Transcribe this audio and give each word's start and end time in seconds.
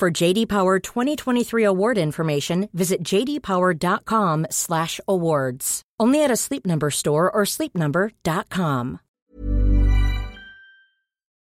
For 0.00 0.10
JD 0.10 0.48
Power 0.48 0.78
2023 0.78 1.62
award 1.62 1.98
information, 1.98 2.70
visit 2.72 3.04
jdpower.com/awards. 3.04 5.82
Only 6.00 6.24
at 6.24 6.30
a 6.30 6.36
Sleep 6.36 6.64
Number 6.64 6.90
store 6.90 7.30
or 7.30 7.42
sleepnumber.com. 7.44 9.00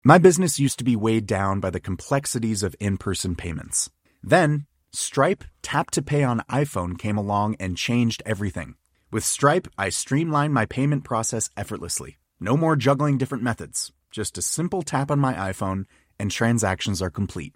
My 0.06 0.20
business 0.20 0.60
used 0.60 0.78
to 0.78 0.84
be 0.84 0.96
weighed 0.96 1.26
down 1.26 1.62
by 1.62 1.72
the 1.72 1.80
complexities 1.80 2.62
of 2.62 2.76
in-person 2.80 3.36
payments. 3.36 3.90
Then, 4.22 4.68
Stripe 4.92 5.44
Tap 5.64 5.90
to 5.90 6.04
Pay 6.04 6.24
on 6.24 6.44
iPhone 6.48 6.96
came 6.96 7.18
along 7.18 7.56
and 7.60 7.76
changed 7.76 8.22
everything. 8.24 8.76
With 9.12 9.24
Stripe, 9.24 9.68
I 9.80 9.90
streamlined 9.90 10.54
my 10.54 10.68
payment 10.68 11.06
process 11.06 11.50
effortlessly. 11.58 12.20
No 12.40 12.56
more 12.56 12.76
juggling 12.76 13.18
different 13.18 13.44
methods. 13.44 13.92
Just 14.12 14.38
a 14.38 14.44
simple 14.44 14.84
tap 14.84 15.10
on 15.10 15.20
my 15.20 15.34
iPhone 15.34 15.86
and 16.20 16.30
transactions 16.30 17.02
are 17.02 17.10
complete. 17.10 17.56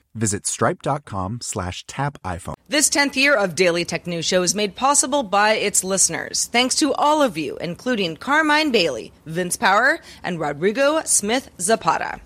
visit 0.13 0.45
stripe.com 0.45 1.39
slash 1.41 1.85
tap 1.85 2.17
iPhone. 2.23 2.55
This 2.67 2.89
10th 2.89 3.15
year 3.15 3.35
of 3.35 3.55
Daily 3.55 3.85
Tech 3.85 4.07
News 4.07 4.25
Show 4.25 4.43
is 4.43 4.55
made 4.55 4.75
possible 4.75 5.23
by 5.23 5.53
its 5.53 5.83
listeners. 5.83 6.45
Thanks 6.45 6.75
to 6.75 6.93
all 6.93 7.21
of 7.21 7.37
you, 7.37 7.57
including 7.57 8.17
Carmine 8.17 8.71
Bailey, 8.71 9.11
Vince 9.25 9.57
Power, 9.57 9.99
and 10.23 10.39
Rodrigo 10.39 11.01
Smith 11.05 11.49
Zapata. 11.59 12.19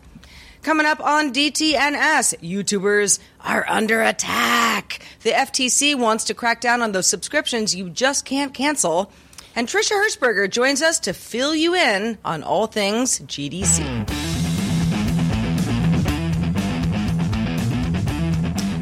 Coming 0.66 0.88
up 0.88 1.00
on 1.00 1.32
DTNS, 1.32 2.40
YouTubers 2.42 3.20
are 3.42 3.66
under 3.70 4.02
attack. 4.02 5.00
The 5.22 5.30
FTC 5.30 5.94
wants 5.96 6.24
to 6.24 6.34
crack 6.34 6.60
down 6.60 6.82
on 6.82 6.92
those 6.92 7.06
subscriptions 7.06 7.76
you 7.76 7.90
just 7.92 8.26
can't 8.26 8.52
cancel. 8.52 9.12
And 9.56 9.68
Trisha 9.68 9.92
Hershberger 9.92 10.50
joins 10.50 10.82
us 10.82 11.00
to 11.02 11.14
fill 11.14 11.56
you 11.56 11.76
in 11.76 12.18
on 12.26 12.42
all 12.42 12.66
things 12.66 13.20
GDC. 13.20 14.35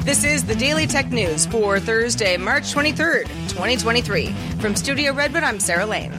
This 0.04 0.26
is 0.26 0.44
the 0.44 0.54
Daily 0.54 0.86
Tech 0.86 1.12
News 1.12 1.46
for 1.46 1.80
Thursday, 1.80 2.36
March 2.36 2.74
23rd, 2.74 3.24
2023. 3.48 4.28
From 4.60 4.76
Studio 4.76 5.14
Redwood, 5.14 5.44
I'm 5.44 5.62
Sarah 5.62 5.86
Lane. 5.86 6.12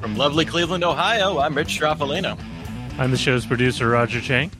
From 0.00 0.16
lovely 0.16 0.44
Cleveland, 0.44 0.84
Ohio, 0.84 1.38
I'm 1.38 1.56
Rich 1.56 1.76
Stroffolino. 1.80 2.38
I'm 2.98 3.10
the 3.10 3.16
show's 3.16 3.44
producer, 3.44 3.88
Roger 3.88 4.20
Chang. 4.20 4.52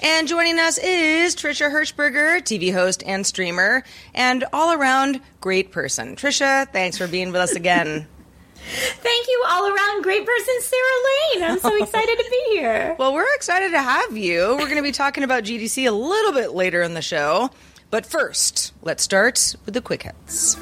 And 0.00 0.28
joining 0.28 0.58
us 0.58 0.76
is 0.76 1.34
Trisha 1.34 1.70
Hershberger, 1.72 2.42
TV 2.42 2.74
host 2.74 3.02
and 3.06 3.26
streamer, 3.26 3.82
and 4.14 4.44
all 4.52 4.74
around 4.74 5.22
great 5.40 5.72
person. 5.72 6.14
Trisha, 6.14 6.70
thanks 6.70 6.98
for 6.98 7.08
being 7.08 7.28
with 7.28 7.40
us 7.40 7.52
again. 7.52 8.06
Thank 8.66 9.28
you, 9.28 9.44
all 9.48 9.66
around 9.66 10.02
great 10.02 10.26
person, 10.26 10.54
Sarah 10.60 11.36
Lane. 11.40 11.44
I'm 11.44 11.58
so 11.58 11.82
excited 11.82 12.18
to 12.18 12.24
be 12.30 12.56
here. 12.58 12.96
Well, 12.98 13.14
we're 13.14 13.34
excited 13.34 13.70
to 13.70 13.80
have 13.80 14.16
you. 14.16 14.56
We're 14.58 14.64
going 14.64 14.76
to 14.76 14.82
be 14.82 14.92
talking 14.92 15.24
about 15.24 15.44
GDC 15.44 15.88
a 15.88 15.92
little 15.92 16.32
bit 16.32 16.52
later 16.52 16.82
in 16.82 16.92
the 16.92 17.02
show. 17.02 17.50
But 17.90 18.04
first, 18.04 18.72
let's 18.82 19.02
start 19.02 19.54
with 19.64 19.74
the 19.74 19.80
quick 19.80 20.02
hits. 20.02 20.56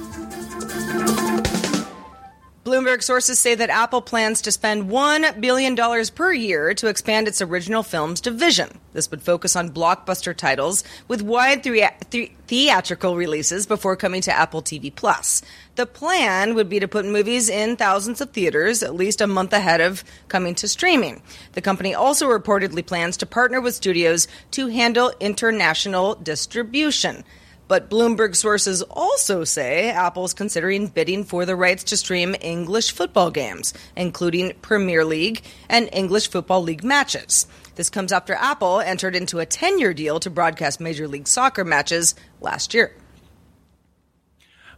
Bloomberg 2.65 3.03
sources 3.03 3.39
say 3.39 3.55
that 3.55 3.69
Apple 3.69 4.01
plans 4.01 4.41
to 4.41 4.51
spend 4.51 4.89
$1 4.89 5.39
billion 5.39 5.77
per 6.15 6.33
year 6.33 6.73
to 6.73 6.87
expand 6.87 7.29
its 7.29 7.43
original 7.43 7.83
films 7.83 8.23
division. 8.23 8.81
This 8.95 9.11
would 9.11 9.21
focus 9.21 9.55
on 9.55 9.69
blockbuster 9.69 10.35
titles 10.35 10.83
with 11.07 11.21
wide 11.21 11.63
thea- 11.63 11.93
the- 12.09 12.33
theatrical 12.47 13.17
releases 13.17 13.67
before 13.67 13.97
coming 13.97 14.23
to 14.23 14.33
Apple 14.35 14.63
TV 14.63 14.95
Plus. 14.95 15.43
The 15.75 15.85
plan 15.85 16.55
would 16.55 16.71
be 16.71 16.81
to 16.81 16.89
put 16.89 17.05
movies 17.05 17.51
in 17.51 17.77
thousands 17.77 18.23
of 18.23 18.31
theaters 18.31 18.83
at 18.83 18.95
least 18.95 19.21
a 19.21 19.27
month 19.27 19.53
ahead 19.53 19.83
of 19.83 20.03
coming 20.29 20.55
to 20.55 20.67
streaming. 20.67 21.21
The 21.53 21.61
company 21.61 21.93
also 21.95 22.31
reportedly 22.31 22.87
plans 22.87 23.19
to 23.19 23.27
partner 23.27 23.61
with 23.61 23.75
studios 23.75 24.27
to 24.53 24.69
handle 24.69 25.13
international 25.21 26.15
distribution. 26.15 27.25
But 27.67 27.89
Bloomberg 27.89 28.37
sources 28.37 28.83
also 28.83 29.45
say 29.45 29.91
Apple 29.91 30.25
is 30.25 30.35
considering 30.35 30.89
bidding 30.89 31.25
for 31.25 31.47
the 31.47 31.57
rights 31.57 31.85
to 31.85 31.97
stream 31.97 32.37
English 32.41 32.93
football 32.93 33.31
games, 33.31 33.73
including 33.97 34.53
Premier 34.61 35.05
League 35.05 35.43
and 35.69 35.89
English 35.93 36.29
Football 36.29 36.63
League 36.63 36.85
matches. 36.85 37.47
This 37.77 37.91
comes 37.91 38.13
after 38.13 38.35
Apple 38.35 38.81
entered 38.81 39.17
into 39.17 39.39
a 39.39 39.47
10 39.47 39.79
year 39.79 39.95
deal 39.95 40.21
to 40.21 40.31
broadcast 40.31 40.81
Major 40.81 41.09
League 41.09 41.27
Soccer 41.27 41.65
matches 41.65 42.15
last 42.41 42.75
year. 42.75 42.95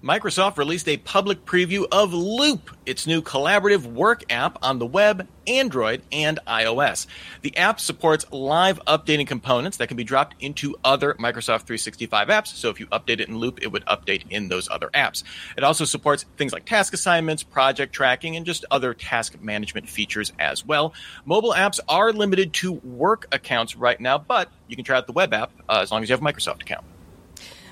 Microsoft 0.07 0.57
released 0.57 0.87
a 0.87 0.99
public 0.99 1.45
preview 1.45 1.85
of 1.91 2.15
Loop, 2.15 2.71
its 2.87 3.09
new 3.09 3.21
collaborative 3.21 3.87
work 3.87 4.23
app 4.31 4.57
on 4.63 4.79
the 4.79 4.87
web, 4.87 5.27
Android, 5.49 6.01
and 6.13 6.39
iOS. 6.47 7.09
The 7.43 7.57
app 7.57 7.81
supports 7.81 8.25
live 8.31 8.79
updating 8.87 9.27
components 9.27 9.79
that 9.79 9.89
can 9.89 9.97
be 9.97 10.05
dropped 10.05 10.37
into 10.39 10.77
other 10.85 11.15
Microsoft 11.15 11.63
365 11.63 12.29
apps. 12.29 12.55
So 12.55 12.71
if 12.71 12.79
you 12.79 12.87
update 12.87 13.19
it 13.19 13.29
in 13.29 13.39
Loop, 13.39 13.61
it 13.61 13.73
would 13.73 13.85
update 13.87 14.31
in 14.31 14.47
those 14.47 14.69
other 14.71 14.91
apps. 14.95 15.25
It 15.57 15.65
also 15.65 15.85
supports 15.85 16.25
things 16.37 16.53
like 16.53 16.67
task 16.67 16.95
assignments, 16.95 17.43
project 17.43 17.93
tracking, 17.93 18.37
and 18.37 18.47
just 18.47 18.65
other 18.71 18.95
task 18.95 19.43
management 19.43 19.89
features 19.89 20.33
as 20.39 20.65
well. 20.65 20.95
Mobile 21.25 21.53
apps 21.53 21.81
are 21.89 22.13
limited 22.13 22.53
to 22.53 22.75
work 22.75 23.27
accounts 23.33 23.75
right 23.75 24.01
now, 24.01 24.19
but 24.19 24.53
you 24.69 24.77
can 24.77 24.85
try 24.85 24.99
out 24.99 25.09
the 25.09 25.13
web 25.13 25.35
app 25.35 25.51
uh, 25.69 25.81
as 25.83 25.91
long 25.91 26.05
as 26.05 26.09
you 26.09 26.13
have 26.13 26.23
a 26.23 26.25
Microsoft 26.25 26.63
account. 26.63 26.85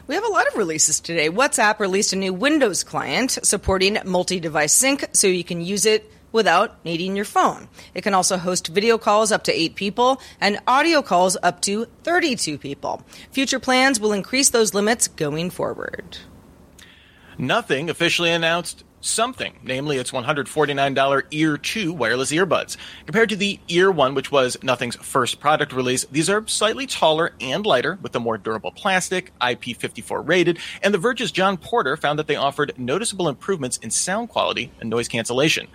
We 0.07 0.15
have 0.17 0.25
a 0.25 0.29
lot 0.29 0.47
of 0.47 0.57
releases 0.57 1.01
today. 1.01 1.31
WhatsApp 1.31 1.79
released 1.79 2.13
a 2.13 2.17
new 2.17 2.35
Windows 2.35 2.85
client 2.85 3.39
supporting 3.43 3.97
multi 4.05 4.39
device 4.39 4.75
sync 4.75 5.07
so 5.13 5.27
you 5.27 5.43
can 5.43 5.63
use 5.63 5.87
it 5.87 6.13
without 6.31 6.85
needing 6.85 7.17
your 7.17 7.25
phone. 7.25 7.69
It 7.95 8.03
can 8.03 8.13
also 8.13 8.37
host 8.37 8.69
video 8.69 8.99
calls 8.99 9.33
up 9.33 9.45
to 9.45 9.53
eight 9.53 9.77
people 9.77 10.21
and 10.43 10.61
audio 10.67 11.01
calls 11.01 11.39
up 11.43 11.63
to 11.63 11.87
32 12.03 12.59
people. 12.59 13.03
Future 13.31 13.59
plans 13.59 13.99
will 13.99 14.13
increase 14.13 14.51
those 14.51 14.75
limits 14.75 15.09
going 15.09 15.49
forward. 15.49 16.19
Nothing 17.39 17.89
officially 17.89 18.31
announced 18.31 18.85
something, 19.05 19.55
namely 19.63 19.99
its 19.99 20.11
$149 20.11 21.23
Ear 21.31 21.57
2 21.59 21.93
wireless 21.93 22.33
earbuds. 22.33 22.77
Compared 23.07 23.29
to 23.29 23.37
the 23.37 23.61
Ear 23.69 23.91
1, 23.91 24.15
which 24.15 24.33
was 24.33 24.57
Nothing's 24.63 24.97
first 24.97 25.41
product 25.41 25.73
release, 25.73 26.07
these 26.11 26.31
are 26.31 26.47
slightly 26.47 26.87
taller 26.87 27.33
and 27.41 27.67
lighter 27.67 27.99
with 28.01 28.17
a 28.17 28.21
more 28.21 28.39
durable 28.39 28.73
plastic, 28.73 29.33
IP54 29.41 30.27
rated, 30.27 30.59
and 30.83 30.95
The 30.95 30.99
Verge's 30.99 31.31
Jon 31.31 31.57
Porter 31.57 31.97
found 31.97 32.19
that 32.19 32.27
they 32.27 32.37
offered 32.37 32.73
noticeable 32.79 33.29
improvements 33.29 33.77
in 33.77 33.91
sound 33.91 34.31
quality 34.31 34.73
and 34.81 34.89
noise 34.89 35.09
cancellation. 35.09 35.69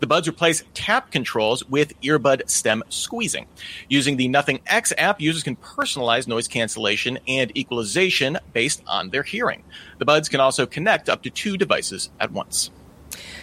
The 0.00 0.06
buds 0.06 0.28
replace 0.28 0.62
tap 0.74 1.10
controls 1.10 1.64
with 1.68 1.98
earbud 2.02 2.48
stem 2.48 2.82
squeezing. 2.88 3.46
Using 3.88 4.16
the 4.16 4.28
Nothing 4.28 4.60
X 4.66 4.92
app, 4.96 5.20
users 5.20 5.42
can 5.42 5.56
personalize 5.56 6.28
noise 6.28 6.48
cancellation 6.48 7.18
and 7.26 7.56
equalization 7.56 8.38
based 8.52 8.82
on 8.86 9.10
their 9.10 9.22
hearing. 9.22 9.64
The 9.98 10.04
buds 10.04 10.28
can 10.28 10.40
also 10.40 10.66
connect 10.66 11.08
up 11.08 11.22
to 11.22 11.30
two 11.30 11.56
devices 11.56 12.10
at 12.20 12.30
once. 12.30 12.70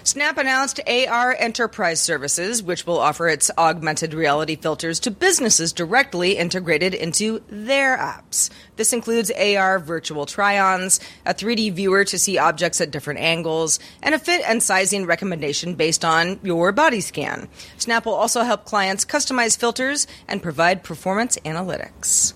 Snap 0.05 0.37
announced 0.37 0.81
AR 0.85 1.33
Enterprise 1.39 2.01
Services, 2.01 2.61
which 2.61 2.85
will 2.85 2.99
offer 2.99 3.29
its 3.29 3.49
augmented 3.57 4.13
reality 4.13 4.57
filters 4.57 4.99
to 4.99 5.11
businesses 5.11 5.71
directly 5.71 6.37
integrated 6.37 6.93
into 6.93 7.41
their 7.47 7.97
apps. 7.97 8.49
This 8.75 8.91
includes 8.91 9.31
AR 9.31 9.79
virtual 9.79 10.25
try 10.25 10.59
ons, 10.59 10.99
a 11.25 11.33
3D 11.33 11.71
viewer 11.71 12.03
to 12.03 12.19
see 12.19 12.37
objects 12.37 12.81
at 12.81 12.91
different 12.91 13.21
angles, 13.21 13.79
and 14.01 14.13
a 14.13 14.19
fit 14.19 14.41
and 14.45 14.61
sizing 14.61 15.05
recommendation 15.05 15.75
based 15.75 16.03
on 16.03 16.37
your 16.43 16.73
body 16.73 16.99
scan. 16.99 17.47
Snap 17.77 18.05
will 18.05 18.13
also 18.13 18.41
help 18.41 18.65
clients 18.65 19.05
customize 19.05 19.57
filters 19.57 20.05
and 20.27 20.43
provide 20.43 20.83
performance 20.83 21.37
analytics. 21.45 22.33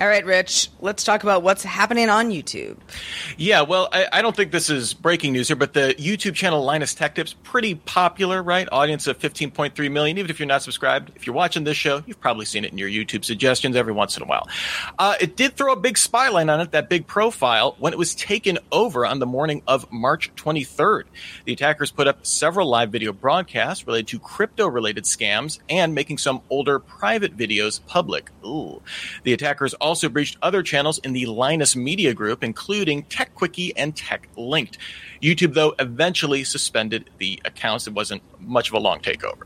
All 0.00 0.06
right, 0.06 0.24
Rich, 0.24 0.70
let's 0.80 1.02
talk 1.02 1.24
about 1.24 1.42
what's 1.42 1.64
happening 1.64 2.08
on 2.08 2.30
YouTube. 2.30 2.76
Yeah, 3.36 3.62
well, 3.62 3.88
I, 3.92 4.06
I, 4.12 4.22
don't 4.22 4.36
think 4.36 4.52
this 4.52 4.70
is 4.70 4.94
breaking 4.94 5.32
news 5.32 5.48
here, 5.48 5.56
but 5.56 5.72
the 5.72 5.92
YouTube 5.98 6.36
channel 6.36 6.62
Linus 6.62 6.94
Tech 6.94 7.16
Tips 7.16 7.34
pretty 7.42 7.74
popular, 7.74 8.40
right? 8.40 8.68
Audience 8.70 9.08
of 9.08 9.18
15.3 9.18 9.90
million. 9.90 10.16
Even 10.18 10.30
if 10.30 10.38
you're 10.38 10.46
not 10.46 10.62
subscribed, 10.62 11.10
if 11.16 11.26
you're 11.26 11.34
watching 11.34 11.64
this 11.64 11.76
show, 11.76 12.00
you've 12.06 12.20
probably 12.20 12.44
seen 12.44 12.64
it 12.64 12.70
in 12.70 12.78
your 12.78 12.88
YouTube 12.88 13.24
suggestions 13.24 13.74
every 13.74 13.92
once 13.92 14.16
in 14.16 14.22
a 14.22 14.26
while. 14.26 14.48
Uh, 15.00 15.16
it 15.20 15.34
did 15.34 15.56
throw 15.56 15.72
a 15.72 15.76
big 15.76 15.96
spyline 15.96 16.48
on 16.48 16.60
it, 16.60 16.70
that 16.70 16.88
big 16.88 17.08
profile, 17.08 17.74
when 17.80 17.92
it 17.92 17.98
was 17.98 18.14
taken 18.14 18.60
over 18.70 19.04
on 19.04 19.18
the 19.18 19.26
morning 19.26 19.62
of 19.66 19.90
March 19.90 20.32
23rd. 20.36 21.04
The 21.44 21.54
attackers 21.54 21.90
put 21.90 22.06
up 22.06 22.24
several 22.24 22.68
live 22.68 22.92
video 22.92 23.12
broadcasts 23.12 23.84
related 23.84 24.06
to 24.08 24.20
crypto-related 24.20 25.06
scams 25.06 25.58
and 25.68 25.92
making 25.92 26.18
some 26.18 26.40
older 26.50 26.78
private 26.78 27.36
videos 27.36 27.84
public. 27.84 28.30
Ooh. 28.46 28.80
The 29.24 29.32
attackers 29.32 29.74
breached 30.08 30.36
other 30.42 30.62
channels 30.62 30.98
in 30.98 31.12
the 31.12 31.26
Linus 31.26 31.74
Media 31.74 32.12
Group, 32.12 32.44
including 32.44 33.04
TechQuickie 33.04 33.72
and 33.76 33.94
TechLinked. 33.94 34.76
YouTube, 35.22 35.54
though, 35.54 35.74
eventually 35.78 36.44
suspended 36.44 37.10
the 37.18 37.40
accounts. 37.44 37.86
It 37.86 37.94
wasn't 37.94 38.22
much 38.40 38.68
of 38.68 38.74
a 38.74 38.78
long 38.78 39.00
takeover. 39.00 39.44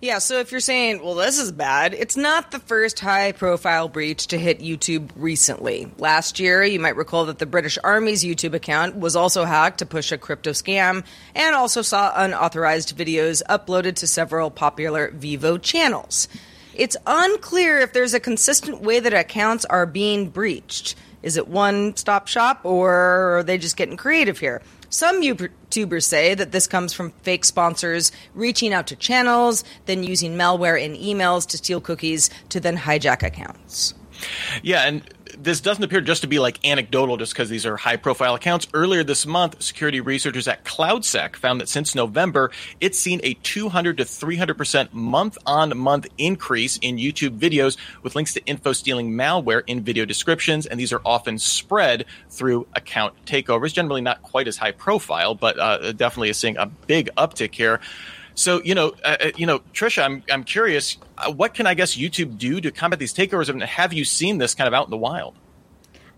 Yeah, 0.00 0.18
so 0.18 0.38
if 0.38 0.50
you're 0.50 0.60
saying, 0.60 1.02
well, 1.02 1.14
this 1.14 1.38
is 1.38 1.52
bad, 1.52 1.94
it's 1.94 2.16
not 2.16 2.50
the 2.50 2.58
first 2.58 3.00
high 3.00 3.32
profile 3.32 3.88
breach 3.88 4.26
to 4.28 4.38
hit 4.38 4.60
YouTube 4.60 5.10
recently. 5.16 5.90
Last 5.98 6.38
year, 6.38 6.62
you 6.62 6.78
might 6.78 6.96
recall 6.96 7.26
that 7.26 7.38
the 7.38 7.46
British 7.46 7.78
Army's 7.82 8.22
YouTube 8.22 8.54
account 8.54 8.96
was 8.96 9.16
also 9.16 9.44
hacked 9.44 9.78
to 9.78 9.86
push 9.86 10.12
a 10.12 10.18
crypto 10.18 10.50
scam 10.50 11.04
and 11.34 11.54
also 11.54 11.80
saw 11.80 12.12
unauthorized 12.14 12.96
videos 12.96 13.42
uploaded 13.48 13.96
to 13.96 14.06
several 14.06 14.50
popular 14.50 15.10
Vevo 15.12 15.60
channels. 15.60 16.28
It's 16.76 16.96
unclear 17.06 17.78
if 17.78 17.94
there's 17.94 18.12
a 18.12 18.20
consistent 18.20 18.82
way 18.82 19.00
that 19.00 19.14
accounts 19.14 19.64
are 19.64 19.86
being 19.86 20.28
breached. 20.28 20.94
Is 21.22 21.38
it 21.38 21.48
one 21.48 21.96
stop 21.96 22.28
shop 22.28 22.60
or 22.64 23.38
are 23.38 23.42
they 23.42 23.56
just 23.56 23.78
getting 23.78 23.96
creative 23.96 24.38
here? 24.38 24.60
Some 24.90 25.22
YouTubers 25.22 26.04
say 26.04 26.34
that 26.34 26.52
this 26.52 26.66
comes 26.66 26.92
from 26.92 27.10
fake 27.22 27.44
sponsors 27.46 28.12
reaching 28.34 28.74
out 28.74 28.86
to 28.88 28.96
channels, 28.96 29.64
then 29.86 30.04
using 30.04 30.36
malware 30.36 30.80
in 30.80 30.94
emails 30.94 31.46
to 31.48 31.56
steal 31.56 31.80
cookies 31.80 32.30
to 32.50 32.60
then 32.60 32.76
hijack 32.76 33.22
accounts. 33.22 33.94
Yeah, 34.62 34.82
and 34.82 35.02
this 35.38 35.60
doesn't 35.60 35.82
appear 35.82 36.00
just 36.00 36.22
to 36.22 36.26
be 36.26 36.38
like 36.38 36.64
anecdotal 36.64 37.16
just 37.16 37.32
because 37.32 37.48
these 37.48 37.66
are 37.66 37.76
high 37.76 37.96
profile 37.96 38.34
accounts. 38.34 38.66
Earlier 38.72 39.04
this 39.04 39.26
month, 39.26 39.62
security 39.62 40.00
researchers 40.00 40.48
at 40.48 40.64
CloudSEK 40.64 41.36
found 41.36 41.60
that 41.60 41.68
since 41.68 41.94
November, 41.94 42.50
it's 42.80 42.98
seen 42.98 43.20
a 43.22 43.34
200 43.34 43.98
to 43.98 44.04
300% 44.04 44.92
month 44.92 45.38
on 45.46 45.76
month 45.76 46.06
increase 46.18 46.78
in 46.78 46.96
YouTube 46.96 47.38
videos 47.38 47.76
with 48.02 48.14
links 48.14 48.34
to 48.34 48.44
info 48.46 48.72
stealing 48.72 49.12
malware 49.12 49.62
in 49.66 49.82
video 49.82 50.04
descriptions. 50.04 50.66
And 50.66 50.78
these 50.78 50.92
are 50.92 51.00
often 51.04 51.38
spread 51.38 52.06
through 52.30 52.66
account 52.74 53.14
takeovers, 53.26 53.72
generally 53.72 54.00
not 54.00 54.22
quite 54.22 54.48
as 54.48 54.56
high 54.56 54.72
profile, 54.72 55.34
but 55.34 55.58
uh, 55.58 55.92
definitely 55.92 56.30
is 56.30 56.36
seeing 56.36 56.56
a 56.56 56.66
big 56.66 57.10
uptick 57.16 57.54
here. 57.54 57.80
So 58.36 58.62
you 58.62 58.74
know, 58.74 58.92
uh, 59.02 59.16
uh, 59.20 59.30
you 59.36 59.46
know, 59.46 59.58
Trisha, 59.72 60.04
I'm 60.04 60.22
I'm 60.30 60.44
curious, 60.44 60.98
uh, 61.18 61.32
what 61.32 61.54
can 61.54 61.66
I 61.66 61.74
guess 61.74 61.96
YouTube 61.96 62.38
do 62.38 62.60
to 62.60 62.70
combat 62.70 62.98
these 62.98 63.12
takeovers? 63.12 63.48
And 63.48 63.62
have 63.62 63.92
you 63.92 64.04
seen 64.04 64.38
this 64.38 64.54
kind 64.54 64.68
of 64.68 64.74
out 64.74 64.86
in 64.86 64.90
the 64.90 64.96
wild? 64.96 65.34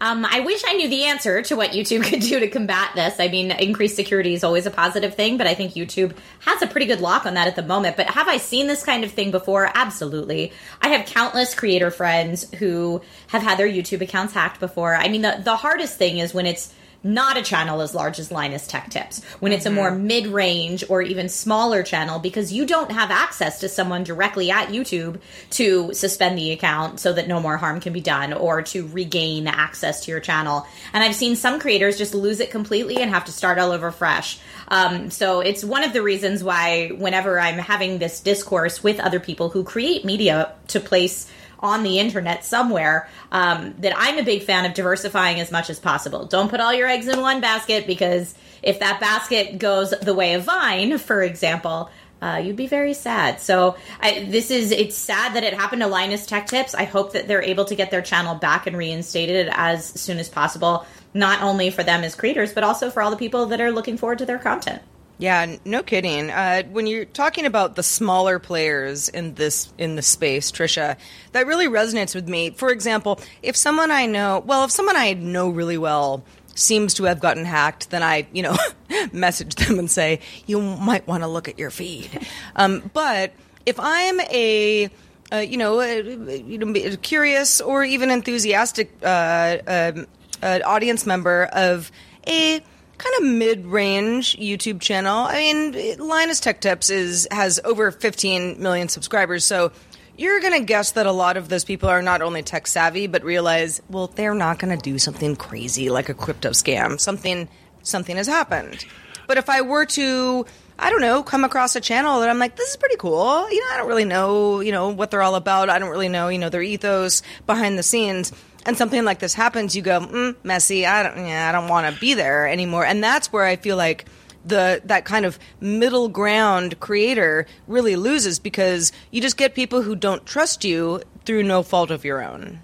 Um, 0.00 0.24
I 0.24 0.40
wish 0.40 0.62
I 0.66 0.74
knew 0.74 0.88
the 0.88 1.04
answer 1.04 1.42
to 1.42 1.56
what 1.56 1.70
YouTube 1.70 2.04
could 2.10 2.20
do 2.20 2.40
to 2.40 2.48
combat 2.48 2.90
this. 2.94 3.18
I 3.18 3.28
mean, 3.28 3.52
increased 3.52 3.96
security 3.96 4.34
is 4.34 4.44
always 4.44 4.66
a 4.66 4.70
positive 4.70 5.14
thing, 5.14 5.38
but 5.38 5.46
I 5.46 5.54
think 5.54 5.74
YouTube 5.74 6.16
has 6.40 6.60
a 6.62 6.66
pretty 6.66 6.86
good 6.86 7.00
lock 7.00 7.24
on 7.24 7.34
that 7.34 7.46
at 7.46 7.56
the 7.56 7.62
moment. 7.62 7.96
But 7.96 8.10
have 8.10 8.28
I 8.28 8.36
seen 8.36 8.66
this 8.66 8.84
kind 8.84 9.04
of 9.04 9.12
thing 9.12 9.30
before? 9.30 9.70
Absolutely. 9.74 10.52
I 10.82 10.88
have 10.88 11.06
countless 11.06 11.54
creator 11.54 11.90
friends 11.90 12.52
who 12.54 13.00
have 13.28 13.42
had 13.42 13.58
their 13.58 13.68
YouTube 13.68 14.00
accounts 14.00 14.34
hacked 14.34 14.60
before. 14.60 14.94
I 14.94 15.08
mean, 15.08 15.22
the, 15.22 15.40
the 15.42 15.56
hardest 15.56 15.98
thing 15.98 16.18
is 16.18 16.34
when 16.34 16.46
it's 16.46 16.72
not 17.02 17.36
a 17.36 17.42
channel 17.42 17.80
as 17.80 17.94
large 17.94 18.18
as 18.18 18.30
Linus 18.30 18.66
Tech 18.66 18.90
Tips, 18.90 19.22
when 19.40 19.52
it's 19.52 19.64
mm-hmm. 19.64 19.72
a 19.72 19.80
more 19.80 19.90
mm-hmm. 19.90 20.06
mid 20.06 20.26
range 20.26 20.84
or 20.88 21.00
even 21.02 21.28
smaller 21.28 21.82
channel, 21.82 22.18
because 22.18 22.52
you 22.52 22.66
don't 22.66 22.90
have 22.90 23.10
access 23.10 23.60
to 23.60 23.68
someone 23.68 24.04
directly 24.04 24.50
at 24.50 24.68
YouTube 24.68 25.20
to 25.50 25.92
suspend 25.94 26.36
the 26.36 26.50
account 26.50 27.00
so 27.00 27.12
that 27.12 27.28
no 27.28 27.40
more 27.40 27.56
harm 27.56 27.80
can 27.80 27.92
be 27.92 28.00
done 28.00 28.32
or 28.32 28.62
to 28.62 28.86
regain 28.88 29.46
access 29.46 30.04
to 30.04 30.10
your 30.10 30.20
channel. 30.20 30.66
And 30.92 31.04
I've 31.04 31.14
seen 31.14 31.36
some 31.36 31.60
creators 31.60 31.98
just 31.98 32.14
lose 32.14 32.40
it 32.40 32.50
completely 32.50 32.96
and 32.96 33.10
have 33.10 33.26
to 33.26 33.32
start 33.32 33.58
all 33.58 33.72
over 33.72 33.90
fresh. 33.90 34.38
Um, 34.68 35.10
so 35.10 35.40
it's 35.40 35.64
one 35.64 35.84
of 35.84 35.92
the 35.92 36.02
reasons 36.02 36.42
why, 36.44 36.88
whenever 36.88 37.38
I'm 37.38 37.58
having 37.58 37.98
this 37.98 38.20
discourse 38.20 38.82
with 38.82 39.00
other 39.00 39.20
people 39.20 39.48
who 39.48 39.64
create 39.64 40.04
media 40.04 40.52
to 40.68 40.80
place 40.80 41.30
on 41.60 41.82
the 41.82 41.98
internet 41.98 42.44
somewhere 42.44 43.08
um, 43.32 43.74
that 43.78 43.92
I'm 43.96 44.18
a 44.18 44.22
big 44.22 44.42
fan 44.42 44.64
of 44.64 44.74
diversifying 44.74 45.40
as 45.40 45.50
much 45.50 45.70
as 45.70 45.80
possible. 45.80 46.26
Don't 46.26 46.48
put 46.48 46.60
all 46.60 46.72
your 46.72 46.88
eggs 46.88 47.08
in 47.08 47.20
one 47.20 47.40
basket 47.40 47.86
because 47.86 48.34
if 48.62 48.80
that 48.80 49.00
basket 49.00 49.58
goes 49.58 49.90
the 49.90 50.14
way 50.14 50.34
of 50.34 50.44
Vine, 50.44 50.98
for 50.98 51.22
example, 51.22 51.90
uh, 52.20 52.40
you'd 52.42 52.56
be 52.56 52.66
very 52.66 52.94
sad. 52.94 53.40
So 53.40 53.76
I, 54.00 54.24
this 54.24 54.50
is 54.50 54.72
it's 54.72 54.96
sad 54.96 55.34
that 55.34 55.44
it 55.44 55.54
happened 55.54 55.82
to 55.82 55.88
Linus 55.88 56.26
Tech 56.26 56.46
Tips. 56.46 56.74
I 56.74 56.84
hope 56.84 57.12
that 57.12 57.28
they're 57.28 57.42
able 57.42 57.64
to 57.66 57.74
get 57.74 57.90
their 57.90 58.02
channel 58.02 58.34
back 58.34 58.66
and 58.66 58.76
reinstated 58.76 59.48
as 59.52 59.86
soon 59.86 60.18
as 60.18 60.28
possible, 60.28 60.84
not 61.14 61.42
only 61.42 61.70
for 61.70 61.84
them 61.84 62.02
as 62.02 62.16
creators, 62.16 62.52
but 62.52 62.64
also 62.64 62.90
for 62.90 63.02
all 63.02 63.10
the 63.10 63.16
people 63.16 63.46
that 63.46 63.60
are 63.60 63.70
looking 63.70 63.96
forward 63.96 64.18
to 64.18 64.26
their 64.26 64.38
content. 64.38 64.82
Yeah, 65.20 65.56
no 65.64 65.82
kidding. 65.82 66.30
Uh, 66.30 66.62
when 66.70 66.86
you're 66.86 67.04
talking 67.04 67.44
about 67.44 67.74
the 67.74 67.82
smaller 67.82 68.38
players 68.38 69.08
in 69.08 69.34
this 69.34 69.72
in 69.76 69.96
the 69.96 70.02
space, 70.02 70.52
Trisha, 70.52 70.96
that 71.32 71.46
really 71.48 71.66
resonates 71.66 72.14
with 72.14 72.28
me. 72.28 72.50
For 72.50 72.70
example, 72.70 73.20
if 73.42 73.56
someone 73.56 73.90
I 73.90 74.06
know, 74.06 74.44
well, 74.46 74.64
if 74.64 74.70
someone 74.70 74.94
I 74.94 75.14
know 75.14 75.48
really 75.50 75.76
well 75.76 76.22
seems 76.54 76.94
to 76.94 77.04
have 77.04 77.18
gotten 77.18 77.44
hacked, 77.44 77.90
then 77.90 78.04
I, 78.04 78.28
you 78.32 78.44
know, 78.44 78.56
message 79.12 79.56
them 79.56 79.80
and 79.80 79.90
say 79.90 80.20
you 80.46 80.60
might 80.60 81.06
want 81.08 81.24
to 81.24 81.28
look 81.28 81.48
at 81.48 81.58
your 81.58 81.70
feed. 81.70 82.26
Um, 82.54 82.88
but 82.94 83.32
if 83.66 83.78
I'm 83.80 84.20
a 84.20 84.88
uh, 85.32 85.36
you 85.38 85.56
know, 85.58 85.80
uh, 85.80 86.96
curious 87.02 87.60
or 87.60 87.84
even 87.84 88.10
enthusiastic 88.10 88.90
uh, 89.02 89.58
um, 89.66 90.06
audience 90.42 91.04
member 91.04 91.44
of 91.52 91.90
a 92.26 92.62
kind 92.98 93.14
of 93.18 93.24
mid-range 93.24 94.36
YouTube 94.36 94.80
channel. 94.80 95.24
I 95.28 95.34
mean, 95.36 95.98
Linus 95.98 96.40
Tech 96.40 96.60
Tips 96.60 96.90
is 96.90 97.26
has 97.30 97.60
over 97.64 97.90
15 97.90 98.60
million 98.60 98.88
subscribers, 98.88 99.44
so 99.44 99.72
you're 100.16 100.40
going 100.40 100.60
to 100.60 100.66
guess 100.66 100.92
that 100.92 101.06
a 101.06 101.12
lot 101.12 101.36
of 101.36 101.48
those 101.48 101.64
people 101.64 101.88
are 101.88 102.02
not 102.02 102.22
only 102.22 102.42
tech 102.42 102.66
savvy 102.66 103.06
but 103.06 103.22
realize, 103.22 103.80
well, 103.88 104.08
they're 104.08 104.34
not 104.34 104.58
going 104.58 104.76
to 104.76 104.82
do 104.82 104.98
something 104.98 105.36
crazy 105.36 105.90
like 105.90 106.08
a 106.08 106.14
crypto 106.14 106.50
scam. 106.50 107.00
Something 107.00 107.48
something 107.82 108.16
has 108.16 108.26
happened. 108.26 108.84
But 109.28 109.38
if 109.38 109.48
I 109.48 109.62
were 109.62 109.86
to 109.86 110.44
I 110.80 110.90
don't 110.90 111.00
know, 111.00 111.24
come 111.24 111.42
across 111.42 111.74
a 111.74 111.80
channel 111.80 112.20
that 112.20 112.30
I'm 112.30 112.38
like, 112.38 112.54
this 112.54 112.70
is 112.70 112.76
pretty 112.76 112.96
cool. 112.96 113.50
You 113.50 113.60
know, 113.60 113.66
I 113.72 113.76
don't 113.78 113.88
really 113.88 114.04
know, 114.04 114.60
you 114.60 114.70
know, 114.70 114.90
what 114.90 115.10
they're 115.10 115.22
all 115.22 115.34
about. 115.34 115.70
I 115.70 115.80
don't 115.80 115.90
really 115.90 116.08
know, 116.08 116.28
you 116.28 116.38
know, 116.38 116.50
their 116.50 116.62
ethos 116.62 117.22
behind 117.46 117.76
the 117.78 117.82
scenes 117.82 118.32
and 118.68 118.76
something 118.76 119.02
like 119.02 119.18
this 119.18 119.32
happens, 119.32 119.74
you 119.74 119.80
go, 119.80 119.98
mm, 119.98 120.36
messy. 120.44 120.84
I 120.84 121.02
don't, 121.02 121.26
yeah, 121.26 121.48
I 121.48 121.52
don't 121.52 121.68
want 121.68 121.92
to 121.92 121.98
be 121.98 122.12
there 122.12 122.46
anymore. 122.46 122.84
And 122.84 123.02
that's 123.02 123.32
where 123.32 123.46
I 123.46 123.56
feel 123.56 123.78
like 123.78 124.04
the 124.44 124.82
that 124.84 125.06
kind 125.06 125.24
of 125.24 125.38
middle 125.58 126.08
ground 126.08 126.78
creator 126.78 127.46
really 127.66 127.96
loses 127.96 128.38
because 128.38 128.92
you 129.10 129.22
just 129.22 129.38
get 129.38 129.54
people 129.54 129.80
who 129.80 129.96
don't 129.96 130.26
trust 130.26 130.66
you 130.66 131.02
through 131.24 131.44
no 131.44 131.62
fault 131.62 131.90
of 131.90 132.04
your 132.04 132.22
own. 132.22 132.60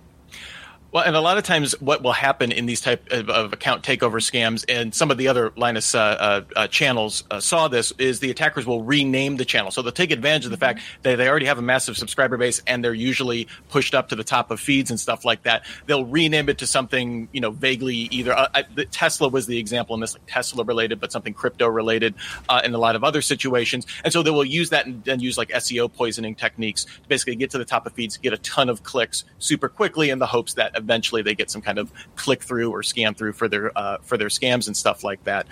Well, 0.95 1.03
and 1.03 1.17
a 1.17 1.21
lot 1.21 1.39
of 1.39 1.43
times, 1.43 1.73
what 1.81 2.05
will 2.05 2.13
happen 2.13 2.53
in 2.53 2.67
these 2.67 2.81
type 2.81 3.11
of, 3.11 3.29
of 3.29 3.53
account 3.53 3.83
takeover 3.83 4.23
scams, 4.23 4.65
and 4.69 4.95
some 4.95 5.11
of 5.11 5.19
the 5.19 5.27
other 5.27 5.53
Linus 5.57 5.93
uh, 5.93 5.99
uh, 5.99 6.41
uh, 6.55 6.67
channels 6.69 7.25
uh, 7.33 7.41
saw 7.41 7.67
this, 7.67 7.93
is 7.99 8.21
the 8.21 8.31
attackers 8.31 8.65
will 8.65 8.85
rename 8.85 9.37
the 9.37 9.45
channel. 9.45 9.73
So 9.73 9.83
they'll 9.83 9.91
take 9.91 10.13
advantage 10.13 10.45
of 10.45 10.53
the 10.53 10.57
fact 10.57 10.83
that 11.03 11.17
they 11.17 11.29
already 11.29 11.47
have 11.47 11.59
a 11.59 11.63
massive 11.63 11.97
subscriber 11.97 12.37
base, 12.37 12.63
and 12.69 12.85
they're 12.85 12.95
usually 12.95 13.49
pushed 13.71 13.93
up 13.93 14.11
to 14.11 14.15
the 14.15 14.23
top 14.23 14.53
of 14.53 14.61
feeds 14.61 14.91
and 14.91 15.01
stuff 15.01 15.25
like 15.25 15.43
that. 15.43 15.67
They'll 15.87 16.05
rename 16.05 16.49
it 16.49 16.59
to 16.59 16.67
something, 16.69 17.29
you 17.33 17.41
know, 17.41 17.51
vaguely 17.51 17.97
either. 17.97 18.33
Uh, 18.33 18.47
I, 18.55 18.63
Tesla 18.93 19.27
was 19.27 19.49
the 19.49 19.59
example 19.59 19.95
in 19.95 20.01
this, 20.01 20.15
like 20.15 20.27
Tesla 20.29 20.63
related, 20.63 21.01
but 21.01 21.11
something 21.11 21.35
crypto 21.35 21.67
related, 21.67 22.15
uh, 22.49 22.63
in 22.65 22.73
a 22.73 22.79
lot 22.79 22.95
of 22.95 23.03
other 23.03 23.21
situations. 23.21 23.85
And 24.05 24.13
so 24.13 24.23
they 24.23 24.31
will 24.31 24.45
use 24.45 24.71
that 24.71 24.87
and, 24.87 25.09
and 25.09 25.21
use 25.21 25.37
like 25.37 25.49
SEO 25.49 25.93
poisoning 25.93 26.37
techniques 26.37 26.85
to 26.85 27.09
basically 27.09 27.35
get 27.35 27.51
to 27.51 27.59
the 27.59 27.65
top 27.65 27.85
of 27.85 27.95
feeds, 27.95 28.17
get 28.17 28.33
a 28.33 28.39
ton 28.39 28.69
of 28.69 28.85
clicks 28.85 29.25
super 29.41 29.69
quickly, 29.69 30.11
in 30.11 30.21
the 30.21 30.27
hopes 30.27 30.55
that 30.55 30.84
eventually 30.85 31.23
they 31.23 31.35
get 31.35 31.51
some 31.51 31.63
kind 31.63 31.79
of 31.79 31.93
click 32.17 32.43
through 32.43 32.71
or 32.71 32.83
scan 32.83 33.15
through 33.15 33.33
for 33.33 33.49
their 33.49 33.77
uh, 33.77 33.99
for 34.03 34.17
their 34.17 34.29
scams 34.29 34.67
and 34.67 34.77
stuff 34.77 35.03
like 35.03 35.25
that. 35.25 35.47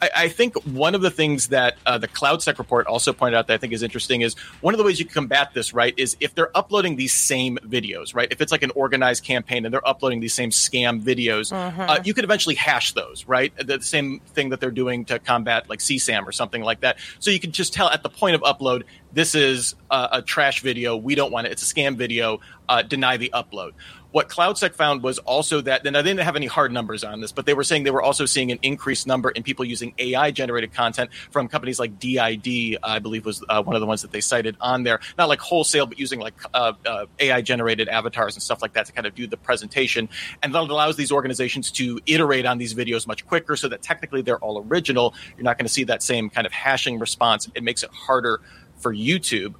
I, 0.00 0.10
I 0.16 0.28
think 0.28 0.54
one 0.64 0.94
of 0.94 1.02
the 1.02 1.10
things 1.10 1.48
that 1.48 1.76
uh, 1.84 1.98
the 1.98 2.08
CloudSEK 2.08 2.58
report 2.58 2.86
also 2.86 3.12
pointed 3.12 3.36
out 3.36 3.48
that 3.48 3.54
I 3.54 3.58
think 3.58 3.72
is 3.72 3.82
interesting 3.82 4.22
is 4.22 4.34
one 4.60 4.74
of 4.74 4.78
the 4.78 4.84
ways 4.84 4.98
you 4.98 5.04
can 5.04 5.14
combat 5.14 5.52
this, 5.54 5.74
right, 5.74 5.94
is 5.96 6.16
if 6.20 6.34
they're 6.34 6.56
uploading 6.56 6.96
these 6.96 7.12
same 7.12 7.58
videos, 7.58 8.14
right? 8.14 8.28
If 8.30 8.40
it's 8.40 8.52
like 8.52 8.62
an 8.62 8.70
organized 8.74 9.24
campaign 9.24 9.64
and 9.64 9.74
they're 9.74 9.86
uploading 9.86 10.20
these 10.20 10.34
same 10.34 10.50
scam 10.50 11.02
videos, 11.02 11.52
uh-huh. 11.52 11.82
uh, 11.82 12.02
you 12.04 12.14
could 12.14 12.24
eventually 12.24 12.54
hash 12.54 12.92
those, 12.92 13.26
right? 13.26 13.52
The 13.56 13.80
same 13.80 14.20
thing 14.20 14.50
that 14.50 14.60
they're 14.60 14.70
doing 14.70 15.04
to 15.06 15.18
combat 15.18 15.68
like 15.68 15.80
CSAM 15.80 16.26
or 16.26 16.32
something 16.32 16.62
like 16.62 16.80
that. 16.80 16.98
So 17.18 17.30
you 17.30 17.40
can 17.40 17.52
just 17.52 17.72
tell 17.72 17.88
at 17.90 18.02
the 18.02 18.10
point 18.10 18.34
of 18.34 18.42
upload, 18.42 18.84
this 19.16 19.34
is 19.34 19.74
a, 19.90 20.08
a 20.12 20.22
trash 20.22 20.60
video. 20.60 20.94
We 20.94 21.14
don't 21.14 21.32
want 21.32 21.46
it. 21.46 21.52
It's 21.52 21.68
a 21.68 21.74
scam 21.74 21.96
video. 21.96 22.40
Uh, 22.68 22.82
deny 22.82 23.16
the 23.16 23.30
upload. 23.32 23.72
what 24.10 24.28
CloudSEK 24.28 24.74
found 24.74 25.02
was 25.02 25.18
also 25.20 25.60
that, 25.60 25.86
and 25.86 25.96
I 25.96 26.02
didn't 26.02 26.20
have 26.20 26.36
any 26.36 26.46
hard 26.46 26.72
numbers 26.72 27.04
on 27.04 27.20
this, 27.20 27.32
but 27.32 27.46
they 27.46 27.54
were 27.54 27.64
saying 27.64 27.84
they 27.84 27.90
were 27.90 28.02
also 28.02 28.26
seeing 28.26 28.50
an 28.50 28.58
increased 28.62 29.06
number 29.06 29.30
in 29.30 29.42
people 29.42 29.64
using 29.64 29.94
AI 29.98 30.30
generated 30.32 30.72
content 30.72 31.10
from 31.30 31.48
companies 31.48 31.78
like 31.78 31.98
D-ID, 31.98 32.78
I 32.82 32.98
believe 32.98 33.24
was 33.24 33.44
uh, 33.48 33.62
one 33.62 33.76
of 33.76 33.80
the 33.80 33.86
ones 33.86 34.02
that 34.02 34.10
they 34.12 34.20
cited 34.20 34.56
on 34.60 34.82
there. 34.82 35.00
Not 35.16 35.28
like 35.28 35.40
wholesale, 35.40 35.86
but 35.86 35.98
using 35.98 36.18
like 36.18 36.34
uh, 36.54 36.72
uh, 36.84 37.06
AI 37.18 37.40
generated 37.40 37.88
avatars 37.88 38.34
and 38.34 38.42
stuff 38.42 38.62
like 38.62 38.72
that 38.72 38.86
to 38.86 38.92
kind 38.92 39.06
of 39.06 39.14
do 39.14 39.26
the 39.26 39.36
presentation. 39.36 40.08
And 40.42 40.54
that 40.54 40.60
allows 40.60 40.96
these 40.96 41.12
organizations 41.12 41.70
to 41.72 42.00
iterate 42.06 42.46
on 42.46 42.58
these 42.58 42.74
videos 42.74 43.06
much 43.06 43.26
quicker 43.26 43.54
so 43.54 43.68
that 43.68 43.80
technically 43.80 44.22
they're 44.22 44.38
all 44.38 44.64
original. 44.66 45.14
You're 45.36 45.44
not 45.44 45.56
going 45.56 45.66
to 45.66 45.72
see 45.72 45.84
that 45.84 46.02
same 46.02 46.30
kind 46.30 46.46
of 46.46 46.52
hashing 46.52 46.98
response. 46.98 47.48
It 47.54 47.62
makes 47.62 47.82
it 47.82 47.90
harder 47.90 48.40
for 48.78 48.94
YouTube. 48.94 49.54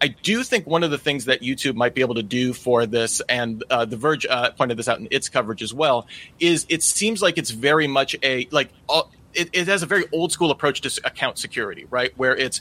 I 0.00 0.08
do 0.08 0.42
think 0.42 0.66
one 0.66 0.82
of 0.82 0.90
the 0.90 0.98
things 0.98 1.24
that 1.24 1.40
YouTube 1.40 1.74
might 1.74 1.94
be 1.94 2.02
able 2.02 2.16
to 2.16 2.22
do 2.22 2.52
for 2.52 2.84
this, 2.84 3.22
and 3.28 3.64
uh, 3.70 3.86
The 3.86 3.96
Verge 3.96 4.26
uh, 4.26 4.50
pointed 4.50 4.76
this 4.76 4.88
out 4.88 4.98
in 4.98 5.08
its 5.10 5.28
coverage 5.28 5.62
as 5.62 5.72
well, 5.72 6.06
is 6.38 6.66
it 6.68 6.82
seems 6.82 7.22
like 7.22 7.38
it's 7.38 7.50
very 7.50 7.86
much 7.86 8.14
a 8.22 8.46
like 8.50 8.70
it, 9.32 9.50
it 9.52 9.68
has 9.68 9.82
a 9.82 9.86
very 9.86 10.04
old 10.12 10.32
school 10.32 10.50
approach 10.50 10.82
to 10.82 11.00
account 11.04 11.38
security, 11.38 11.86
right? 11.88 12.12
Where 12.16 12.36
it's 12.36 12.60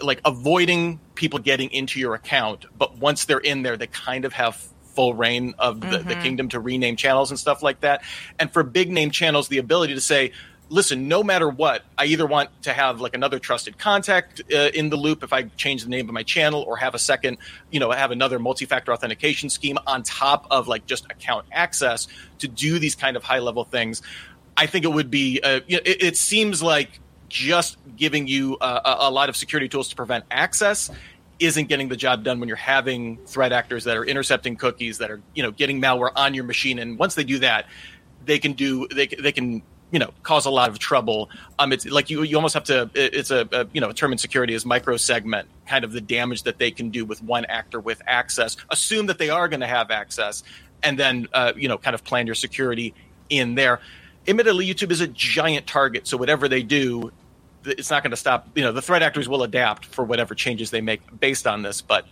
like 0.00 0.20
avoiding 0.24 1.00
people 1.16 1.40
getting 1.40 1.70
into 1.70 1.98
your 1.98 2.14
account, 2.14 2.66
but 2.76 2.98
once 2.98 3.24
they're 3.24 3.38
in 3.38 3.62
there, 3.62 3.76
they 3.76 3.88
kind 3.88 4.24
of 4.24 4.32
have 4.34 4.54
full 4.94 5.14
reign 5.14 5.54
of 5.58 5.80
the, 5.80 5.86
mm-hmm. 5.86 6.08
the 6.08 6.14
kingdom 6.16 6.48
to 6.48 6.60
rename 6.60 6.96
channels 6.96 7.30
and 7.30 7.38
stuff 7.38 7.62
like 7.62 7.80
that. 7.80 8.02
And 8.38 8.52
for 8.52 8.62
big 8.62 8.90
name 8.90 9.10
channels, 9.10 9.48
the 9.48 9.58
ability 9.58 9.94
to 9.94 10.00
say, 10.00 10.32
listen, 10.68 11.08
no 11.08 11.22
matter 11.22 11.48
what, 11.48 11.82
I 11.96 12.06
either 12.06 12.26
want 12.26 12.50
to 12.62 12.72
have 12.72 13.00
like 13.00 13.14
another 13.14 13.38
trusted 13.38 13.78
contact 13.78 14.42
uh, 14.52 14.70
in 14.74 14.90
the 14.90 14.96
loop 14.96 15.22
if 15.22 15.32
I 15.32 15.44
change 15.44 15.82
the 15.82 15.88
name 15.88 16.08
of 16.08 16.14
my 16.14 16.22
channel, 16.22 16.62
or 16.62 16.76
have 16.76 16.94
a 16.94 16.98
second, 16.98 17.38
you 17.70 17.80
know, 17.80 17.90
have 17.90 18.10
another 18.10 18.38
multi-factor 18.38 18.92
authentication 18.92 19.50
scheme 19.50 19.78
on 19.86 20.02
top 20.02 20.46
of 20.50 20.68
like 20.68 20.86
just 20.86 21.06
account 21.06 21.46
access 21.52 22.08
to 22.38 22.48
do 22.48 22.78
these 22.78 22.94
kind 22.94 23.16
of 23.16 23.24
high 23.24 23.38
level 23.38 23.64
things. 23.64 24.02
I 24.56 24.66
think 24.66 24.84
it 24.84 24.92
would 24.92 25.10
be. 25.10 25.40
Uh, 25.42 25.60
it, 25.68 26.02
it, 26.02 26.16
seems 26.16 26.62
like 26.62 27.00
just 27.28 27.76
giving 27.96 28.26
you 28.26 28.56
uh, 28.60 28.96
a 29.00 29.10
lot 29.10 29.28
of 29.28 29.36
security 29.36 29.68
tools 29.68 29.88
to 29.90 29.96
prevent 29.96 30.24
access 30.30 30.90
isn't 31.38 31.68
getting 31.68 31.88
the 31.88 31.96
job 31.96 32.24
done 32.24 32.40
when 32.40 32.48
you're 32.48 32.56
having 32.56 33.18
threat 33.26 33.52
actors 33.52 33.84
that 33.84 33.96
are 33.96 34.04
intercepting 34.04 34.56
cookies 34.56 34.98
that 34.98 35.10
are 35.10 35.22
you 35.34 35.42
know 35.42 35.52
getting 35.52 35.80
malware 35.80 36.10
on 36.16 36.34
your 36.34 36.44
machine 36.44 36.78
and 36.78 36.98
once 36.98 37.14
they 37.14 37.22
do 37.22 37.38
that 37.38 37.66
they 38.24 38.38
can 38.38 38.54
do 38.54 38.88
they, 38.88 39.06
they 39.06 39.30
can 39.30 39.62
you 39.90 39.98
know 39.98 40.12
cause 40.22 40.46
a 40.46 40.50
lot 40.50 40.68
of 40.68 40.78
trouble. 40.78 41.30
Um, 41.58 41.72
it's 41.72 41.86
like 41.86 42.10
you 42.10 42.22
you 42.22 42.36
almost 42.36 42.54
have 42.54 42.64
to. 42.64 42.90
It's 42.94 43.30
a, 43.30 43.48
a 43.52 43.66
you 43.72 43.80
know 43.80 43.90
a 43.90 43.94
term 43.94 44.12
in 44.12 44.18
security 44.18 44.54
is 44.54 44.66
micro 44.66 44.96
segment 44.96 45.48
kind 45.66 45.84
of 45.84 45.92
the 45.92 46.00
damage 46.00 46.44
that 46.44 46.58
they 46.58 46.70
can 46.70 46.90
do 46.90 47.04
with 47.04 47.22
one 47.22 47.44
actor 47.46 47.80
with 47.80 48.02
access. 48.06 48.56
Assume 48.70 49.06
that 49.06 49.18
they 49.18 49.30
are 49.30 49.48
going 49.48 49.60
to 49.60 49.66
have 49.66 49.90
access, 49.90 50.42
and 50.82 50.98
then 50.98 51.28
uh, 51.32 51.52
you 51.56 51.68
know 51.68 51.78
kind 51.78 51.94
of 51.94 52.04
plan 52.04 52.26
your 52.26 52.34
security 52.34 52.94
in 53.28 53.54
there. 53.54 53.80
Admittedly, 54.26 54.66
YouTube 54.66 54.90
is 54.90 55.00
a 55.00 55.08
giant 55.08 55.66
target, 55.66 56.06
so 56.06 56.18
whatever 56.18 56.48
they 56.48 56.62
do, 56.62 57.10
it's 57.64 57.90
not 57.90 58.02
going 58.02 58.10
to 58.10 58.16
stop. 58.16 58.48
You 58.54 58.62
know, 58.62 58.72
the 58.72 58.82
threat 58.82 59.02
actors 59.02 59.28
will 59.28 59.42
adapt 59.42 59.86
for 59.86 60.04
whatever 60.04 60.34
changes 60.34 60.70
they 60.70 60.82
make 60.82 61.00
based 61.18 61.46
on 61.46 61.62
this, 61.62 61.80
but 61.80 62.06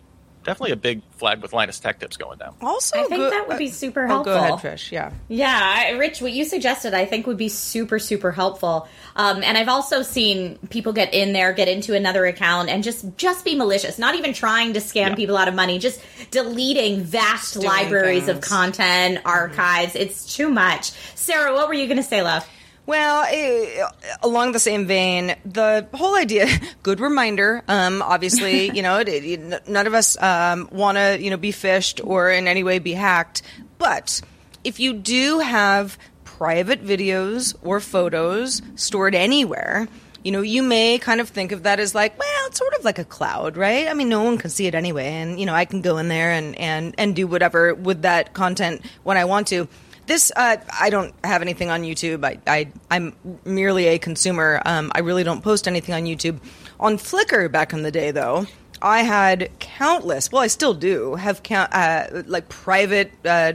definitely 0.47 0.73
a 0.73 0.77
big 0.77 1.03
flag 1.17 1.43
with 1.43 1.53
Linus 1.53 1.79
Tech 1.79 1.99
Tips 2.01 2.17
going 2.17 2.39
down. 2.39 2.55
Also, 2.63 2.99
I 2.99 3.03
think 3.03 3.17
go, 3.17 3.31
that 3.31 3.49
would 3.49 3.59
be 3.59 3.69
super 3.69 4.05
uh, 4.05 4.09
helpful. 4.09 4.33
Oh, 4.33 4.39
go 4.39 4.55
ahead, 4.55 4.79
Trish. 4.79 4.91
Yeah, 4.91 5.13
yeah, 5.29 5.91
Rich, 5.91 6.23
what 6.23 6.33
you 6.33 6.45
suggested, 6.45 6.95
I 6.95 7.05
think 7.05 7.27
would 7.27 7.37
be 7.37 7.51
super, 7.51 7.99
super 7.99 8.33
helpful. 8.33 8.89
Um, 9.17 9.43
and 9.43 9.59
I've 9.59 9.69
also 9.69 10.03
seen 10.03 10.59
people 10.71 10.93
get 10.93 11.13
in 11.13 11.33
there, 11.33 11.53
get 11.53 11.69
into 11.69 11.95
another 11.95 12.25
account, 12.25 12.69
and 12.71 12.83
just 12.83 13.05
just 13.17 13.45
be 13.45 13.55
malicious, 13.55 13.99
not 13.99 14.15
even 14.15 14.33
trying 14.33 14.73
to 14.75 14.81
scam 14.81 15.09
yeah. 15.09 15.15
people 15.15 15.37
out 15.37 15.49
of 15.49 15.55
money, 15.55 15.79
just 15.79 16.01
deleting 16.31 17.03
vast 17.03 17.55
Doing 17.55 17.67
libraries 17.67 18.25
things. 18.25 18.39
of 18.39 18.41
content, 18.41 19.21
archives. 19.25 19.93
Mm-hmm. 19.93 20.03
It's 20.03 20.35
too 20.35 20.49
much. 20.49 20.93
Sarah, 21.15 21.53
what 21.53 21.69
were 21.69 21.75
you 21.75 21.87
going 21.87 21.97
to 21.97 22.03
say, 22.03 22.23
love? 22.23 22.49
Well, 22.87 23.27
eh, 23.29 23.85
along 24.23 24.53
the 24.53 24.61
same 24.61 24.87
vein, 24.87 25.35
the 25.45 25.89
whole 25.93 26.17
idea, 26.17 26.47
good 26.85 27.01
reminder. 27.01 27.63
Um, 27.67 28.01
obviously, 28.01 28.71
you 28.75 28.83
know, 28.83 28.99
it, 28.99 29.09
it, 29.09 29.69
none 29.69 29.87
of 29.87 29.95
us 29.95 30.21
um, 30.23 30.69
want 30.71 30.97
to, 30.97 31.19
you 31.21 31.31
know, 31.31 31.37
be 31.37 31.53
phished 31.53 32.01
or 32.07 32.31
in 32.31 32.47
any 32.47 32.63
way 32.63 32.79
be 32.79 32.93
hacked. 32.93 33.43
But 33.79 34.21
if 34.63 34.79
you 34.79 34.95
do 34.95 35.41
have 35.41 35.99
private 36.25 36.85
videos 36.85 37.57
or 37.63 37.81
photos 37.81 38.63
stored 38.77 39.15
anywhere, 39.17 39.89
you 40.23 40.33
know, 40.33 40.41
you 40.41 40.63
may 40.63 40.99
kind 40.99 41.21
of 41.21 41.29
think 41.29 41.53
of 41.53 41.65
that 41.65 41.81
as 41.81 41.95
like, 41.95 42.19
well, 42.19 42.47
it's 42.47 42.59
sort 42.59 42.75
of 42.75 42.85
like 42.85 42.99
a 42.99 43.05
cloud, 43.05 43.57
right? 43.57 43.89
I 43.89 43.95
mean, 43.95 44.09
no 44.09 44.23
one 44.23 44.39
can 44.39 44.51
see 44.51 44.67
it 44.67 44.75
anyway, 44.75 45.07
and 45.07 45.39
you 45.39 45.47
know, 45.47 45.55
I 45.55 45.65
can 45.65 45.83
go 45.83 45.99
in 45.99 46.09
there 46.09 46.33
and 46.33 46.59
and 46.59 46.95
and 46.99 47.15
do 47.15 47.27
whatever 47.27 47.75
with 47.75 48.03
that 48.03 48.33
content 48.33 48.85
when 49.05 49.17
I 49.17 49.25
want 49.25 49.47
to 49.49 49.69
this 50.07 50.33
uh, 50.37 50.57
I 50.81 50.91
don't 50.91 51.15
have 51.25 51.43
anything 51.43 51.71
on 51.71 51.83
YouTube. 51.83 52.25
I, 52.25 52.39
I 52.47 52.97
am 52.97 53.15
merely 53.45 53.87
a 53.89 53.99
consumer. 53.99 54.63
Um, 54.65 54.91
I 54.95 55.01
really 55.01 55.25
don't 55.25 55.43
post 55.43 55.67
anything 55.67 55.95
on 55.95 56.05
YouTube. 56.05 56.39
On 56.79 56.97
Flickr 56.97 57.51
back 57.51 57.73
in 57.73 57.83
the 57.83 57.91
day, 57.91 58.11
though, 58.11 58.47
I 58.83 59.03
had 59.03 59.51
countless. 59.59 60.31
Well, 60.31 60.43
I 60.43 60.49
still 60.49 60.75
do 60.75 61.15
have 61.15 61.43
count 61.43 61.73
uh, 61.73 62.23
like 62.27 62.49
private 62.49 63.13
uh, 63.25 63.55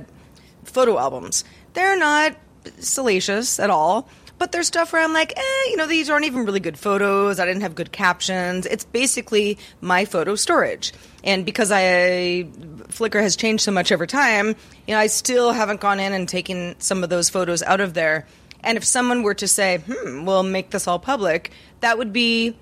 photo 0.64 0.98
albums. 0.98 1.44
They're 1.74 1.98
not 1.98 2.36
salacious 2.80 3.60
at 3.60 3.70
all. 3.70 4.10
But 4.42 4.52
there's 4.52 4.66
stuff 4.66 4.92
where 4.92 5.04
I'm 5.04 5.14
like, 5.14 5.38
eh, 5.38 5.70
you 5.70 5.78
know, 5.78 5.86
these 5.86 6.10
aren't 6.10 6.26
even 6.26 6.46
really 6.46 6.60
good 6.60 6.76
photos. 6.76 7.40
I 7.40 7.46
didn't 7.46 7.62
have 7.62 7.76
good 7.76 7.92
captions. 7.92 8.66
It's 8.66 8.84
basically 8.84 9.60
my 9.82 10.04
photo 10.04 10.34
storage. 10.34 10.94
And 11.24 11.46
because 11.46 11.72
I 11.72 12.48
Flickr 12.88 13.22
has 13.22 13.36
changed 13.36 13.64
so 13.64 13.72
much 13.72 13.92
over 13.92 14.08
time, 14.08 14.56
you 14.88 14.96
know, 14.96 14.98
I 14.98 15.06
still 15.06 15.52
haven't 15.52 15.80
gone 15.80 16.00
in 16.00 16.12
and 16.12 16.28
taken 16.28 16.74
some 16.80 17.04
of 17.04 17.12
those 17.12 17.30
photos 17.30 17.62
out 17.62 17.82
of 17.82 17.94
there. 17.94 18.26
And 18.62 18.80
if 18.80 18.84
someone 18.84 19.22
were 19.22 19.36
to 19.36 19.48
say, 19.48 19.84
"Hmm, 19.88 20.26
we'll 20.26 20.42
make 20.42 20.72
this 20.72 20.88
all 20.88 20.98
public," 20.98 21.52
that 21.82 22.00
would 22.00 22.12
be 22.12 22.56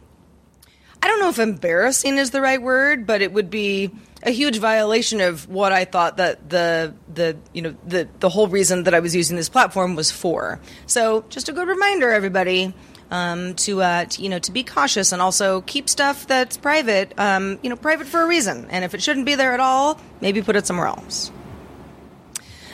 I 1.01 1.07
don't 1.07 1.21
know 1.21 1.29
if 1.29 1.39
embarrassing 1.39 2.17
is 2.17 2.31
the 2.31 2.41
right 2.41 2.62
word, 2.62 3.07
but 3.07 3.21
it 3.21 3.31
would 3.31 3.50
be 3.50 3.89
a 4.24 4.32
huge 4.32 4.58
violation 4.58 5.22
of 5.22 5.48
what 5.48 5.72
I 5.72 5.86
thought 5.86 6.18
that 6.18 6.50
the 6.50 6.94
the 7.14 7.38
you 7.54 7.62
know 7.62 7.76
the 7.86 8.08
the 8.20 8.30
whole 8.30 8.48
reason 8.48 8.84
that 8.84 8.94
I 8.94 9.00
was 9.00 9.16
using 9.16 9.38
this 9.38 9.50
platform 9.50 9.96
was 9.96 10.12
for. 10.12 10.60
So 10.86 11.24
just 11.30 11.50
a 11.50 11.54
good 11.54 11.68
reminder, 11.68 12.10
everybody. 12.10 12.74
Um, 13.12 13.56
to, 13.56 13.82
uh, 13.82 14.06
to, 14.06 14.22
you 14.22 14.30
know 14.30 14.38
to 14.38 14.52
be 14.52 14.64
cautious 14.64 15.12
and 15.14 15.20
also 15.20 15.62
keep 15.62 15.90
stuff 15.90 16.28
that's 16.28 16.58
private 16.58 17.12
um, 17.18 17.58
you 17.64 17.70
know 17.72 17.76
private 17.76 18.06
for 18.06 18.22
a 18.22 18.28
reason 18.28 18.68
and 18.70 18.86
if 18.86 18.94
it 18.94 19.02
shouldn't 19.02 19.26
be 19.26 19.34
there 19.34 19.52
at 19.54 19.60
all 19.60 20.00
maybe 20.22 20.44
put 20.44 20.56
it 20.56 20.68
somewhere 20.68 20.86
else 20.86 21.32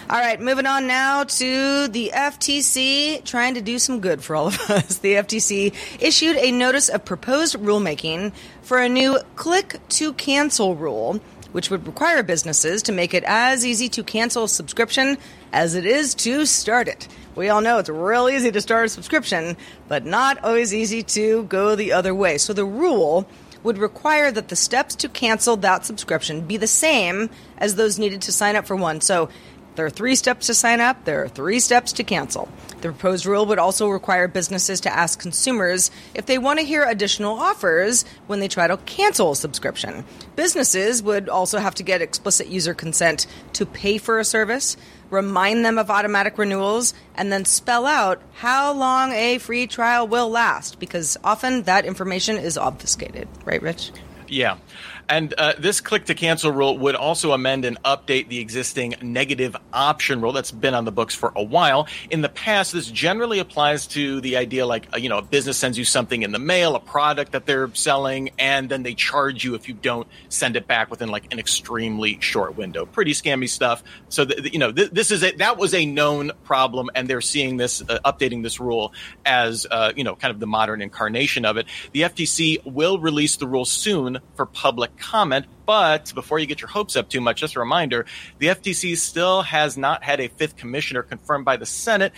all 0.08 0.20
right, 0.20 0.40
moving 0.40 0.68
on 0.68 0.86
now 0.86 1.24
to 1.24 1.88
the 1.88 2.12
FTC 2.14 3.24
trying 3.24 3.56
to 3.56 3.62
do 3.62 3.80
some 3.80 4.02
good 4.02 4.24
for 4.24 4.36
all 4.36 4.48
of 4.48 4.60
us. 4.70 5.00
The 5.00 5.14
FTC 5.14 5.74
issued 6.00 6.38
a 6.38 6.52
notice 6.52 6.90
of 6.90 7.04
proposed 7.06 7.56
rulemaking 7.58 8.32
for 8.62 8.78
a 8.78 8.88
new 8.88 9.18
click 9.36 9.80
to 9.90 10.14
cancel 10.14 10.76
rule, 10.76 11.20
which 11.56 11.70
would 11.70 11.88
require 11.88 12.22
businesses 12.22 12.84
to 12.84 12.92
make 12.92 13.14
it 13.14 13.24
as 13.26 13.66
easy 13.66 13.88
to 13.88 14.04
cancel 14.04 14.44
a 14.44 14.50
subscription 14.50 15.18
as 15.54 15.74
it 15.74 15.86
is 15.86 16.14
to 16.14 16.46
start 16.46 16.90
it. 16.90 17.08
We 17.34 17.48
all 17.48 17.62
know 17.62 17.78
it's 17.78 17.88
real 17.88 18.28
easy 18.28 18.52
to 18.52 18.60
start 18.60 18.88
a 18.88 18.90
subscription, 18.90 19.56
but 19.88 20.06
not 20.06 20.44
always 20.44 20.74
easy 20.74 21.02
to 21.02 21.44
go 21.44 21.74
the 21.78 21.94
other 21.94 22.14
way. 22.14 22.40
So 22.40 22.52
the 22.52 22.66
rule 22.66 23.26
would 23.64 23.78
require 23.78 24.34
that 24.34 24.50
the 24.50 24.56
steps 24.58 24.96
to 24.96 25.08
cancel 25.08 25.56
that 25.56 25.86
subscription 25.86 26.42
be 26.42 26.58
the 26.58 26.68
same 26.68 27.30
as 27.58 27.76
those 27.76 27.98
needed 27.98 28.24
to 28.24 28.34
sign 28.34 28.58
up 28.58 28.66
for 28.66 28.76
one. 28.76 29.00
So 29.00 29.30
there 29.76 29.86
are 29.86 29.90
three 29.90 30.16
steps 30.16 30.48
to 30.48 30.54
sign 30.54 30.80
up, 30.80 31.06
there 31.06 31.24
are 31.24 31.28
three 31.28 31.60
steps 31.60 31.94
to 31.94 32.04
cancel. 32.04 32.50
The 32.82 32.90
proposed 32.92 33.26
rule 33.26 33.46
would 33.48 33.60
also 33.60 33.90
require 33.90 34.28
businesses 34.28 34.82
to 34.82 34.94
ask 34.94 35.20
consumers 35.20 35.92
if 36.14 36.26
they 36.26 36.38
want 36.38 36.60
to 36.60 36.66
hear 36.66 36.84
additional 36.84 37.38
offers 37.38 38.06
when 38.28 38.40
they 38.40 38.48
try 38.48 38.68
to 38.68 38.78
cancel 38.78 39.32
a 39.32 39.36
subscription. 39.36 40.06
Businesses 40.36 41.02
would 41.02 41.30
also 41.30 41.58
have 41.60 41.76
to 41.76 41.84
get 41.84 42.02
explicit 42.02 42.48
user 42.48 42.74
consent 42.74 43.28
to 43.54 43.66
pay 43.66 43.98
for 43.98 44.20
a 44.20 44.26
service, 44.26 44.78
remind 45.10 45.66
them 45.66 45.78
of 45.78 45.90
automatic 45.90 46.38
renewals, 46.38 46.94
and 47.16 47.32
then 47.32 47.46
spell 47.46 47.86
out 47.86 48.22
how 48.36 48.74
long 48.74 49.12
a 49.12 49.38
free 49.38 49.68
trial 49.68 50.08
will 50.08 50.30
last 50.30 50.80
because 50.80 51.18
often 51.24 51.64
that 51.64 51.86
information 51.86 52.38
is 52.38 52.58
obfuscated. 52.58 53.28
Right, 53.46 53.62
Rich? 53.62 53.92
Yeah. 54.28 54.58
And 55.08 55.34
uh, 55.38 55.54
this 55.58 55.82
click 55.82 56.06
to 56.06 56.16
cancel 56.16 56.52
rule 56.52 56.78
would 56.80 56.96
also 56.96 57.32
amend 57.32 57.66
and 57.66 57.82
update 57.84 58.28
the 58.28 58.40
existing 58.40 58.96
negative 59.02 59.56
option 59.72 60.22
rule 60.22 60.32
that's 60.32 60.52
been 60.52 60.74
on 60.74 60.86
the 60.86 60.92
books 60.92 61.14
for 61.14 61.32
a 61.36 61.44
while. 61.44 61.88
In 62.10 62.22
the 62.22 62.30
past, 62.30 62.74
this 62.74 62.88
generally 62.88 63.40
applies 63.40 63.86
to 63.88 64.20
the 64.22 64.38
idea 64.38 64.66
like, 64.66 64.88
uh, 64.94 64.98
you 64.98 65.10
know, 65.10 65.20
a 65.20 65.22
business 65.22 65.58
sends 65.58 65.78
you 65.78 65.86
something 65.86 66.24
in 66.24 66.32
the 66.32 66.40
mail, 66.40 66.76
a 66.76 66.80
product 66.80 67.34
that 67.34 67.46
they're 67.46 67.74
selling, 67.76 68.32
and 68.40 68.68
then 68.70 68.84
they 68.84 68.96
charge 68.96 69.44
you 69.44 69.54
if 69.54 69.68
you 69.68 69.76
don't 69.76 70.08
send 70.30 70.56
it 70.56 70.68
back 70.68 70.90
within 70.90 71.10
like 71.10 71.32
an 71.32 71.40
extremely 71.40 72.20
short 72.20 72.58
window. 72.58 72.86
Pretty 72.86 73.12
scammy 73.12 73.48
stuff. 73.48 73.84
So, 74.10 74.26
th- 74.26 74.52
you 74.52 74.60
know, 74.60 74.72
th- 74.72 74.92
this 74.92 75.12
is 75.12 75.24
a, 75.24 75.32
that 75.34 75.58
was 75.58 75.74
a 75.76 75.86
known 75.86 76.32
problem, 76.44 76.90
and 76.96 77.08
they're 77.08 77.22
seeing 77.22 77.58
this, 77.58 77.82
uh, 77.82 78.00
updating 78.04 78.42
this 78.42 78.60
rule 78.60 78.94
as, 79.26 79.68
uh, 79.70 79.94
you 79.96 80.04
know, 80.04 80.16
kind 80.16 80.34
of 80.34 80.40
the 80.40 80.48
modern 80.48 80.82
incarnation 80.82 81.46
of 81.46 81.58
it. 81.58 81.68
The 81.92 82.02
FTC 82.02 82.66
will 82.66 82.98
release 82.98 83.36
the 83.36 83.48
rule 83.48 83.66
soon 83.66 84.20
for 84.36 84.46
public 84.46 84.95
comment. 84.96 85.46
But 85.66 86.12
before 86.14 86.40
you 86.40 86.46
get 86.46 86.62
your 86.62 86.70
hopes 86.70 86.96
up 86.96 87.10
too 87.10 87.22
much, 87.22 87.40
just 87.40 87.56
a 87.56 87.60
reminder 87.60 88.06
the 88.40 88.48
FTC 88.48 88.98
still 88.98 89.42
has 89.42 89.78
not 89.78 90.04
had 90.04 90.20
a 90.20 90.28
fifth 90.28 90.58
commissioner 90.58 91.02
confirmed 91.02 91.46
by 91.46 91.58
the 91.58 91.66
Senate, 91.66 92.14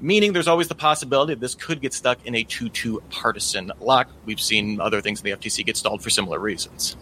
meaning 0.00 0.32
there's 0.32 0.48
always 0.48 0.68
the 0.68 0.74
possibility 0.74 1.34
this 1.34 1.54
could 1.54 1.80
get 1.80 1.94
stuck 1.94 2.24
in 2.26 2.34
a 2.34 2.44
2 2.44 2.68
2 2.68 3.02
partisan 3.10 3.72
lock. 3.80 4.08
We've 4.24 4.40
seen 4.40 4.80
other 4.80 5.00
things 5.00 5.20
in 5.20 5.24
the 5.24 5.36
FTC 5.36 5.64
get 5.64 5.76
stalled 5.76 6.02
for 6.02 6.10
similar 6.10 6.38
reasons. 6.38 6.96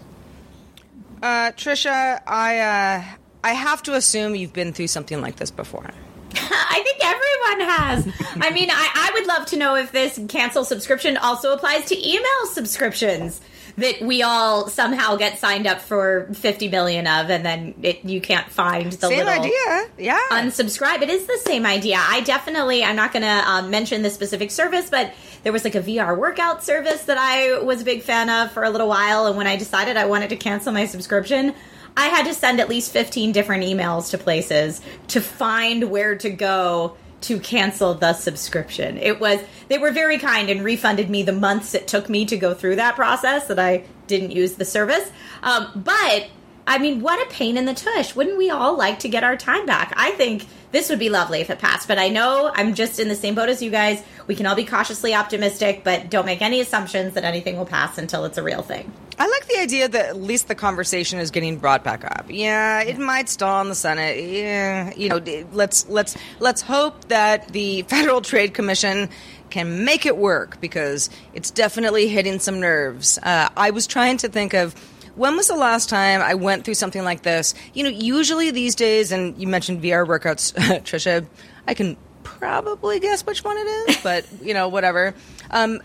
Uh, 1.22 1.50
Trisha, 1.52 2.20
I 2.26 2.58
uh, 2.58 3.04
I 3.42 3.52
have 3.52 3.82
to 3.84 3.94
assume 3.94 4.34
you've 4.34 4.52
been 4.52 4.72
through 4.72 4.88
something 4.88 5.20
like 5.20 5.36
this 5.36 5.50
before. 5.50 5.90
I 6.34 6.82
think 6.84 6.98
everyone 7.02 7.68
has. 7.70 8.06
I 8.42 8.50
mean, 8.50 8.70
I, 8.70 8.90
I 8.94 9.10
would 9.14 9.26
love 9.26 9.46
to 9.46 9.56
know 9.56 9.76
if 9.76 9.92
this 9.92 10.20
cancel 10.28 10.64
subscription 10.64 11.16
also 11.16 11.52
applies 11.52 11.86
to 11.86 11.96
email 11.96 12.46
subscriptions 12.46 13.40
that 13.76 14.00
we 14.00 14.22
all 14.22 14.68
somehow 14.68 15.16
get 15.16 15.38
signed 15.38 15.66
up 15.66 15.80
for 15.80 16.28
50 16.32 16.68
million 16.68 17.06
of 17.06 17.30
and 17.30 17.44
then 17.44 17.74
it, 17.82 18.04
you 18.04 18.20
can't 18.20 18.48
find 18.48 18.92
the 18.92 19.08
Same 19.08 19.18
little 19.18 19.32
idea, 19.32 19.90
yeah. 19.98 20.18
unsubscribe 20.30 21.02
it 21.02 21.10
is 21.10 21.26
the 21.26 21.38
same 21.44 21.66
idea 21.66 21.96
i 21.98 22.20
definitely 22.22 22.82
i'm 22.84 22.96
not 22.96 23.12
going 23.12 23.22
to 23.22 23.28
um, 23.28 23.70
mention 23.70 24.02
the 24.02 24.10
specific 24.10 24.50
service 24.50 24.88
but 24.90 25.12
there 25.42 25.52
was 25.52 25.64
like 25.64 25.74
a 25.74 25.82
vr 25.82 26.16
workout 26.16 26.64
service 26.64 27.04
that 27.04 27.18
i 27.18 27.58
was 27.60 27.82
a 27.82 27.84
big 27.84 28.02
fan 28.02 28.30
of 28.30 28.50
for 28.52 28.64
a 28.64 28.70
little 28.70 28.88
while 28.88 29.26
and 29.26 29.36
when 29.36 29.46
i 29.46 29.56
decided 29.56 29.96
i 29.96 30.06
wanted 30.06 30.30
to 30.30 30.36
cancel 30.36 30.72
my 30.72 30.86
subscription 30.86 31.54
i 31.96 32.06
had 32.06 32.24
to 32.26 32.34
send 32.34 32.60
at 32.60 32.68
least 32.68 32.92
15 32.92 33.32
different 33.32 33.64
emails 33.64 34.10
to 34.10 34.18
places 34.18 34.80
to 35.08 35.20
find 35.20 35.90
where 35.90 36.16
to 36.16 36.30
go 36.30 36.96
to 37.22 37.40
cancel 37.40 37.94
the 37.94 38.12
subscription. 38.12 38.98
It 38.98 39.20
was 39.20 39.40
they 39.68 39.78
were 39.78 39.90
very 39.90 40.18
kind 40.18 40.50
and 40.50 40.64
refunded 40.64 41.10
me 41.10 41.22
the 41.22 41.32
months 41.32 41.74
it 41.74 41.88
took 41.88 42.08
me 42.08 42.24
to 42.26 42.36
go 42.36 42.54
through 42.54 42.76
that 42.76 42.94
process 42.94 43.46
that 43.48 43.58
I 43.58 43.84
didn't 44.06 44.32
use 44.32 44.54
the 44.54 44.64
service. 44.64 45.10
Um, 45.42 45.70
but 45.74 46.28
I 46.66 46.78
mean, 46.78 47.00
what 47.00 47.24
a 47.24 47.30
pain 47.30 47.56
in 47.56 47.64
the 47.64 47.74
tush! 47.74 48.14
Wouldn't 48.14 48.38
we 48.38 48.50
all 48.50 48.76
like 48.76 48.98
to 49.00 49.08
get 49.08 49.24
our 49.24 49.36
time 49.36 49.66
back? 49.66 49.92
I 49.96 50.10
think 50.12 50.46
this 50.72 50.90
would 50.90 50.98
be 50.98 51.08
lovely 51.08 51.40
if 51.40 51.48
it 51.48 51.58
passed. 51.58 51.88
But 51.88 51.98
I 51.98 52.08
know 52.08 52.50
I'm 52.54 52.74
just 52.74 52.98
in 52.98 53.08
the 53.08 53.14
same 53.14 53.34
boat 53.34 53.48
as 53.48 53.62
you 53.62 53.70
guys. 53.70 54.02
We 54.26 54.34
can 54.34 54.46
all 54.46 54.56
be 54.56 54.64
cautiously 54.64 55.14
optimistic, 55.14 55.82
but 55.84 56.10
don't 56.10 56.26
make 56.26 56.42
any 56.42 56.60
assumptions 56.60 57.14
that 57.14 57.24
anything 57.24 57.56
will 57.56 57.66
pass 57.66 57.98
until 57.98 58.24
it's 58.24 58.38
a 58.38 58.42
real 58.42 58.62
thing. 58.62 58.92
I 59.18 59.26
like 59.26 59.46
the 59.48 59.58
idea 59.58 59.88
that 59.88 60.06
at 60.06 60.16
least 60.16 60.48
the 60.48 60.54
conversation 60.54 61.18
is 61.18 61.30
getting 61.30 61.56
brought 61.56 61.82
back 61.82 62.04
up. 62.04 62.26
Yeah, 62.28 62.82
it 62.82 62.98
might 62.98 63.28
stall 63.28 63.62
in 63.62 63.68
the 63.68 63.74
Senate. 63.74 64.22
Yeah, 64.22 64.92
you 64.94 65.08
know, 65.08 65.22
let's 65.52 65.88
let's 65.88 66.16
let's 66.38 66.60
hope 66.60 67.08
that 67.08 67.48
the 67.48 67.82
Federal 67.88 68.20
Trade 68.20 68.52
Commission 68.52 69.08
can 69.48 69.84
make 69.84 70.04
it 70.04 70.16
work 70.16 70.60
because 70.60 71.08
it's 71.32 71.50
definitely 71.50 72.08
hitting 72.08 72.38
some 72.38 72.60
nerves. 72.60 73.18
Uh, 73.22 73.48
I 73.56 73.70
was 73.70 73.86
trying 73.86 74.18
to 74.18 74.28
think 74.28 74.52
of 74.52 74.74
when 75.14 75.34
was 75.36 75.48
the 75.48 75.56
last 75.56 75.88
time 75.88 76.20
I 76.20 76.34
went 76.34 76.64
through 76.64 76.74
something 76.74 77.02
like 77.02 77.22
this? 77.22 77.54
You 77.72 77.84
know, 77.84 77.90
usually 77.90 78.50
these 78.50 78.74
days, 78.74 79.12
and 79.12 79.36
you 79.38 79.46
mentioned 79.46 79.82
VR 79.82 80.06
workouts, 80.06 80.52
Trisha, 80.82 81.26
I 81.66 81.72
can 81.72 81.96
probably 82.38 83.00
guess 83.00 83.24
which 83.24 83.44
one 83.44 83.56
it 83.56 83.66
is, 83.66 83.96
but 84.02 84.26
you 84.42 84.54
know, 84.54 84.68
whatever. 84.68 85.14
Um, 85.50 85.80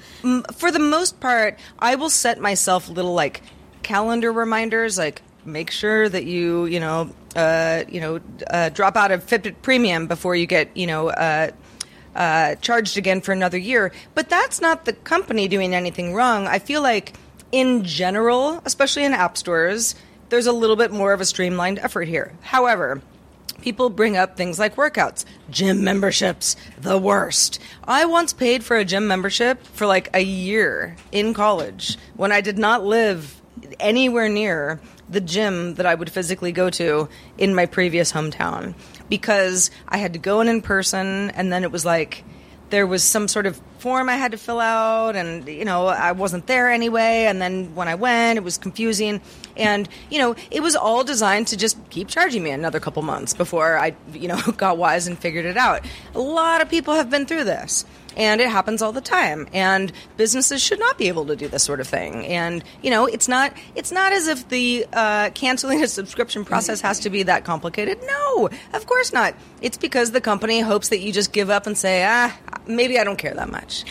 for 0.53 0.72
the 0.72 0.79
most 0.79 1.20
part, 1.20 1.60
I 1.79 1.96
will 1.96 2.10
set 2.10 2.39
myself 2.39 2.89
little 2.89 3.13
like 3.13 3.41
calendar 3.84 4.31
reminders, 4.31 4.98
like 4.98 5.22
make 5.46 5.72
sure 5.72 6.08
that 6.08 6.25
you, 6.25 6.65
you 6.65 6.79
know, 6.79 7.10
uh, 7.36 7.84
you 7.88 8.01
know, 8.01 8.20
uh, 8.50 8.70
drop 8.70 8.96
out 8.96 9.12
of 9.12 9.25
Fitbit 9.25 9.55
Premium 9.62 10.08
before 10.08 10.36
you 10.36 10.46
get, 10.46 10.75
you 10.75 10.88
know, 10.88 11.10
uh, 11.10 11.51
uh, 12.15 12.55
charged 12.55 12.98
again 12.98 13.22
for 13.22 13.31
another 13.31 13.58
year. 13.58 13.91
But 14.15 14.29
that's 14.29 14.62
not 14.62 14.86
the 14.86 14.93
company 14.93 15.48
doing 15.48 15.74
anything 15.74 16.13
wrong. 16.13 16.48
I 16.48 16.60
feel 16.60 16.81
like 16.81 17.13
in 17.51 17.84
general, 17.84 18.62
especially 18.65 19.05
in 19.05 19.13
app 19.13 19.38
stores, 19.38 19.96
there's 20.29 20.48
a 20.48 20.53
little 20.53 20.75
bit 20.75 20.91
more 20.91 21.13
of 21.13 21.22
a 21.22 21.25
streamlined 21.25 21.79
effort 21.79 22.08
here. 22.08 22.34
However, 22.41 23.01
people 23.62 23.89
bring 23.89 24.18
up 24.18 24.36
things 24.36 24.60
like 24.60 24.75
workouts, 24.75 25.25
gym 25.50 25.84
memberships, 25.84 26.56
the 26.80 26.98
worst. 26.98 27.60
I 27.84 28.06
once 28.06 28.34
paid 28.34 28.63
for 28.63 28.77
a 28.77 28.86
gym 28.86 29.08
membership 29.08 29.65
for 29.68 29.86
like 29.86 30.10
a 30.13 30.22
year 30.22 30.96
in 31.12 31.34
college 31.34 31.98
when 32.16 32.31
I 32.31 32.42
did 32.42 32.57
not 32.57 32.83
live 32.83 33.42
anywhere 33.79 34.29
near 34.29 34.79
the 35.09 35.22
gym 35.22 35.75
that 35.75 35.86
I 35.86 35.96
would 35.96 36.09
physically 36.09 36.51
go 36.51 36.70
to 36.72 37.09
in 37.38 37.53
my 37.53 37.66
previous 37.66 38.12
hometown 38.14 38.74
because 39.09 39.70
I 39.88 39.98
had 39.98 40.14
to 40.14 40.20
go 40.20 40.42
in 40.42 40.48
in 40.48 40.62
person 40.62 41.31
and 41.31 41.51
then 41.51 41.64
it 41.64 41.72
was 41.72 41.86
like 41.86 42.24
there 42.72 42.88
was 42.88 43.03
some 43.03 43.27
sort 43.27 43.46
of 43.46 43.62
form 43.77 44.10
I 44.10 44.16
had 44.16 44.31
to 44.31 44.38
fill 44.38 44.60
out, 44.60 45.16
and 45.16 45.48
you 45.48 45.66
know 45.66 45.88
I 45.88 46.14
wasn't 46.14 46.48
there 46.48 46.72
anyway. 46.72 47.25
And 47.25 47.42
then 47.42 47.75
when 47.75 47.88
I 47.88 47.96
went, 47.96 48.38
it 48.38 48.44
was 48.44 48.57
confusing, 48.57 49.22
and 49.55 49.88
you 50.10 50.18
know 50.18 50.36
it 50.50 50.64
was 50.64 50.75
all 50.75 51.03
designed 51.03 51.48
to 51.48 51.57
just 51.57 51.77
keep 51.90 52.07
charging 52.07 52.44
me 52.44 52.51
another 52.51 52.79
couple 52.79 53.03
months 53.03 53.34
before 53.34 53.77
I 53.77 53.96
you 54.14 54.27
know 54.27 54.42
got 54.57 54.77
wise 54.77 55.07
and 55.07 55.20
figured 55.20 55.46
it 55.46 55.57
out. 55.57 55.86
A 56.16 56.20
lot 56.20 56.62
of 56.62 56.70
people 56.70 56.96
have 56.96 57.10
been 57.10 57.25
through 57.25 57.44
this 57.44 57.86
and 58.18 58.42
it 58.42 58.50
happens 58.50 58.82
all 58.82 58.92
the 58.92 59.02
time. 59.02 59.48
And 59.54 59.92
businesses 60.18 60.62
should 60.62 60.80
not 60.80 60.98
be 60.98 61.08
able 61.08 61.26
to 61.28 61.36
do 61.36 61.48
this 61.48 61.64
sort 61.64 61.80
of 61.80 61.88
thing. 61.88 62.26
And 62.28 62.64
you 62.82 62.90
know 62.90 63.06
it's 63.06 63.28
not 63.28 63.54
it's 63.76 63.92
not 63.92 64.14
as 64.14 64.28
if 64.28 64.50
the 64.50 64.86
uh, 64.94 65.30
canceling 65.32 65.84
a 65.84 65.88
subscription 65.88 66.46
process 66.46 66.82
has 66.82 67.00
to 67.02 67.10
be 67.10 67.24
that 67.24 67.46
complicated. 67.46 68.00
No 68.06 68.50
of 68.74 68.86
course 68.86 69.14
not. 69.14 69.36
It's 69.62 69.78
because 69.78 70.12
the 70.12 70.22
company 70.22 70.60
hopes 70.60 70.90
that 70.90 71.00
you 71.00 71.12
just 71.12 71.34
give 71.34 71.50
up 71.50 71.68
and 71.68 71.78
say 71.78 72.04
ah 72.06 72.38
maybe 72.68 73.00
i 73.00 73.04
don't 73.04 73.18
care 73.18 73.34
that 73.34 73.50
much 73.50 73.86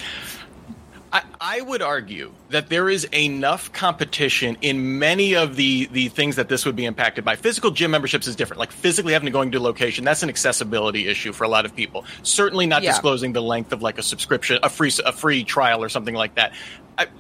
I, 1.13 1.23
I, 1.41 1.61
would 1.61 1.83
argue 1.83 2.33
that 2.51 2.69
there 2.69 2.89
is 2.89 3.05
enough 3.13 3.73
competition 3.73 4.57
in 4.61 5.01
many 5.01 5.35
of 5.35 5.57
the, 5.57 5.87
the 5.87 6.09
things 6.09 6.37
that 6.37 6.49
this 6.49 6.65
would 6.65 6.77
be 6.77 6.85
impacted 6.85 7.25
by. 7.25 7.35
Physical 7.35 7.73
gym 7.73 7.91
memberships 7.91 8.29
is 8.29 8.37
different. 8.37 8.61
Like 8.61 8.71
physically 8.71 9.13
having 9.13 9.27
to 9.27 9.33
go 9.33 9.43
into 9.43 9.59
a 9.59 9.61
location, 9.61 10.05
that's 10.05 10.23
an 10.23 10.29
accessibility 10.29 11.09
issue 11.09 11.33
for 11.33 11.45
a 11.45 11.49
lot 11.49 11.65
of 11.65 11.75
people. 11.75 12.05
Certainly 12.23 12.67
not 12.67 12.83
yeah. 12.83 12.93
disclosing 12.93 13.33
the 13.33 13.43
length 13.43 13.73
of 13.73 13.83
like 13.83 13.99
a 13.99 14.03
subscription, 14.03 14.61
a 14.63 14.71
free 14.71 14.93
a 15.05 15.13
free 15.13 15.43
trial 15.43 15.83
or 15.83 15.89
something 15.89 16.15
like 16.15 16.37
that. 16.37 16.53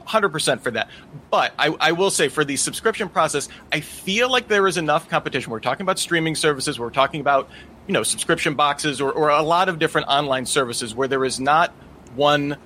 Hundred 0.04 0.28
percent 0.28 0.62
for 0.62 0.70
that. 0.72 0.90
But 1.30 1.54
I, 1.58 1.68
I 1.80 1.92
will 1.92 2.10
say 2.10 2.28
for 2.28 2.44
the 2.44 2.56
subscription 2.56 3.08
process, 3.08 3.48
I 3.72 3.80
feel 3.80 4.30
like 4.30 4.46
there 4.46 4.66
is 4.66 4.76
enough 4.76 5.08
competition. 5.08 5.50
We're 5.50 5.60
talking 5.60 5.84
about 5.84 5.98
streaming 5.98 6.34
services. 6.34 6.78
We're 6.78 6.90
talking 6.90 7.22
about 7.22 7.48
you 7.86 7.94
know 7.94 8.02
subscription 8.02 8.54
boxes 8.54 9.00
or, 9.00 9.10
or 9.10 9.30
a 9.30 9.42
lot 9.42 9.68
of 9.68 9.78
different 9.78 10.08
online 10.08 10.44
services 10.44 10.94
where 10.94 11.08
there 11.08 11.24
is 11.24 11.40
not 11.40 11.72
one 12.14 12.56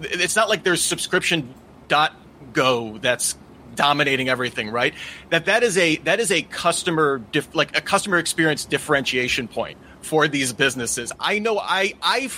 it's 0.00 0.36
not 0.36 0.48
like 0.48 0.64
there's 0.64 0.82
subscription 0.82 1.54
dot 1.88 2.14
go 2.52 2.98
that's 2.98 3.36
dominating 3.74 4.28
everything 4.28 4.70
right 4.70 4.94
that 5.30 5.44
that 5.44 5.62
is 5.62 5.78
a 5.78 5.96
that 5.98 6.18
is 6.18 6.32
a 6.32 6.42
customer 6.42 7.18
dif- 7.18 7.54
like 7.54 7.76
a 7.76 7.80
customer 7.80 8.18
experience 8.18 8.64
differentiation 8.64 9.46
point 9.46 9.78
for 10.00 10.26
these 10.26 10.52
businesses 10.52 11.12
i 11.20 11.38
know 11.38 11.58
i 11.58 11.94
i 12.02 12.28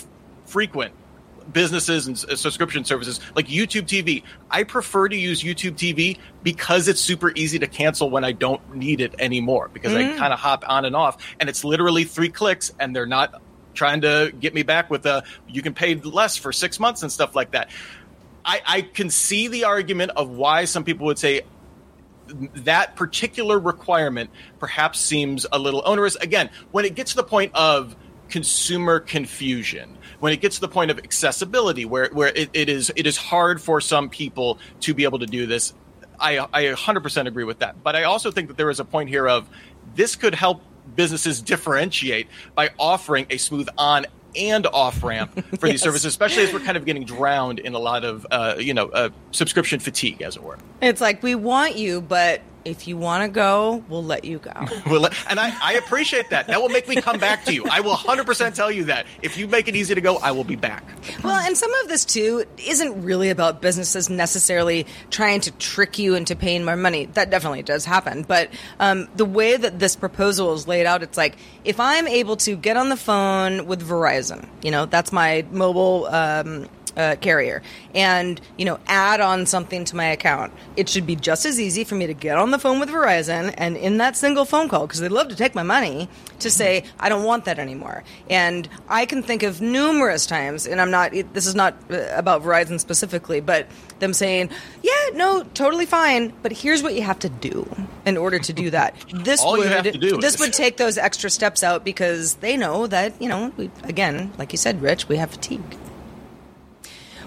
frequent 0.44 0.92
businesses 1.53 2.07
and 2.07 2.18
subscription 2.18 2.85
services 2.85 3.20
like 3.35 3.46
YouTube 3.46 3.83
TV. 3.83 4.23
I 4.51 4.62
prefer 4.62 5.09
to 5.09 5.16
use 5.16 5.42
YouTube 5.42 5.73
TV 5.73 6.18
because 6.42 6.88
it's 6.88 7.01
super 7.01 7.33
easy 7.35 7.59
to 7.59 7.66
cancel 7.66 8.11
when 8.11 8.25
I 8.25 8.33
don't 8.33 8.75
need 8.75 9.01
it 9.01 9.14
anymore 9.18 9.68
because 9.73 9.92
mm. 9.92 10.14
I 10.14 10.18
kind 10.18 10.33
of 10.33 10.38
hop 10.38 10.64
on 10.68 10.85
and 10.85 10.94
off 10.94 11.16
and 11.38 11.49
it's 11.49 11.64
literally 11.64 12.05
three 12.05 12.29
clicks 12.29 12.73
and 12.79 12.94
they're 12.94 13.07
not 13.07 13.42
trying 13.74 14.02
to 14.02 14.33
get 14.38 14.54
me 14.54 14.62
back 14.62 14.90
with 14.90 15.06
a 15.06 15.22
you 15.48 15.62
can 15.62 15.74
pay 15.74 15.94
less 15.94 16.37
for 16.37 16.52
six 16.52 16.80
months 16.80 17.02
and 17.02 17.11
stuff 17.11 17.35
like 17.35 17.52
that. 17.52 17.70
I, 18.44 18.62
I 18.66 18.83
can 18.83 19.11
see 19.11 19.48
the 19.48 19.64
argument 19.64 20.12
of 20.16 20.30
why 20.30 20.64
some 20.64 20.85
people 20.85 21.06
would 21.06 21.18
say 21.18 21.42
that 22.28 22.96
particular 22.96 23.59
requirement 23.59 24.30
perhaps 24.59 25.00
seems 25.00 25.46
a 25.50 25.59
little 25.59 25.83
onerous. 25.85 26.16
Again, 26.16 26.50
when 26.70 26.85
it 26.85 26.94
gets 26.94 27.12
to 27.12 27.16
the 27.16 27.24
point 27.24 27.54
of 27.54 27.96
consumer 28.28 29.00
confusion, 29.00 29.98
when 30.20 30.33
it 30.33 30.40
gets 30.40 30.56
to 30.56 30.61
the 30.61 30.68
point 30.68 30.90
of 30.90 30.98
accessibility, 30.98 31.85
where 31.85 32.09
where 32.12 32.28
it, 32.28 32.50
it 32.52 32.68
is 32.68 32.92
it 32.96 33.06
is 33.06 33.16
hard 33.16 33.61
for 33.61 33.80
some 33.80 34.09
people 34.09 34.59
to 34.80 34.94
be 34.94 35.04
able 35.04 35.18
to 35.18 35.26
do 35.26 35.46
this, 35.46 35.74
I 36.18 36.38
I 36.52 36.64
100% 36.64 37.26
agree 37.26 37.44
with 37.44 37.61
that. 37.61 37.83
But 37.83 37.96
I 37.96 38.04
also 38.04 38.30
think 38.30 38.48
that 38.48 38.56
there 38.56 38.70
is 38.70 38.80
a 38.80 38.85
point 38.85 39.09
here 39.09 39.28
of 39.28 39.48
this 39.94 40.16
could 40.16 40.35
help 40.35 40.62
businesses 40.96 41.40
differentiate 41.40 42.29
by 42.55 42.70
offering 42.79 43.26
a 43.31 43.37
smooth 43.37 43.68
on 43.79 44.07
and 44.37 44.66
off 44.66 45.03
ramp 45.03 45.44
for 45.59 45.68
these 45.68 45.83
services, 45.83 46.05
especially 46.07 46.44
as 46.44 46.53
we're 46.53 46.61
kind 46.61 46.76
of 46.76 46.85
getting 46.85 47.05
drowned 47.05 47.59
in 47.59 47.74
a 47.74 47.79
lot 47.79 48.05
of, 48.05 48.26
uh, 48.31 48.55
you 48.59 48.74
know, 48.74 48.88
uh, 48.90 49.11
subscription 49.33 49.81
fatigue, 49.81 50.22
as 50.22 50.37
it 50.37 50.42
were. 50.42 50.59
It's 50.81 51.00
like 51.00 51.22
we 51.22 51.35
want 51.35 51.76
you, 51.76 52.00
but 52.00 52.40
if 52.64 52.87
you 52.87 52.96
want 52.96 53.25
to 53.25 53.29
go, 53.29 53.85
we'll 53.88 54.05
let 54.05 54.25
you 54.25 54.38
go. 54.38 54.53
we'll 54.87 55.01
let, 55.01 55.14
and 55.29 55.40
I, 55.40 55.53
I 55.62 55.75
appreciate 55.75 56.31
that. 56.31 56.46
That 56.46 56.61
will 56.61 56.68
make 56.68 56.88
me 56.88 56.96
come 56.96 57.18
back 57.18 57.44
to 57.46 57.55
you. 57.55 57.64
I 57.70 57.81
will 57.81 57.94
100% 57.94 58.55
tell 58.55 58.70
you 58.70 58.85
that. 58.85 59.07
If 59.23 59.37
you 59.37 59.49
make 59.49 59.68
it 59.68 59.77
easy 59.77 59.94
to 59.94 60.01
go, 60.01 60.16
I 60.18 60.33
will 60.33 60.44
be 60.44 60.57
back. 60.57 60.85
Well, 61.25 61.38
and 61.38 61.57
some 61.57 61.73
of 61.75 61.88
this, 61.88 62.05
too, 62.05 62.44
isn't 62.59 63.03
really 63.03 63.31
about 63.31 63.61
businesses 63.62 64.11
necessarily 64.11 64.87
trying 65.11 65.40
to 65.42 65.51
trick 65.53 65.99
you 65.99 66.14
into 66.14 66.37
paying 66.37 66.64
more 66.64 66.77
money. 66.77 67.07
That 67.07 67.31
definitely 67.31 67.62
does 67.62 67.85
happen. 67.85 68.23
But 68.23 68.51
um, 68.79 69.09
the 69.16 69.25
way 69.25 69.57
that 69.57 69.79
this 69.79 69.96
proposal 69.96 70.53
is 70.55 70.68
laid 70.68 70.87
out, 70.87 71.03
it's 71.03 71.16
like 71.16 71.37
if 71.64 71.81
I'm 71.81 72.07
able 72.07 72.37
to 72.38 72.57
get 72.57 72.77
on 72.77 72.88
the 72.88 72.96
phone 72.96 73.66
with 73.66 73.87
Verizon, 73.87 74.46
you 74.62 74.70
know, 74.70 74.87
that's 74.87 75.12
my 75.12 75.44
mobile. 75.51 76.07
Um, 76.07 76.68
uh, 76.96 77.16
carrier 77.20 77.62
and 77.94 78.40
you 78.57 78.64
know 78.64 78.79
add 78.87 79.20
on 79.20 79.46
something 79.46 79.85
to 79.85 79.96
my 79.96 80.07
account. 80.07 80.53
It 80.76 80.88
should 80.88 81.07
be 81.07 81.16
just 81.16 81.44
as 81.46 81.59
easy 81.61 81.85
for 81.85 81.94
me 81.94 82.07
to 82.07 82.14
get 82.14 82.37
on 82.37 82.50
the 82.50 82.59
phone 82.59 82.81
with 82.81 82.88
verizon 82.88 83.55
and 83.57 83.76
in 83.76 83.98
that 83.98 84.16
single 84.16 84.44
phone 84.44 84.68
call 84.68 84.87
because 84.87 85.00
they 85.00 85.09
love 85.09 85.29
to 85.29 85.37
take 85.37 85.55
my 85.55 85.62
money 85.62 86.09
to 86.40 86.50
say 86.50 86.85
i 86.98 87.09
don't 87.09 87.24
want 87.24 87.44
that 87.44 87.59
anymore. 87.59 88.03
And 88.29 88.68
i 88.88 89.07
can 89.07 89.22
think 89.22 89.42
of 89.42 89.61
numerous 89.61 90.26
times 90.26 90.66
and 90.66 90.81
i'm 90.81 90.90
not 90.90 91.12
this 91.33 91.46
is 91.46 91.55
not 91.55 91.74
uh, 91.90 92.07
about 92.12 92.42
verizon 92.42 92.81
specifically 92.81 93.40
but 93.40 93.66
them 93.98 94.12
saying 94.14 94.50
yeah 94.83 94.92
no 95.14 95.42
totally 95.55 95.87
fine 95.87 96.33
but 96.42 96.53
here's 96.53 96.83
what 96.83 96.94
you 96.94 97.03
have 97.03 97.18
to 97.18 97.29
do 97.29 97.68
in 98.07 98.16
order 98.16 98.38
to 98.38 98.53
do 98.53 98.70
that. 98.70 98.94
This 99.31 99.42
All 99.42 99.59
would 99.59 99.68
have 99.68 99.85
to 99.85 99.92
do 99.92 100.16
this 100.18 100.35
is- 100.35 100.40
would 100.40 100.53
take 100.64 100.76
those 100.79 100.96
extra 100.98 101.29
steps 101.31 101.62
out 101.62 101.85
because 101.85 102.35
they 102.37 102.57
know 102.57 102.87
that 102.87 103.20
you 103.20 103.29
know 103.29 103.53
we, 103.57 103.70
again 103.85 104.33
like 104.38 104.53
you 104.53 104.59
said 104.59 104.81
rich 104.83 105.09
we 105.09 105.16
have 105.16 105.31
fatigue 105.31 105.62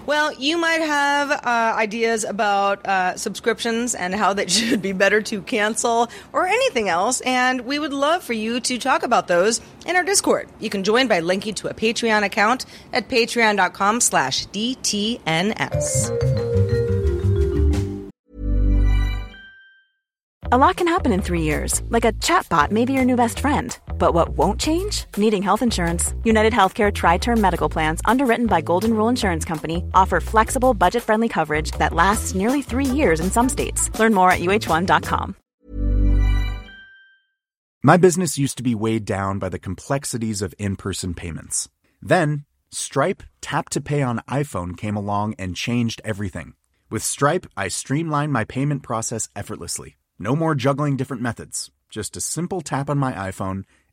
well, 0.06 0.32
you 0.34 0.58
might 0.58 0.80
have 0.80 1.30
uh, 1.30 1.74
ideas 1.76 2.24
about 2.24 2.84
uh, 2.86 3.16
subscriptions 3.16 3.94
and 3.94 4.14
how 4.14 4.32
that 4.34 4.50
should 4.54 4.82
be 4.82 4.92
better 4.92 5.22
to 5.22 5.42
cancel 5.42 6.08
or 6.32 6.46
anything 6.46 6.88
else, 6.88 7.20
and 7.22 7.62
we 7.62 7.78
would 7.78 7.92
love 7.92 8.22
for 8.22 8.32
you 8.32 8.60
to 8.60 8.78
talk 8.78 9.02
about 9.02 9.28
those 9.28 9.60
in 9.86 9.96
our 9.96 10.04
Discord. 10.04 10.48
You 10.60 10.70
can 10.70 10.84
join 10.84 11.08
by 11.08 11.20
linking 11.20 11.54
to 11.54 11.68
a 11.68 11.74
Patreon 11.74 12.24
account 12.24 12.66
at 12.92 13.08
patreon.com 13.08 14.00
slash 14.00 14.46
DTNS. 14.48 16.10
A 20.52 20.58
lot 20.58 20.76
can 20.76 20.86
happen 20.86 21.10
in 21.10 21.20
three 21.20 21.42
years, 21.42 21.82
like 21.88 22.04
a 22.04 22.12
chatbot 22.12 22.70
may 22.70 22.84
be 22.84 22.92
your 22.92 23.04
new 23.04 23.16
best 23.16 23.40
friend. 23.40 23.76
But 23.98 24.12
what 24.12 24.36
won't 24.36 24.60
change? 24.60 25.06
Needing 25.16 25.42
health 25.42 25.62
insurance. 25.62 26.12
United 26.24 26.52
Healthcare 26.52 26.92
Tri 26.92 27.18
Term 27.18 27.40
Medical 27.40 27.68
Plans, 27.68 28.00
underwritten 28.04 28.46
by 28.46 28.60
Golden 28.60 28.92
Rule 28.94 29.08
Insurance 29.08 29.44
Company, 29.44 29.82
offer 29.94 30.20
flexible, 30.20 30.74
budget 30.74 31.02
friendly 31.02 31.28
coverage 31.28 31.70
that 31.72 31.94
lasts 31.94 32.34
nearly 32.34 32.60
three 32.60 32.84
years 32.84 33.20
in 33.20 33.30
some 33.30 33.48
states. 33.48 33.90
Learn 33.98 34.12
more 34.12 34.30
at 34.30 34.40
uh1.com. 34.40 35.34
My 37.82 37.98
business 37.98 38.38
used 38.38 38.56
to 38.56 38.62
be 38.62 38.74
weighed 38.74 39.04
down 39.04 39.38
by 39.38 39.50
the 39.50 39.58
complexities 39.58 40.40
of 40.40 40.54
in 40.58 40.74
person 40.74 41.12
payments. 41.12 41.68
Then, 42.00 42.46
Stripe 42.70 43.22
Tap 43.42 43.68
to 43.70 43.80
Pay 43.82 44.00
on 44.02 44.22
iPhone 44.26 44.74
came 44.74 44.96
along 44.96 45.34
and 45.38 45.54
changed 45.54 46.00
everything. 46.02 46.54
With 46.90 47.02
Stripe, 47.02 47.46
I 47.56 47.68
streamlined 47.68 48.32
my 48.32 48.44
payment 48.44 48.82
process 48.82 49.28
effortlessly. 49.36 49.96
No 50.18 50.34
more 50.34 50.54
juggling 50.54 50.96
different 50.96 51.22
methods. 51.22 51.70
Just 51.90 52.16
a 52.16 52.20
simple 52.22 52.62
tap 52.62 52.88
on 52.88 52.98
my 52.98 53.12
iPhone, 53.12 53.64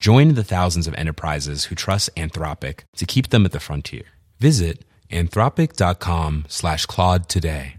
Join 0.00 0.34
the 0.34 0.44
thousands 0.44 0.86
of 0.86 0.94
enterprises 0.94 1.64
who 1.64 1.74
trust 1.74 2.14
Anthropic 2.14 2.80
to 2.96 3.04
keep 3.04 3.30
them 3.30 3.44
at 3.44 3.50
the 3.50 3.58
frontier. 3.58 4.04
Visit 4.38 4.84
anthropic.com 5.10 6.44
slash 6.48 6.86
Claude 6.86 7.28
today. 7.28 7.74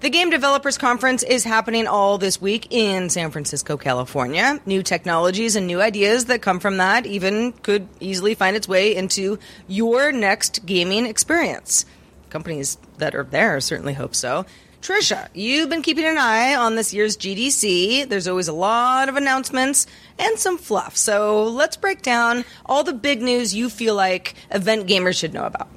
The 0.00 0.10
Game 0.10 0.30
Developers 0.30 0.78
Conference 0.78 1.22
is 1.22 1.44
happening 1.44 1.86
all 1.86 2.16
this 2.16 2.40
week 2.40 2.68
in 2.70 3.08
San 3.10 3.30
Francisco, 3.30 3.76
California. 3.76 4.60
New 4.64 4.82
technologies 4.82 5.56
and 5.56 5.66
new 5.66 5.80
ideas 5.80 6.26
that 6.26 6.42
come 6.42 6.60
from 6.60 6.76
that 6.76 7.06
even 7.06 7.52
could 7.52 7.88
easily 7.98 8.34
find 8.34 8.56
its 8.56 8.68
way 8.68 8.94
into 8.94 9.38
your 9.68 10.12
next 10.12 10.64
gaming 10.64 11.06
experience. 11.06 11.84
Companies 12.30 12.78
that 12.98 13.14
are 13.14 13.24
there 13.24 13.60
certainly 13.60 13.94
hope 13.94 14.14
so. 14.14 14.46
Trisha, 14.82 15.28
you've 15.34 15.68
been 15.68 15.82
keeping 15.82 16.04
an 16.04 16.18
eye 16.18 16.54
on 16.54 16.76
this 16.76 16.94
year's 16.94 17.16
GDC. 17.16 18.08
There's 18.08 18.28
always 18.28 18.48
a 18.48 18.52
lot 18.52 19.08
of 19.08 19.16
announcements 19.16 19.86
and 20.18 20.38
some 20.38 20.58
fluff. 20.58 20.96
So 20.96 21.44
let's 21.44 21.76
break 21.76 22.02
down 22.02 22.44
all 22.66 22.84
the 22.84 22.92
big 22.92 23.20
news 23.22 23.54
you 23.54 23.68
feel 23.68 23.94
like 23.94 24.34
event 24.50 24.86
gamers 24.86 25.18
should 25.18 25.34
know 25.34 25.44
about. 25.44 25.68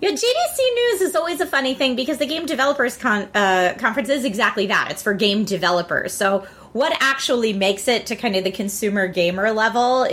Yeah, 0.00 0.10
GDC 0.10 0.74
news 0.74 1.00
is 1.00 1.16
always 1.16 1.40
a 1.40 1.46
funny 1.46 1.74
thing 1.74 1.96
because 1.96 2.18
the 2.18 2.26
Game 2.26 2.46
Developers 2.46 2.96
Con- 2.96 3.28
uh, 3.34 3.74
Conference 3.78 4.08
is 4.08 4.24
exactly 4.24 4.68
that. 4.68 4.92
It's 4.92 5.02
for 5.02 5.12
game 5.12 5.44
developers. 5.44 6.12
So, 6.12 6.46
what 6.72 6.96
actually 7.00 7.52
makes 7.52 7.88
it 7.88 8.06
to 8.06 8.16
kind 8.16 8.36
of 8.36 8.44
the 8.44 8.50
consumer 8.50 9.08
gamer 9.08 9.50
level 9.52 10.06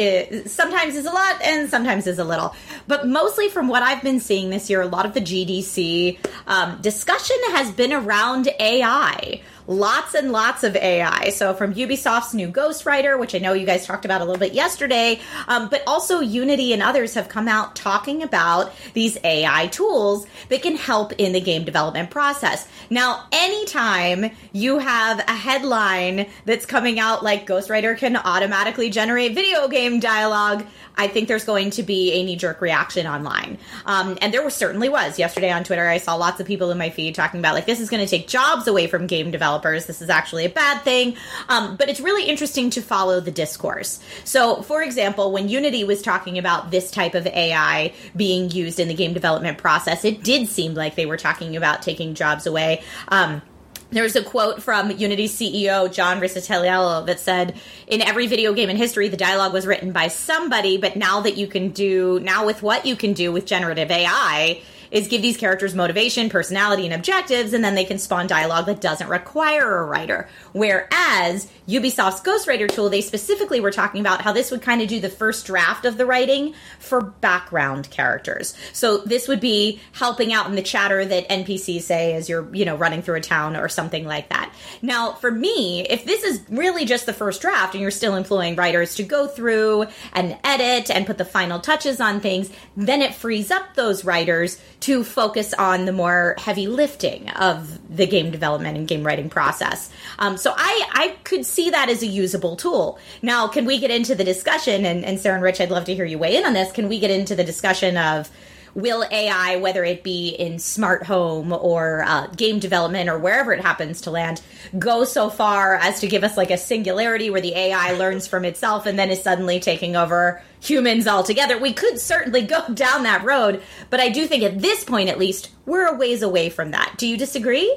sometimes 0.45 0.95
is 0.95 1.05
a 1.05 1.11
lot 1.11 1.41
and 1.43 1.69
sometimes 1.69 2.07
is 2.07 2.19
a 2.19 2.23
little. 2.23 2.55
But 2.87 3.07
mostly 3.07 3.49
from 3.49 3.67
what 3.67 3.83
I've 3.83 4.01
been 4.01 4.19
seeing 4.19 4.49
this 4.49 4.69
year, 4.69 4.81
a 4.81 4.87
lot 4.87 5.05
of 5.05 5.13
the 5.13 5.21
GDC 5.21 6.17
um, 6.47 6.79
discussion 6.81 7.37
has 7.51 7.71
been 7.71 7.93
around 7.93 8.49
AI 8.59 9.41
lots 9.67 10.13
and 10.13 10.31
lots 10.31 10.63
of 10.63 10.75
AI. 10.75 11.29
So 11.29 11.53
from 11.53 11.73
Ubisoft's 11.73 12.33
new 12.33 12.49
Ghostwriter, 12.49 13.19
which 13.19 13.33
I 13.33 13.39
know 13.39 13.53
you 13.53 13.65
guys 13.65 13.85
talked 13.85 14.05
about 14.05 14.21
a 14.21 14.25
little 14.25 14.39
bit 14.39 14.53
yesterday, 14.53 15.19
um, 15.47 15.69
but 15.69 15.81
also 15.87 16.19
Unity 16.19 16.73
and 16.73 16.83
others 16.83 17.13
have 17.15 17.29
come 17.29 17.47
out 17.47 17.75
talking 17.75 18.23
about 18.23 18.73
these 18.93 19.17
AI 19.23 19.67
tools 19.67 20.27
that 20.49 20.61
can 20.61 20.75
help 20.75 21.13
in 21.13 21.33
the 21.33 21.41
game 21.41 21.63
development 21.63 22.09
process. 22.11 22.67
Now, 22.89 23.25
anytime 23.31 24.31
you 24.53 24.79
have 24.79 25.19
a 25.19 25.33
headline 25.33 26.27
that's 26.45 26.65
coming 26.65 26.99
out 26.99 27.23
like 27.23 27.47
Ghostwriter 27.47 27.97
can 27.97 28.15
automatically 28.15 28.89
generate 28.89 29.35
video 29.35 29.67
game 29.67 29.99
dialogue, 29.99 30.65
I 30.97 31.07
think 31.07 31.27
there's 31.27 31.43
going 31.43 31.71
to 31.71 31.83
be 31.83 32.13
a 32.13 32.23
knee 32.23 32.35
jerk 32.35 32.61
reaction 32.61 33.05
online. 33.07 33.57
Um, 33.85 34.17
and 34.21 34.33
there 34.33 34.43
was, 34.43 34.53
certainly 34.53 34.89
was. 34.89 35.19
Yesterday 35.19 35.51
on 35.51 35.63
Twitter, 35.63 35.87
I 35.87 35.97
saw 35.97 36.15
lots 36.15 36.39
of 36.39 36.47
people 36.47 36.71
in 36.71 36.77
my 36.77 36.89
feed 36.89 37.15
talking 37.15 37.39
about 37.39 37.53
like, 37.53 37.65
this 37.65 37.79
is 37.79 37.89
going 37.89 38.03
to 38.03 38.09
take 38.09 38.27
jobs 38.27 38.67
away 38.67 38.87
from 38.87 39.07
game 39.07 39.31
developers. 39.31 39.85
This 39.85 40.01
is 40.01 40.09
actually 40.09 40.45
a 40.45 40.49
bad 40.49 40.83
thing. 40.83 41.15
Um, 41.49 41.75
but 41.75 41.89
it's 41.89 41.99
really 41.99 42.25
interesting 42.29 42.69
to 42.71 42.81
follow 42.81 43.19
the 43.19 43.31
discourse. 43.31 43.99
So, 44.23 44.61
for 44.61 44.81
example, 44.81 45.31
when 45.31 45.49
Unity 45.49 45.83
was 45.83 46.01
talking 46.01 46.37
about 46.37 46.71
this 46.71 46.91
type 46.91 47.15
of 47.15 47.27
AI 47.27 47.93
being 48.15 48.49
used 48.51 48.79
in 48.79 48.87
the 48.87 48.93
game 48.93 49.13
development 49.13 49.57
process, 49.57 50.05
it 50.05 50.23
did 50.23 50.47
seem 50.47 50.73
like 50.73 50.95
they 50.95 51.05
were 51.05 51.17
talking 51.17 51.55
about 51.55 51.81
taking 51.81 52.13
jobs 52.13 52.45
away. 52.45 52.83
Um, 53.09 53.41
there's 53.91 54.15
a 54.15 54.23
quote 54.23 54.61
from 54.61 54.91
Unity 54.91 55.27
CEO 55.27 55.91
John 55.91 56.19
Riccitiello 56.19 57.05
that 57.05 57.19
said, 57.19 57.55
"In 57.87 58.01
every 58.01 58.27
video 58.27 58.53
game 58.53 58.69
in 58.69 58.77
history, 58.77 59.07
the 59.07 59.17
dialogue 59.17 59.53
was 59.53 59.65
written 59.65 59.91
by 59.91 60.07
somebody, 60.07 60.77
but 60.77 60.95
now 60.95 61.21
that 61.21 61.37
you 61.37 61.47
can 61.47 61.69
do 61.69 62.19
now 62.21 62.45
with 62.45 62.61
what 62.61 62.85
you 62.85 62.95
can 62.95 63.13
do 63.13 63.31
with 63.31 63.45
generative 63.45 63.91
AI." 63.91 64.61
Is 64.95 65.09
give 65.09 65.21
these 65.21 65.35
characters 65.35 65.75
motivation, 65.75 66.29
personality, 66.29 66.85
and 66.85 66.93
objectives, 66.93 67.51
and 67.51 67.61
then 67.61 67.75
they 67.75 67.83
can 67.83 67.99
spawn 67.99 68.27
dialogue 68.27 68.65
that 68.67 68.79
doesn't 68.79 69.09
require 69.09 69.79
a 69.79 69.83
writer. 69.83 70.29
Whereas 70.53 71.51
Ubisoft's 71.67 72.21
Ghostwriter 72.21 72.71
tool, 72.71 72.89
they 72.89 73.01
specifically 73.01 73.59
were 73.59 73.71
talking 73.71 73.99
about 73.99 74.21
how 74.21 74.31
this 74.31 74.51
would 74.51 74.61
kind 74.61 74.81
of 74.81 74.87
do 74.87 75.01
the 75.01 75.09
first 75.09 75.45
draft 75.45 75.83
of 75.83 75.97
the 75.97 76.05
writing 76.05 76.53
for 76.79 77.01
background 77.01 77.89
characters. 77.89 78.55
So 78.71 78.99
this 78.99 79.27
would 79.27 79.41
be 79.41 79.81
helping 79.91 80.31
out 80.31 80.45
in 80.45 80.55
the 80.55 80.61
chatter 80.61 81.03
that 81.03 81.27
NPCs 81.27 81.81
say 81.81 82.13
as 82.13 82.29
you're, 82.29 82.47
you 82.55 82.63
know, 82.63 82.77
running 82.77 83.01
through 83.01 83.15
a 83.15 83.21
town 83.21 83.57
or 83.57 83.67
something 83.67 84.05
like 84.05 84.29
that. 84.29 84.53
Now, 84.81 85.11
for 85.11 85.29
me, 85.29 85.85
if 85.89 86.05
this 86.05 86.23
is 86.23 86.41
really 86.47 86.85
just 86.85 87.05
the 87.05 87.11
first 87.11 87.41
draft 87.41 87.73
and 87.73 87.81
you're 87.81 87.91
still 87.91 88.15
employing 88.15 88.55
writers 88.55 88.95
to 88.95 89.03
go 89.03 89.27
through 89.27 89.87
and 90.13 90.37
edit 90.45 90.89
and 90.89 91.05
put 91.05 91.17
the 91.17 91.25
final 91.25 91.59
touches 91.59 91.99
on 91.99 92.21
things, 92.21 92.49
then 92.77 93.01
it 93.01 93.13
frees 93.13 93.51
up 93.51 93.73
those 93.75 94.05
writers 94.05 94.61
to 94.85 95.03
focus 95.03 95.51
on 95.55 95.85
the 95.85 95.91
more 95.91 96.35
heavy 96.37 96.67
lifting 96.67 97.27
of 97.31 97.79
the 97.95 98.05
game 98.05 98.29
development 98.29 98.77
and 98.77 98.87
game 98.87 99.03
writing 99.03 99.31
process. 99.31 99.89
Um, 100.19 100.37
so 100.37 100.53
I, 100.55 100.87
I 100.93 101.15
could 101.23 101.43
see 101.43 101.71
that 101.71 101.89
as 101.89 102.03
a 102.03 102.05
usable 102.05 102.55
tool. 102.55 102.99
Now, 103.23 103.47
can 103.47 103.65
we 103.65 103.79
get 103.79 103.89
into 103.89 104.13
the 104.13 104.23
discussion? 104.23 104.85
And, 104.85 105.03
and 105.03 105.19
Sarah 105.19 105.35
and 105.35 105.43
Rich, 105.43 105.59
I'd 105.59 105.71
love 105.71 105.85
to 105.85 105.95
hear 105.95 106.05
you 106.05 106.19
weigh 106.19 106.37
in 106.37 106.45
on 106.45 106.53
this. 106.53 106.71
Can 106.71 106.87
we 106.87 106.99
get 106.99 107.09
into 107.09 107.35
the 107.35 107.43
discussion 107.43 107.97
of 107.97 108.29
will 108.75 109.05
AI, 109.09 109.55
whether 109.55 109.83
it 109.83 110.03
be 110.03 110.29
in 110.29 110.59
smart 110.59 111.03
home 111.03 111.53
or 111.53 112.03
uh, 112.03 112.27
game 112.27 112.59
development 112.59 113.09
or 113.09 113.17
wherever 113.17 113.53
it 113.53 113.61
happens 113.61 114.01
to 114.01 114.11
land, 114.11 114.41
go 114.77 115.05
so 115.05 115.29
far 115.29 115.75
as 115.75 116.01
to 116.01 116.07
give 116.07 116.23
us 116.23 116.35
like 116.35 116.51
a 116.51 116.57
singularity 116.57 117.29
where 117.29 117.41
the 117.41 117.55
AI 117.55 117.93
learns 117.97 118.27
from 118.27 118.43
itself 118.45 118.85
and 118.85 118.99
then 118.99 119.09
is 119.09 119.23
suddenly 119.23 119.59
taking 119.59 119.95
over 119.95 120.43
humans 120.59 121.07
altogether. 121.07 121.57
We 121.57 121.73
could 121.73 121.99
certainly 121.99 122.41
go 122.41 122.67
down 122.73 123.03
that 123.03 123.23
road, 123.23 123.63
but 123.89 124.01
I 124.01 124.09
do 124.09 124.27
think 124.27 124.43
at 124.43 124.61
this 124.61 124.83
point, 124.83 125.09
at 125.09 125.17
least, 125.17 125.49
we're 125.65 125.87
a 125.87 125.97
ways 125.97 126.21
away 126.21 126.49
from 126.49 126.71
that. 126.71 126.95
Do 126.97 127.07
you 127.07 127.17
disagree? 127.17 127.75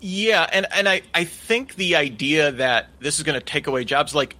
Yeah, 0.00 0.46
and 0.52 0.66
and 0.72 0.88
I 0.88 1.02
I 1.12 1.24
think 1.24 1.74
the 1.74 1.96
idea 1.96 2.52
that 2.52 2.88
this 3.00 3.18
is 3.18 3.24
going 3.24 3.38
to 3.38 3.44
take 3.44 3.66
away 3.66 3.84
jobs 3.84 4.14
like 4.14 4.36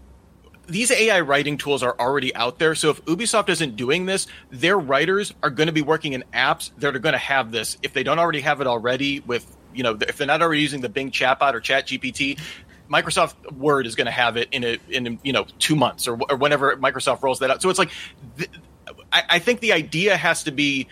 these 0.69 0.91
AI 0.91 1.21
writing 1.21 1.57
tools 1.57 1.83
are 1.83 1.97
already 1.99 2.35
out 2.35 2.59
there. 2.59 2.75
So 2.75 2.91
if 2.91 3.05
Ubisoft 3.07 3.49
isn't 3.49 3.77
doing 3.77 4.07
this, 4.07 4.27
their 4.51 4.79
writers 4.79 5.33
are 5.43 5.51
going 5.51 5.67
to 5.67 5.73
be 5.73 5.83
working 5.83 6.13
in 6.13 6.25
apps 6.33 6.71
that 6.79 6.95
are 6.95 6.99
going 6.99 7.15
to 7.15 7.19
have 7.19 7.51
this. 7.51 7.79
If 7.83 7.95
they 7.95 8.03
don't 8.03 8.19
already 8.19 8.41
have 8.41 8.61
it 8.61 8.67
already 8.67 9.21
with, 9.21 9.57
you 9.75 9.83
know, 9.83 9.99
if 10.01 10.19
they're 10.19 10.27
not 10.27 10.43
already 10.43 10.61
using 10.61 10.81
the 10.81 10.89
Bing 10.89 11.11
chatbot 11.11 11.55
or 11.55 11.61
Chat 11.61 11.87
GPT, 11.87 12.39
Microsoft 12.91 13.53
Word 13.53 13.87
is 13.87 13.95
going 13.95 14.07
to 14.07 14.13
have 14.13 14.37
it 14.37 14.49
in 14.53 14.65
a 14.65 14.79
in 14.89 15.19
you 15.23 15.33
know 15.33 15.47
two 15.59 15.77
months 15.77 16.09
or, 16.09 16.19
or 16.31 16.37
whenever 16.37 16.75
Microsoft 16.77 17.23
rolls 17.23 17.41
that 17.41 17.51
out. 17.51 17.61
So 17.61 17.69
it's 17.71 17.79
like, 17.79 17.91
th- 18.37 18.51
I, 19.13 19.23
I, 19.29 19.39
think 19.41 19.61
the 19.61 19.75
idea 19.75 20.17
has 20.17 20.45
to 20.45 20.53
be 20.53 20.89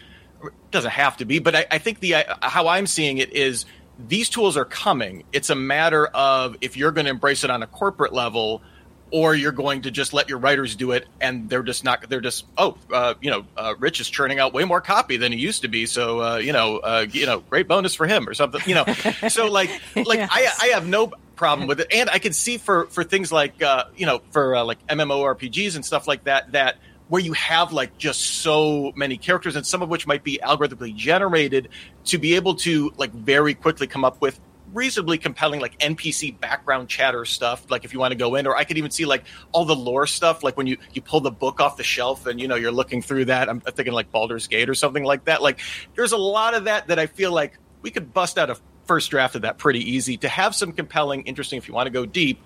doesn't 0.70 0.90
have 0.90 1.16
to 1.18 1.24
be, 1.24 1.38
but 1.38 1.56
I, 1.56 1.66
I 1.70 1.78
think 1.78 2.00
the 2.00 2.16
uh, 2.16 2.34
how 2.42 2.68
I'm 2.68 2.86
seeing 2.86 3.16
it 3.18 3.32
is 3.32 3.64
these 3.98 4.28
tools 4.28 4.58
are 4.58 4.66
coming. 4.66 5.24
It's 5.32 5.48
a 5.48 5.54
matter 5.54 6.06
of 6.06 6.56
if 6.60 6.76
you're 6.76 6.92
going 6.92 7.06
to 7.06 7.10
embrace 7.10 7.44
it 7.44 7.50
on 7.50 7.62
a 7.62 7.66
corporate 7.66 8.12
level 8.12 8.62
or 9.10 9.34
you're 9.34 9.52
going 9.52 9.82
to 9.82 9.90
just 9.90 10.12
let 10.12 10.28
your 10.28 10.38
writers 10.38 10.74
do 10.74 10.92
it 10.92 11.06
and 11.20 11.48
they're 11.48 11.62
just 11.62 11.84
not 11.84 12.08
they're 12.08 12.20
just 12.20 12.44
oh 12.58 12.76
uh, 12.92 13.14
you 13.20 13.30
know 13.30 13.46
uh, 13.56 13.74
rich 13.78 14.00
is 14.00 14.08
churning 14.08 14.38
out 14.38 14.52
way 14.52 14.64
more 14.64 14.80
copy 14.80 15.16
than 15.16 15.32
he 15.32 15.38
used 15.38 15.62
to 15.62 15.68
be 15.68 15.86
so 15.86 16.20
uh, 16.20 16.36
you 16.36 16.52
know 16.52 16.78
uh, 16.78 17.06
you 17.10 17.26
know 17.26 17.40
great 17.40 17.68
bonus 17.68 17.94
for 17.94 18.06
him 18.06 18.28
or 18.28 18.34
something 18.34 18.60
you 18.66 18.74
know 18.74 18.84
so 19.28 19.46
like 19.46 19.70
like 19.94 20.18
yes. 20.18 20.30
I, 20.32 20.48
I 20.62 20.66
have 20.68 20.86
no 20.86 21.12
problem 21.36 21.68
with 21.68 21.80
it 21.80 21.88
and 21.92 22.08
i 22.08 22.18
can 22.18 22.32
see 22.32 22.56
for 22.56 22.86
for 22.86 23.04
things 23.04 23.30
like 23.30 23.62
uh, 23.62 23.84
you 23.96 24.06
know 24.06 24.22
for 24.30 24.56
uh, 24.56 24.64
like 24.64 24.84
mmorpgs 24.86 25.76
and 25.76 25.84
stuff 25.84 26.08
like 26.08 26.24
that 26.24 26.52
that 26.52 26.76
where 27.08 27.22
you 27.22 27.32
have 27.34 27.72
like 27.72 27.96
just 27.98 28.20
so 28.20 28.92
many 28.96 29.16
characters 29.16 29.54
and 29.54 29.66
some 29.66 29.82
of 29.82 29.88
which 29.88 30.06
might 30.06 30.24
be 30.24 30.40
algorithmically 30.42 30.94
generated 30.94 31.68
to 32.04 32.18
be 32.18 32.34
able 32.34 32.54
to 32.54 32.92
like 32.96 33.12
very 33.12 33.54
quickly 33.54 33.86
come 33.86 34.04
up 34.04 34.20
with 34.20 34.40
reasonably 34.72 35.16
compelling 35.18 35.61
like 35.61 35.79
npc 35.79 36.38
background 36.40 36.88
chatter 36.88 37.24
stuff 37.24 37.70
like 37.70 37.85
if 37.85 37.92
you 37.92 38.00
want 38.00 38.11
to 38.11 38.16
go 38.16 38.35
in 38.35 38.46
or 38.46 38.57
i 38.57 38.64
could 38.64 38.76
even 38.79 38.90
see 38.90 39.05
like 39.05 39.24
all 39.52 39.64
the 39.64 39.76
lore 39.76 40.07
stuff 40.07 40.42
like 40.42 40.57
when 40.57 40.66
you 40.66 40.76
you 40.92 41.00
pull 41.00 41.20
the 41.20 41.31
book 41.31 41.61
off 41.61 41.76
the 41.76 41.85
shelf 41.85 42.26
and 42.26 42.40
you 42.40 42.48
know 42.48 42.57
you're 42.57 42.72
looking 42.72 43.00
through 43.00 43.24
that 43.24 43.48
i'm 43.48 43.61
thinking 43.61 43.94
like 43.94 44.11
Baldur's 44.11 44.46
Gate 44.46 44.68
or 44.68 44.74
something 44.74 45.05
like 45.05 45.24
that 45.26 45.40
like 45.40 45.61
there's 45.94 46.12
a 46.12 46.16
lot 46.16 46.55
of 46.55 46.64
that 46.64 46.88
that 46.88 46.98
i 46.98 47.07
feel 47.07 47.33
like 47.33 47.59
we 47.83 47.90
could 47.90 48.12
bust 48.12 48.38
out 48.38 48.50
a 48.50 48.57
first 48.87 49.11
draft 49.11 49.35
of 49.35 49.42
that 49.42 49.59
pretty 49.59 49.81
easy 49.81 50.16
to 50.16 50.29
have 50.29 50.55
some 50.55 50.72
compelling 50.72 51.22
interesting 51.22 51.59
if 51.59 51.68
you 51.68 51.74
want 51.74 51.87
to 51.87 51.92
go 51.92 52.05
deep 52.05 52.42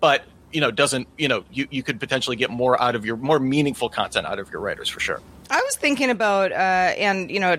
but 0.00 0.24
you 0.52 0.60
know 0.60 0.70
doesn't 0.70 1.08
you 1.18 1.28
know 1.28 1.44
you, 1.50 1.66
you 1.70 1.82
could 1.82 1.98
potentially 1.98 2.36
get 2.36 2.50
more 2.50 2.80
out 2.80 2.94
of 2.94 3.04
your 3.04 3.16
more 3.16 3.40
meaningful 3.40 3.88
content 3.88 4.26
out 4.26 4.38
of 4.38 4.50
your 4.50 4.60
writers 4.60 4.88
for 4.88 5.00
sure 5.00 5.20
I 5.50 5.60
was 5.60 5.76
thinking 5.76 6.10
about, 6.10 6.52
uh, 6.52 6.54
and 6.54 7.30
you 7.30 7.38
know, 7.38 7.56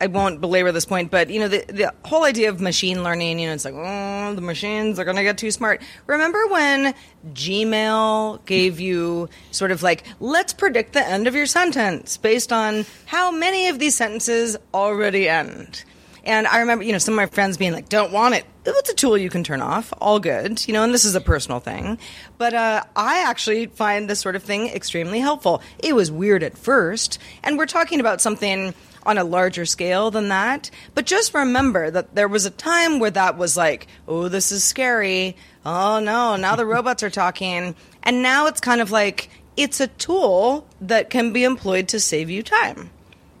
I 0.00 0.06
won't 0.06 0.40
belabor 0.40 0.72
this 0.72 0.84
point, 0.84 1.10
but 1.10 1.30
you 1.30 1.40
know, 1.40 1.48
the 1.48 1.64
the 1.68 1.94
whole 2.04 2.24
idea 2.24 2.48
of 2.50 2.60
machine 2.60 3.02
learning, 3.02 3.38
you 3.38 3.46
know, 3.46 3.54
it's 3.54 3.64
like, 3.64 3.74
oh, 3.74 4.34
the 4.34 4.40
machines 4.40 4.98
are 4.98 5.04
going 5.04 5.16
to 5.16 5.22
get 5.22 5.38
too 5.38 5.50
smart. 5.50 5.82
Remember 6.06 6.46
when 6.48 6.94
Gmail 7.32 8.44
gave 8.44 8.78
you 8.78 9.28
sort 9.50 9.70
of 9.70 9.82
like, 9.82 10.04
let's 10.20 10.52
predict 10.52 10.92
the 10.92 11.06
end 11.06 11.26
of 11.26 11.34
your 11.34 11.46
sentence 11.46 12.16
based 12.16 12.52
on 12.52 12.84
how 13.06 13.30
many 13.30 13.68
of 13.68 13.78
these 13.78 13.94
sentences 13.94 14.56
already 14.72 15.28
end. 15.28 15.84
And 16.24 16.46
I 16.46 16.60
remember, 16.60 16.84
you 16.84 16.92
know, 16.92 16.98
some 16.98 17.14
of 17.14 17.16
my 17.16 17.26
friends 17.26 17.56
being 17.56 17.72
like, 17.72 17.88
don't 17.88 18.12
want 18.12 18.34
it. 18.34 18.44
It's 18.64 18.90
a 18.90 18.94
tool 18.94 19.18
you 19.18 19.28
can 19.28 19.44
turn 19.44 19.60
off. 19.60 19.92
All 20.00 20.18
good. 20.18 20.66
You 20.66 20.72
know, 20.72 20.82
and 20.82 20.92
this 20.92 21.04
is 21.04 21.14
a 21.14 21.20
personal 21.20 21.60
thing. 21.60 21.98
But 22.38 22.54
uh, 22.54 22.82
I 22.96 23.24
actually 23.28 23.66
find 23.66 24.08
this 24.08 24.20
sort 24.20 24.34
of 24.34 24.42
thing 24.42 24.68
extremely 24.68 25.20
helpful. 25.20 25.60
It 25.78 25.94
was 25.94 26.10
weird 26.10 26.42
at 26.42 26.56
first. 26.56 27.18
And 27.42 27.58
we're 27.58 27.66
talking 27.66 28.00
about 28.00 28.22
something 28.22 28.72
on 29.06 29.18
a 29.18 29.24
larger 29.24 29.66
scale 29.66 30.10
than 30.10 30.28
that. 30.28 30.70
But 30.94 31.06
just 31.06 31.34
remember 31.34 31.90
that 31.90 32.14
there 32.14 32.28
was 32.28 32.46
a 32.46 32.50
time 32.50 33.00
where 33.00 33.10
that 33.10 33.36
was 33.36 33.56
like, 33.56 33.86
oh, 34.08 34.28
this 34.28 34.50
is 34.50 34.64
scary. 34.64 35.36
Oh, 35.64 36.00
no, 36.00 36.36
now 36.36 36.56
the 36.56 36.66
robots 36.74 37.02
are 37.02 37.10
talking. 37.10 37.74
And 38.02 38.22
now 38.22 38.46
it's 38.46 38.60
kind 38.60 38.80
of 38.80 38.90
like, 38.90 39.28
it's 39.56 39.80
a 39.80 39.88
tool 39.88 40.66
that 40.80 41.10
can 41.10 41.32
be 41.32 41.44
employed 41.44 41.88
to 41.88 42.00
save 42.00 42.30
you 42.30 42.42
time, 42.42 42.90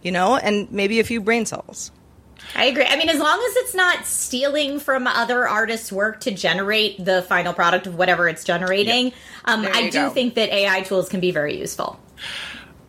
you 0.02 0.12
know, 0.12 0.36
and 0.36 0.70
maybe 0.70 1.00
a 1.00 1.04
few 1.04 1.20
brain 1.20 1.46
cells. 1.46 1.90
I 2.54 2.66
agree. 2.66 2.84
I 2.84 2.96
mean, 2.96 3.08
as 3.08 3.18
long 3.18 3.38
as 3.38 3.56
it's 3.56 3.74
not 3.74 4.06
stealing 4.06 4.78
from 4.78 5.06
other 5.06 5.48
artists' 5.48 5.90
work 5.90 6.20
to 6.20 6.30
generate 6.30 7.04
the 7.04 7.22
final 7.22 7.52
product 7.52 7.86
of 7.86 7.96
whatever 7.96 8.28
it's 8.28 8.44
generating, 8.44 9.06
yep. 9.06 9.14
um, 9.44 9.66
I 9.72 9.90
do 9.90 10.02
go. 10.02 10.10
think 10.10 10.34
that 10.34 10.50
AI 10.50 10.82
tools 10.82 11.08
can 11.08 11.20
be 11.20 11.30
very 11.30 11.58
useful. 11.58 11.98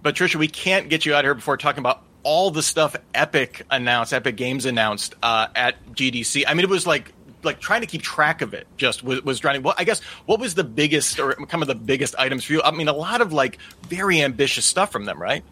But 0.03 0.15
Trisha, 0.15 0.35
we 0.35 0.47
can't 0.47 0.89
get 0.89 1.05
you 1.05 1.15
out 1.15 1.23
here 1.23 1.33
before 1.33 1.57
talking 1.57 1.79
about 1.79 2.03
all 2.21 2.51
the 2.51 2.63
stuff 2.63 2.95
Epic 3.13 3.63
announced, 3.71 4.13
Epic 4.13 4.35
Games 4.35 4.65
announced 4.65 5.15
uh, 5.23 5.47
at 5.55 5.83
GDC. 5.93 6.43
I 6.47 6.53
mean, 6.53 6.63
it 6.63 6.69
was 6.69 6.85
like 6.85 7.13
like 7.45 7.59
trying 7.59 7.81
to 7.81 7.87
keep 7.87 8.01
track 8.01 8.41
of 8.41 8.53
it 8.53 8.67
just 8.75 9.03
was, 9.03 9.23
was 9.23 9.39
driving. 9.39 9.61
Well, 9.61 9.75
I 9.77 9.83
guess 9.83 10.01
what 10.25 10.39
was 10.39 10.55
the 10.55 10.63
biggest 10.63 11.19
or 11.19 11.33
kind 11.33 11.61
of 11.61 11.67
the 11.67 11.75
biggest 11.75 12.15
items 12.17 12.43
for 12.43 12.53
you? 12.53 12.61
I 12.63 12.71
mean, 12.71 12.87
a 12.87 12.93
lot 12.93 13.21
of 13.21 13.31
like 13.31 13.59
very 13.87 14.21
ambitious 14.21 14.65
stuff 14.65 14.91
from 14.91 15.05
them, 15.05 15.21
right? 15.21 15.43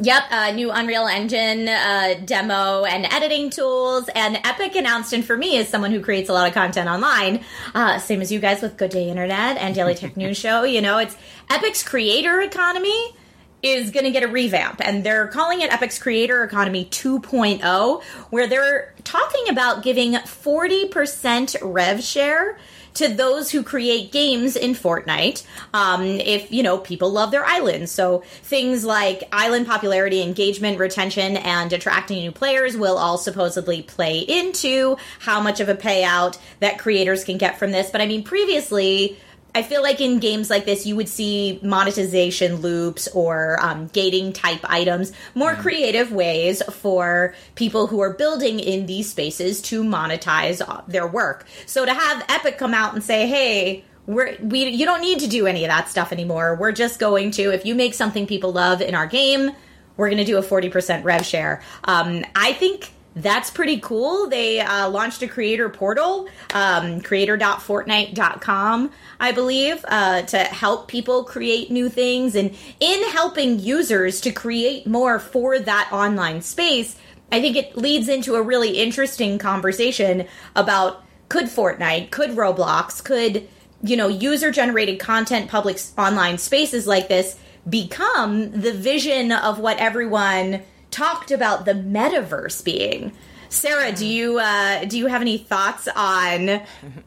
Yep, 0.00 0.22
uh, 0.30 0.50
new 0.52 0.70
Unreal 0.70 1.06
Engine 1.06 1.66
uh, 1.66 2.20
demo 2.24 2.84
and 2.84 3.06
editing 3.06 3.48
tools, 3.48 4.10
and 4.14 4.38
Epic 4.44 4.76
announced. 4.76 5.14
And 5.14 5.24
for 5.24 5.34
me, 5.34 5.56
as 5.58 5.68
someone 5.68 5.92
who 5.92 6.00
creates 6.00 6.28
a 6.28 6.34
lot 6.34 6.46
of 6.46 6.52
content 6.52 6.90
online, 6.90 7.42
uh, 7.74 7.98
same 7.98 8.20
as 8.20 8.30
you 8.30 8.38
guys 8.38 8.60
with 8.60 8.76
Good 8.76 8.90
Day 8.90 9.08
Internet 9.08 9.56
and 9.56 9.74
Daily 9.74 9.94
Tech 9.94 10.14
News 10.14 10.36
Show, 10.36 10.64
you 10.64 10.82
know, 10.82 10.98
it's 10.98 11.16
Epic's 11.48 11.82
creator 11.82 12.42
economy 12.42 13.14
is 13.62 13.90
going 13.90 14.04
to 14.04 14.10
get 14.10 14.22
a 14.22 14.28
revamp, 14.28 14.80
and 14.84 15.02
they're 15.02 15.26
calling 15.28 15.62
it 15.62 15.72
Epic's 15.72 15.98
Creator 15.98 16.44
Economy 16.44 16.84
2.0, 16.84 18.02
where 18.30 18.46
they're 18.46 18.94
talking 19.04 19.48
about 19.48 19.82
giving 19.82 20.12
40% 20.12 21.56
rev 21.62 22.04
share 22.04 22.58
to 22.94 23.08
those 23.08 23.50
who 23.50 23.62
create 23.62 24.12
games 24.12 24.56
in 24.56 24.72
Fortnite. 24.72 25.44
Um, 25.74 26.02
if 26.02 26.52
you 26.52 26.62
know 26.62 26.78
people 26.78 27.10
love 27.10 27.30
their 27.30 27.44
islands, 27.44 27.90
so 27.90 28.20
things 28.42 28.84
like 28.84 29.28
island 29.32 29.66
popularity, 29.66 30.22
engagement, 30.22 30.78
retention, 30.78 31.36
and 31.36 31.72
attracting 31.72 32.18
new 32.18 32.32
players 32.32 32.76
will 32.76 32.98
all 32.98 33.18
supposedly 33.18 33.82
play 33.82 34.18
into 34.18 34.96
how 35.20 35.40
much 35.40 35.60
of 35.60 35.68
a 35.68 35.74
payout 35.74 36.38
that 36.60 36.78
creators 36.78 37.24
can 37.24 37.38
get 37.38 37.58
from 37.58 37.72
this. 37.72 37.90
But 37.90 38.00
I 38.00 38.06
mean, 38.06 38.22
previously 38.22 39.18
I 39.58 39.62
feel 39.64 39.82
like 39.82 40.00
in 40.00 40.20
games 40.20 40.50
like 40.50 40.66
this, 40.66 40.86
you 40.86 40.94
would 40.94 41.08
see 41.08 41.58
monetization 41.64 42.56
loops 42.60 43.08
or 43.08 43.58
um, 43.60 43.88
gating 43.88 44.32
type 44.32 44.60
items, 44.62 45.10
more 45.34 45.56
mm. 45.56 45.58
creative 45.58 46.12
ways 46.12 46.62
for 46.70 47.34
people 47.56 47.88
who 47.88 47.98
are 47.98 48.12
building 48.12 48.60
in 48.60 48.86
these 48.86 49.10
spaces 49.10 49.60
to 49.62 49.82
monetize 49.82 50.62
uh, 50.64 50.82
their 50.86 51.08
work. 51.08 51.44
So 51.66 51.84
to 51.84 51.92
have 51.92 52.24
Epic 52.28 52.56
come 52.56 52.72
out 52.72 52.94
and 52.94 53.02
say, 53.02 53.26
"Hey, 53.26 53.84
we're 54.06 54.36
we 54.40 54.68
you 54.68 54.86
don't 54.86 55.00
need 55.00 55.18
to 55.18 55.26
do 55.26 55.48
any 55.48 55.64
of 55.64 55.70
that 55.70 55.88
stuff 55.88 56.12
anymore. 56.12 56.54
We're 56.54 56.70
just 56.70 57.00
going 57.00 57.32
to 57.32 57.52
if 57.52 57.66
you 57.66 57.74
make 57.74 57.94
something 57.94 58.28
people 58.28 58.52
love 58.52 58.80
in 58.80 58.94
our 58.94 59.08
game, 59.08 59.50
we're 59.96 60.06
going 60.06 60.18
to 60.18 60.24
do 60.24 60.38
a 60.38 60.42
forty 60.42 60.68
percent 60.68 61.04
rev 61.04 61.26
share." 61.26 61.62
Um, 61.82 62.24
I 62.36 62.52
think 62.52 62.92
that's 63.22 63.50
pretty 63.50 63.80
cool. 63.80 64.28
They 64.28 64.60
uh, 64.60 64.88
launched 64.88 65.22
a 65.22 65.28
creator 65.28 65.68
portal, 65.68 66.28
um, 66.54 67.00
creator.fortnite.com, 67.00 68.90
I 69.20 69.32
believe, 69.32 69.84
uh, 69.88 70.22
to 70.22 70.38
help 70.38 70.88
people 70.88 71.24
create 71.24 71.70
new 71.70 71.88
things. 71.88 72.34
And 72.34 72.56
in 72.80 73.08
helping 73.10 73.58
users 73.58 74.20
to 74.22 74.30
create 74.30 74.86
more 74.86 75.18
for 75.18 75.58
that 75.58 75.88
online 75.92 76.42
space, 76.42 76.96
I 77.30 77.40
think 77.40 77.56
it 77.56 77.76
leads 77.76 78.08
into 78.08 78.36
a 78.36 78.42
really 78.42 78.78
interesting 78.78 79.38
conversation 79.38 80.26
about 80.56 81.02
could 81.28 81.46
Fortnite, 81.46 82.10
could 82.10 82.30
Roblox, 82.30 83.04
could, 83.04 83.46
you 83.82 83.96
know, 83.96 84.08
user 84.08 84.50
generated 84.50 84.98
content 84.98 85.50
public 85.50 85.78
online 85.98 86.38
spaces 86.38 86.86
like 86.86 87.08
this 87.08 87.36
become 87.68 88.50
the 88.52 88.72
vision 88.72 89.30
of 89.30 89.58
what 89.58 89.76
everyone 89.78 90.62
talked 90.90 91.30
about 91.30 91.64
the 91.64 91.72
metaverse 91.72 92.64
being. 92.64 93.12
Sarah, 93.50 93.92
do 93.92 94.06
you 94.06 94.38
uh, 94.38 94.84
do 94.84 94.98
you 94.98 95.06
have 95.06 95.22
any 95.22 95.38
thoughts 95.38 95.88
on 95.96 96.60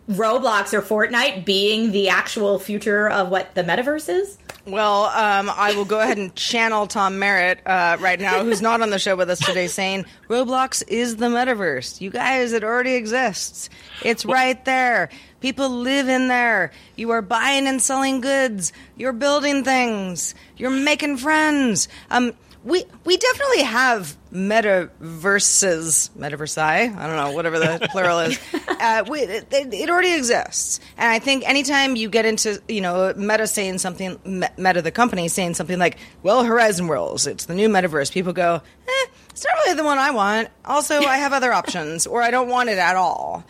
Roblox 0.09 0.73
or 0.73 0.81
Fortnite 0.81 1.45
being 1.45 1.91
the 1.91 2.09
actual 2.09 2.57
future 2.57 3.09
of 3.09 3.29
what 3.29 3.53
the 3.53 3.63
metaverse 3.63 4.09
is? 4.09 4.37
Well, 4.65 5.05
um, 5.05 5.49
I 5.49 5.73
will 5.75 5.85
go 5.85 5.99
ahead 5.99 6.17
and 6.17 6.35
channel 6.35 6.85
Tom 6.85 7.17
Merritt 7.19 7.61
uh, 7.65 7.97
right 7.99 8.19
now, 8.19 8.43
who's 8.43 8.61
not 8.61 8.81
on 8.81 8.91
the 8.91 8.99
show 8.99 9.15
with 9.15 9.29
us 9.29 9.39
today, 9.39 9.67
saying 9.67 10.05
Roblox 10.29 10.83
is 10.87 11.17
the 11.17 11.27
metaverse. 11.27 11.99
You 11.99 12.11
guys, 12.11 12.53
it 12.53 12.63
already 12.63 12.93
exists. 12.93 13.69
It's 14.03 14.23
right 14.23 14.63
there. 14.65 15.09
People 15.41 15.69
live 15.69 16.07
in 16.07 16.27
there. 16.27 16.71
You 16.95 17.09
are 17.09 17.23
buying 17.23 17.65
and 17.67 17.81
selling 17.81 18.21
goods. 18.21 18.71
You're 18.95 19.13
building 19.13 19.63
things. 19.63 20.35
You're 20.57 20.69
making 20.69 21.17
friends. 21.17 21.87
Um, 22.11 22.33
we 22.63 22.83
we 23.05 23.17
definitely 23.17 23.63
have 23.63 24.15
metaverses, 24.31 26.11
metaverse. 26.11 26.57
I 26.57 26.87
don't 26.87 27.15
know, 27.15 27.31
whatever 27.31 27.57
the 27.59 27.87
plural 27.91 28.19
is. 28.19 28.39
Uh, 28.53 29.03
we, 29.09 29.21
it, 29.21 29.47
it, 29.51 29.89
already 29.89 30.13
exists, 30.13 30.79
and 30.97 31.11
I 31.11 31.19
think 31.19 31.47
anytime 31.47 31.95
you 31.95 32.09
get 32.09 32.25
into 32.25 32.61
you 32.67 32.81
know 32.81 33.13
Meta 33.15 33.47
saying 33.47 33.79
something, 33.79 34.19
Meta 34.57 34.81
the 34.81 34.91
company 34.91 35.27
saying 35.27 35.55
something 35.55 35.79
like, 35.79 35.97
"Well, 36.21 36.43
Horizon 36.43 36.87
Worlds, 36.87 37.25
it's 37.25 37.45
the 37.45 37.55
new 37.55 37.69
metaverse," 37.69 38.11
people 38.11 38.33
go, 38.33 38.61
"Eh, 38.87 39.07
it's 39.29 39.43
not 39.43 39.53
really 39.65 39.75
the 39.75 39.83
one 39.83 39.97
I 39.97 40.11
want." 40.11 40.49
Also, 40.65 40.99
I 40.99 41.17
have 41.17 41.33
other 41.33 41.51
options, 41.51 42.05
or 42.05 42.21
I 42.21 42.29
don't 42.29 42.49
want 42.49 42.69
it 42.69 42.77
at 42.77 42.95
all. 42.95 43.43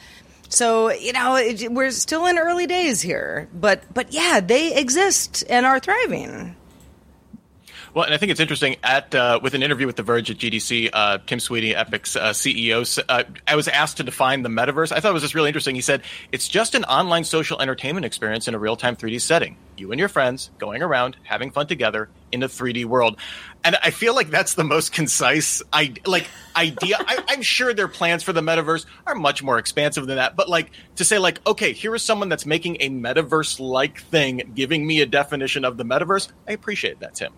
So 0.47 0.91
you 0.91 1.12
know, 1.12 1.36
it, 1.36 1.71
we're 1.71 1.91
still 1.91 2.26
in 2.28 2.38
early 2.38 2.67
days 2.67 3.02
here, 3.02 3.50
but 3.54 3.84
but 3.93 4.13
yeah, 4.13 4.39
they 4.39 4.76
exist 4.76 5.43
and 5.50 5.65
are 5.65 5.80
thriving. 5.80 6.56
Well, 7.94 8.06
and 8.06 8.14
I 8.14 8.18
think 8.18 8.32
it's 8.32 8.40
interesting 8.40 8.78
at 8.84 9.14
uh, 9.14 9.42
with 9.44 9.54
an 9.54 9.64
interview 9.64 9.86
with 9.86 9.98
The 9.98 10.04
Verge 10.04 10.32
at 10.32 10.38
GDC, 10.38 10.92
uh, 10.94 11.18
Tim 11.26 11.42
Sweeney, 11.42 11.76
Epic's 11.76 12.16
uh, 12.16 12.30
CEO, 12.30 13.04
uh, 13.10 13.24
I 13.46 13.56
was 13.58 13.68
asked 13.68 13.98
to 13.98 14.04
define 14.04 14.44
the 14.44 14.50
metaverse. 14.50 14.94
I 14.94 15.02
thought 15.02 15.10
it 15.10 15.14
was 15.14 15.24
just 15.24 15.36
really 15.36 15.50
interesting. 15.50 15.76
He 15.76 15.82
said 15.82 16.04
it's 16.32 16.48
just 16.48 16.74
an 16.74 16.86
online 16.86 17.26
social 17.26 17.62
entertainment 17.62 18.06
experience 18.06 18.48
in 18.48 18.56
a 18.56 18.60
real 18.60 18.78
time 18.78 18.96
3D 18.96 19.20
setting. 19.20 19.58
You 19.76 19.92
and 19.92 20.00
your 20.00 20.08
friends 20.08 20.52
going 20.58 20.82
around 20.82 21.18
having 21.24 21.52
fun 21.52 21.68
together 21.68 22.08
in 22.32 22.44
a 22.44 22.48
3D 22.48 22.86
world, 22.86 23.18
and 23.62 23.76
I 23.84 23.90
feel 23.92 24.16
like 24.16 24.30
that's 24.30 24.54
the 24.54 24.64
most 24.64 24.94
concise 24.94 25.62
I 25.74 25.96
like 26.06 26.30
idea. 26.56 26.96
I, 26.98 27.22
I'm 27.28 27.42
sure 27.42 27.74
their 27.74 27.90
plans 27.90 28.24
for 28.24 28.32
the 28.32 28.42
metaverse 28.42 28.86
are 29.06 29.16
much 29.16 29.44
more 29.44 29.58
expansive 29.58 30.08
than 30.08 30.16
that, 30.16 30.38
but 30.38 30.48
like 30.48 30.72
to 30.96 31.04
say 31.04 31.18
like, 31.18 31.46
okay, 31.46 31.74
here 31.74 31.94
is 31.94 32.04
someone 32.04 32.30
that's 32.30 32.46
making 32.46 32.78
a 32.80 32.90
metaverse 32.90 33.60
like 33.60 34.02
thing, 34.04 34.54
giving 34.56 34.88
me 34.88 35.02
a 35.02 35.06
definition 35.06 35.66
of 35.66 35.76
the 35.76 35.84
metaverse. 35.84 36.32
I 36.48 36.54
appreciate 36.54 37.02
that, 37.02 37.16
Tim. 37.16 37.34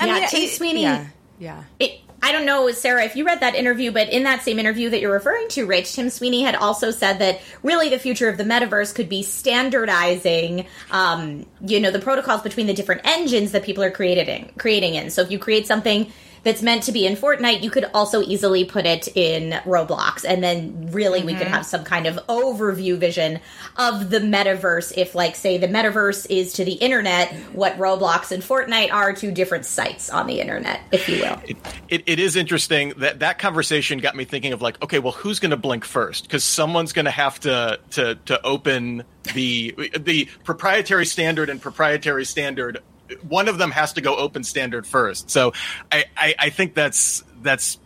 I 0.00 0.06
yeah, 0.06 0.14
mean, 0.14 0.28
Tim 0.28 0.42
it, 0.42 0.50
Sweeney. 0.50 0.82
Yeah. 0.82 1.06
yeah. 1.38 1.64
It, 1.78 2.00
I 2.20 2.32
don't 2.32 2.46
know, 2.46 2.70
Sarah, 2.72 3.04
if 3.04 3.14
you 3.14 3.24
read 3.24 3.40
that 3.40 3.54
interview, 3.54 3.92
but 3.92 4.08
in 4.08 4.24
that 4.24 4.42
same 4.42 4.58
interview 4.58 4.90
that 4.90 5.00
you're 5.00 5.12
referring 5.12 5.48
to, 5.50 5.66
Rich, 5.66 5.94
Tim 5.94 6.10
Sweeney 6.10 6.42
had 6.42 6.56
also 6.56 6.90
said 6.90 7.20
that 7.20 7.40
really 7.62 7.90
the 7.90 7.98
future 7.98 8.28
of 8.28 8.36
the 8.36 8.42
metaverse 8.42 8.92
could 8.92 9.08
be 9.08 9.22
standardizing, 9.22 10.66
um, 10.90 11.46
you 11.60 11.78
know, 11.78 11.92
the 11.92 12.00
protocols 12.00 12.42
between 12.42 12.66
the 12.66 12.74
different 12.74 13.02
engines 13.04 13.52
that 13.52 13.62
people 13.62 13.84
are 13.84 13.90
creating, 13.92 14.52
creating 14.58 14.96
in. 14.96 15.10
So 15.10 15.22
if 15.22 15.30
you 15.30 15.38
create 15.38 15.68
something 15.68 16.12
that's 16.42 16.62
meant 16.62 16.84
to 16.84 16.92
be 16.92 17.06
in 17.06 17.16
Fortnite, 17.16 17.62
you 17.62 17.70
could 17.70 17.86
also 17.94 18.22
easily 18.22 18.64
put 18.64 18.86
it 18.86 19.08
in 19.14 19.52
Roblox. 19.64 20.24
And 20.26 20.42
then 20.42 20.90
really 20.92 21.18
mm-hmm. 21.18 21.26
we 21.26 21.34
could 21.34 21.46
mm-hmm. 21.46 21.54
have 21.54 21.66
some 21.66 21.84
kind 21.84 22.06
of 22.06 22.16
overview 22.28 22.96
vision 22.98 23.40
of 23.76 24.10
the 24.10 24.20
metaverse. 24.20 24.92
If, 24.96 25.14
like, 25.14 25.36
say, 25.36 25.58
the 25.58 25.68
metaverse 25.68 26.26
is 26.30 26.52
to 26.54 26.64
the 26.64 26.72
internet, 26.72 27.32
what 27.52 27.76
Roblox 27.78 28.32
and 28.32 28.42
Fortnite 28.42 28.92
are 28.92 29.12
to 29.14 29.30
different 29.30 29.66
sites 29.66 30.10
on 30.10 30.26
the 30.26 30.40
internet, 30.40 30.80
if 30.92 31.08
you 31.08 31.20
will. 31.20 31.40
It, 31.46 31.56
it, 31.88 32.02
it 32.06 32.18
is 32.18 32.36
interesting 32.36 32.94
that 32.98 33.20
that 33.20 33.38
conversation 33.38 33.98
got 33.98 34.16
me 34.16 34.24
thinking 34.24 34.52
of, 34.52 34.62
like, 34.62 34.82
okay, 34.82 34.98
well, 34.98 35.12
who's 35.12 35.38
going 35.38 35.50
to 35.50 35.56
blink 35.56 35.84
first? 35.84 36.24
Because 36.24 36.44
someone's 36.44 36.92
going 36.92 37.04
to 37.06 37.10
have 37.10 37.38
to, 37.40 37.78
to, 37.90 38.14
to 38.26 38.44
open 38.44 39.04
the 39.34 39.74
the 39.98 40.26
proprietary 40.44 41.04
standard 41.04 41.50
and 41.50 41.60
proprietary 41.60 42.24
standard 42.24 42.78
one 43.26 43.48
of 43.48 43.58
them 43.58 43.70
has 43.70 43.94
to 43.94 44.00
go 44.00 44.16
open 44.16 44.44
standard 44.44 44.86
first. 44.86 45.30
So 45.30 45.52
I, 45.90 46.04
I, 46.16 46.34
I 46.38 46.50
think 46.50 46.74
that's 46.74 47.24
that's 47.42 47.78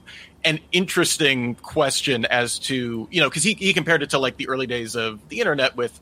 an 0.44 0.58
interesting 0.72 1.54
question 1.54 2.24
as 2.24 2.58
to 2.58 3.06
you 3.10 3.20
know 3.20 3.28
because 3.28 3.44
he, 3.44 3.54
he 3.54 3.72
compared 3.72 4.02
it 4.02 4.10
to 4.10 4.18
like 4.18 4.36
the 4.36 4.48
early 4.48 4.66
days 4.66 4.96
of 4.96 5.28
the 5.28 5.38
internet 5.38 5.76
with 5.76 5.98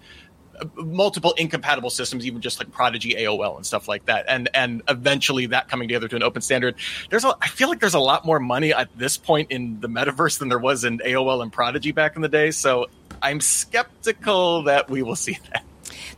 uh, 0.59 0.65
multiple 0.77 1.35
incompatible 1.37 1.91
systems 1.91 2.27
even 2.27 2.41
just 2.41 2.59
like 2.59 2.71
prodigy 2.71 3.15
aol 3.15 3.57
and 3.57 3.67
stuff 3.67 3.89
like 3.89 4.07
that. 4.07 4.25
And 4.29 4.49
and 4.55 4.83
eventually 4.89 5.47
that 5.47 5.69
coming 5.69 5.89
together 5.89 6.09
to 6.09 6.17
an 6.17 6.23
open 6.23 6.43
standard. 6.43 6.77
There's 7.11 7.25
a 7.25 7.35
i 7.41 7.49
feel 7.49 7.69
like 7.69 7.81
there's 7.81 7.95
a 7.95 8.01
lot 8.01 8.25
more 8.25 8.41
money 8.41 8.73
at 8.73 8.89
this 8.97 9.17
point 9.17 9.51
in 9.51 9.81
the 9.81 9.89
metaverse 9.89 10.39
than 10.39 10.49
there 10.49 10.59
was 10.59 10.85
in 10.85 10.99
aol 11.01 11.43
and 11.43 11.53
prodigy 11.53 11.93
back 11.93 12.17
in 12.17 12.23
the 12.23 12.29
day. 12.29 12.51
So 12.51 12.87
i'm 13.23 13.41
skeptical 13.41 14.63
that 14.63 14.89
we 14.89 15.03
will 15.03 15.17
see 15.17 15.39
that 15.53 15.65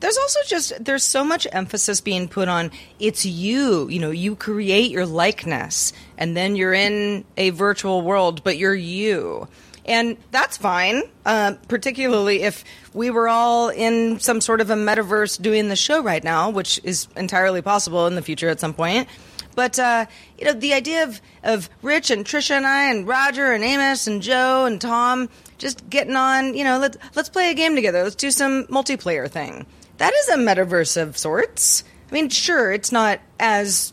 there's 0.02 0.18
also 0.18 0.40
just 0.48 0.84
there's 0.84 1.04
so 1.04 1.22
much 1.22 1.46
emphasis 1.52 2.00
being 2.00 2.26
put 2.26 2.48
on 2.48 2.72
it's 2.98 3.24
you. 3.24 3.88
You 3.88 4.00
know, 4.00 4.10
you 4.10 4.34
create 4.34 4.90
your 4.90 5.06
likeness, 5.06 5.92
and 6.18 6.36
then 6.36 6.56
you're 6.56 6.74
in 6.74 7.24
a 7.36 7.50
virtual 7.50 8.02
world, 8.02 8.42
but 8.42 8.58
you're 8.58 8.74
you. 8.74 9.46
And 9.84 10.16
that's 10.32 10.56
fine, 10.56 11.02
uh, 11.24 11.54
particularly 11.68 12.42
if 12.42 12.64
we 12.92 13.10
were 13.10 13.28
all 13.28 13.68
in 13.68 14.18
some 14.18 14.40
sort 14.40 14.60
of 14.60 14.70
a 14.70 14.74
metaverse 14.74 15.40
doing 15.40 15.68
the 15.68 15.76
show 15.76 16.02
right 16.02 16.22
now, 16.22 16.50
which 16.50 16.80
is 16.82 17.06
entirely 17.16 17.62
possible 17.62 18.06
in 18.08 18.16
the 18.16 18.22
future 18.22 18.48
at 18.48 18.58
some 18.58 18.74
point. 18.74 19.08
But 19.54 19.78
uh, 19.78 20.06
you 20.36 20.46
know, 20.46 20.52
the 20.52 20.74
idea 20.74 21.04
of 21.04 21.20
of 21.44 21.70
Rich 21.80 22.10
and 22.10 22.24
Trisha 22.24 22.56
and 22.56 22.66
I 22.66 22.90
and 22.90 23.06
Roger 23.06 23.52
and 23.52 23.62
Amos 23.62 24.08
and 24.08 24.20
Joe 24.20 24.66
and 24.66 24.80
Tom 24.80 25.28
just 25.58 25.88
getting 25.88 26.16
on, 26.16 26.54
you 26.54 26.64
know, 26.64 26.80
let's 26.80 26.98
let's 27.14 27.28
play 27.28 27.52
a 27.52 27.54
game 27.54 27.76
together. 27.76 28.02
Let's 28.02 28.16
do 28.16 28.32
some 28.32 28.64
multiplayer 28.64 29.30
thing 29.30 29.64
that 30.02 30.12
is 30.14 30.28
a 30.30 30.36
metaverse 30.36 31.00
of 31.00 31.16
sorts. 31.16 31.84
I 32.10 32.12
mean, 32.12 32.28
sure, 32.28 32.72
it's 32.72 32.90
not 32.90 33.20
as 33.38 33.92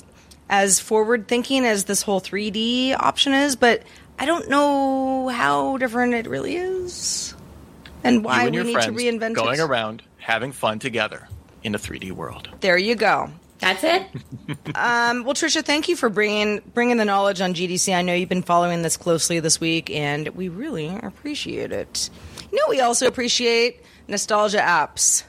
as 0.49 0.79
forward 0.79 1.27
thinking 1.27 1.65
as 1.65 1.83
this 1.83 2.01
whole 2.01 2.19
3D 2.19 2.95
option 2.99 3.33
is, 3.33 3.55
but 3.55 3.83
I 4.17 4.25
don't 4.25 4.49
know 4.49 5.27
how 5.27 5.77
different 5.77 6.15
it 6.15 6.25
really 6.25 6.55
is, 6.55 7.35
and 8.03 8.25
why 8.25 8.45
and 8.45 8.55
we 8.55 8.63
need 8.63 8.81
to 8.81 8.91
reinvent 8.91 9.35
going 9.35 9.59
it. 9.59 9.63
around 9.63 10.01
having 10.17 10.51
fun 10.51 10.79
together 10.79 11.27
in 11.61 11.75
a 11.75 11.77
3D 11.77 12.11
world. 12.11 12.49
There 12.59 12.75
you 12.75 12.95
go. 12.95 13.29
That's 13.59 13.83
it. 13.83 14.01
um, 14.73 15.25
well, 15.25 15.35
Trisha, 15.35 15.63
thank 15.63 15.89
you 15.89 15.95
for 15.95 16.09
bringing 16.09 16.63
bringing 16.73 16.97
the 16.97 17.05
knowledge 17.05 17.39
on 17.39 17.53
GDC. 17.53 17.95
I 17.95 18.01
know 18.01 18.15
you've 18.15 18.29
been 18.29 18.41
following 18.41 18.81
this 18.81 18.97
closely 18.97 19.41
this 19.41 19.61
week, 19.61 19.91
and 19.91 20.27
we 20.29 20.49
really 20.49 20.87
appreciate 20.87 21.71
it. 21.71 22.09
You 22.51 22.57
know, 22.57 22.65
we 22.67 22.81
also 22.81 23.05
appreciate 23.05 23.83
nostalgia 24.09 24.59
apps. 24.59 25.23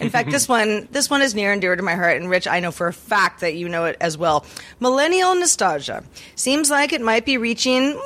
In 0.00 0.10
fact, 0.10 0.30
this 0.30 0.48
one 0.48 0.88
this 0.90 1.10
one 1.10 1.22
is 1.22 1.34
near 1.34 1.52
and 1.52 1.60
dear 1.60 1.76
to 1.76 1.82
my 1.82 1.94
heart, 1.94 2.20
and 2.20 2.30
Rich, 2.30 2.46
I 2.46 2.60
know 2.60 2.70
for 2.70 2.88
a 2.88 2.92
fact 2.92 3.40
that 3.40 3.54
you 3.54 3.68
know 3.68 3.84
it 3.84 3.96
as 4.00 4.16
well. 4.18 4.44
Millennial 4.80 5.34
nostalgia 5.34 6.04
seems 6.34 6.70
like 6.70 6.92
it 6.92 7.00
might 7.00 7.24
be 7.24 7.36
reaching. 7.36 7.94
Mm, 7.94 7.98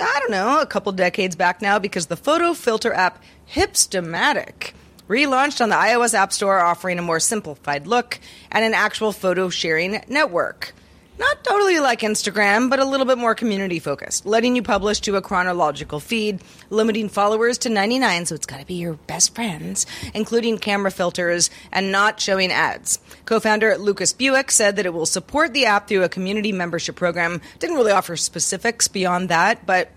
I 0.00 0.18
don't 0.20 0.30
know, 0.30 0.60
a 0.60 0.66
couple 0.66 0.90
decades 0.92 1.36
back 1.36 1.62
now 1.62 1.78
because 1.78 2.06
the 2.06 2.16
photo 2.16 2.54
filter 2.54 2.92
app 2.92 3.22
Hipstamatic 3.52 4.72
relaunched 5.08 5.60
on 5.60 5.68
the 5.68 5.76
iOS 5.76 6.14
App 6.14 6.32
Store, 6.32 6.60
offering 6.60 6.98
a 6.98 7.02
more 7.02 7.20
simplified 7.20 7.86
look 7.86 8.18
and 8.50 8.64
an 8.64 8.74
actual 8.74 9.12
photo 9.12 9.48
sharing 9.48 10.02
network. 10.08 10.74
Not 11.16 11.44
totally 11.44 11.78
like 11.78 12.00
Instagram, 12.00 12.68
but 12.68 12.80
a 12.80 12.84
little 12.84 13.06
bit 13.06 13.18
more 13.18 13.36
community 13.36 13.78
focused, 13.78 14.26
letting 14.26 14.56
you 14.56 14.62
publish 14.62 15.00
to 15.02 15.14
a 15.14 15.22
chronological 15.22 16.00
feed, 16.00 16.42
limiting 16.70 17.08
followers 17.08 17.56
to 17.58 17.68
99, 17.68 18.26
so 18.26 18.34
it's 18.34 18.46
got 18.46 18.58
to 18.58 18.66
be 18.66 18.74
your 18.74 18.94
best 18.94 19.32
friends, 19.32 19.86
including 20.12 20.58
camera 20.58 20.90
filters 20.90 21.50
and 21.70 21.92
not 21.92 22.18
showing 22.18 22.50
ads. 22.50 22.98
Co 23.26 23.38
founder 23.38 23.78
Lucas 23.78 24.12
Buick 24.12 24.50
said 24.50 24.74
that 24.74 24.86
it 24.86 24.92
will 24.92 25.06
support 25.06 25.54
the 25.54 25.66
app 25.66 25.86
through 25.86 26.02
a 26.02 26.08
community 26.08 26.50
membership 26.50 26.96
program. 26.96 27.40
Didn't 27.60 27.76
really 27.76 27.92
offer 27.92 28.16
specifics 28.16 28.88
beyond 28.88 29.28
that, 29.28 29.64
but 29.66 29.92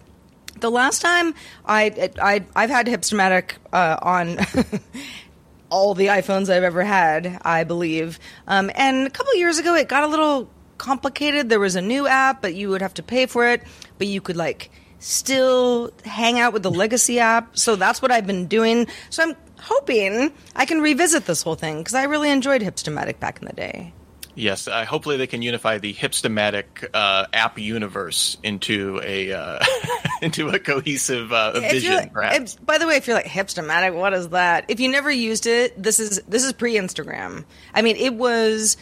the 0.59 0.69
last 0.69 1.01
time 1.01 1.33
I, 1.65 2.11
I 2.21 2.45
I've 2.55 2.69
had 2.69 2.85
Hipstamatic 2.85 3.53
uh, 3.73 3.97
on 4.01 4.37
all 5.69 5.93
the 5.93 6.07
iPhones 6.07 6.49
I've 6.49 6.63
ever 6.63 6.83
had, 6.83 7.39
I 7.43 7.63
believe. 7.63 8.19
Um, 8.47 8.71
and 8.75 9.07
a 9.07 9.09
couple 9.09 9.35
years 9.35 9.57
ago, 9.57 9.73
it 9.75 9.87
got 9.87 10.03
a 10.03 10.07
little 10.07 10.49
complicated. 10.77 11.49
There 11.49 11.59
was 11.59 11.75
a 11.75 11.81
new 11.81 12.07
app, 12.07 12.41
but 12.41 12.55
you 12.55 12.69
would 12.69 12.81
have 12.81 12.93
to 12.95 13.03
pay 13.03 13.25
for 13.25 13.47
it. 13.47 13.63
But 13.97 14.07
you 14.07 14.21
could 14.21 14.37
like 14.37 14.71
still 14.99 15.91
hang 16.05 16.39
out 16.39 16.53
with 16.53 16.63
the 16.63 16.71
legacy 16.71 17.19
app. 17.19 17.57
So 17.57 17.75
that's 17.75 18.01
what 18.01 18.11
I've 18.11 18.27
been 18.27 18.47
doing. 18.47 18.87
So 19.09 19.23
I'm 19.23 19.35
hoping 19.59 20.31
I 20.55 20.65
can 20.65 20.81
revisit 20.81 21.25
this 21.25 21.41
whole 21.41 21.55
thing 21.55 21.79
because 21.79 21.93
I 21.93 22.03
really 22.03 22.31
enjoyed 22.31 22.61
Hipstamatic 22.61 23.19
back 23.19 23.39
in 23.41 23.47
the 23.47 23.53
day. 23.53 23.93
Yes, 24.37 24.67
uh, 24.67 24.85
hopefully 24.85 25.17
they 25.17 25.25
can 25.25 25.41
unify 25.41 25.79
the 25.79 25.95
Hipstamatic 25.95 26.87
uh, 26.93 27.25
app 27.33 27.57
universe 27.57 28.37
into 28.43 29.01
a 29.03 29.33
uh, 29.33 29.65
into 30.21 30.49
a 30.49 30.59
cohesive 30.59 31.33
uh, 31.33 31.59
vision. 31.59 32.11
Perhaps. 32.11 32.55
By 32.57 32.77
the 32.77 32.85
way, 32.85 32.97
if 32.97 33.07
you're 33.07 33.15
like 33.15 33.25
Hipstamatic, 33.25 33.95
what 33.95 34.13
is 34.13 34.29
that? 34.29 34.65
If 34.67 34.79
you 34.79 34.89
never 34.89 35.09
used 35.09 35.47
it, 35.47 35.81
this 35.81 35.99
is 35.99 36.21
this 36.27 36.43
is 36.43 36.53
pre 36.53 36.75
Instagram. 36.75 37.45
I 37.73 37.81
mean, 37.81 37.95
it 37.95 38.13
was 38.13 38.77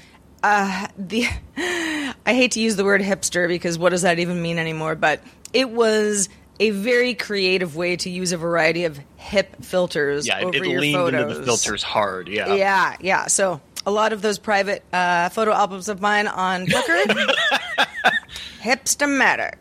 uh, 0.45 0.87
the 0.97 1.27
I 1.57 2.33
hate 2.33 2.51
to 2.51 2.59
use 2.59 2.75
the 2.75 2.85
word 2.85 3.01
hipster 3.01 3.47
because 3.47 3.79
what 3.79 3.89
does 3.89 4.03
that 4.03 4.19
even 4.19 4.41
mean 4.41 4.59
anymore? 4.59 4.95
But 4.95 5.21
it 5.53 5.69
was 5.71 6.29
a 6.59 6.69
very 6.69 7.15
creative 7.15 7.75
way 7.75 7.95
to 7.97 8.09
use 8.09 8.31
a 8.31 8.37
variety 8.37 8.85
of 8.85 8.99
hip 9.17 9.63
filters 9.63 10.27
yeah, 10.27 10.39
over 10.39 10.55
it, 10.55 10.61
it 10.61 10.69
your 10.69 10.79
leaned 10.79 10.97
photos. 10.97 11.21
into 11.21 11.35
the 11.35 11.45
filters 11.45 11.81
hard. 11.83 12.27
Yeah, 12.27 12.53
yeah, 12.53 12.95
yeah. 12.99 13.27
So 13.27 13.59
a 13.85 13.91
lot 13.91 14.13
of 14.13 14.21
those 14.21 14.37
private 14.37 14.83
uh, 14.93 15.29
photo 15.29 15.51
albums 15.51 15.89
of 15.89 15.99
mine 15.99 16.27
on 16.27 16.67
Flickr, 16.67 17.05
hipstamatic. 18.61 19.55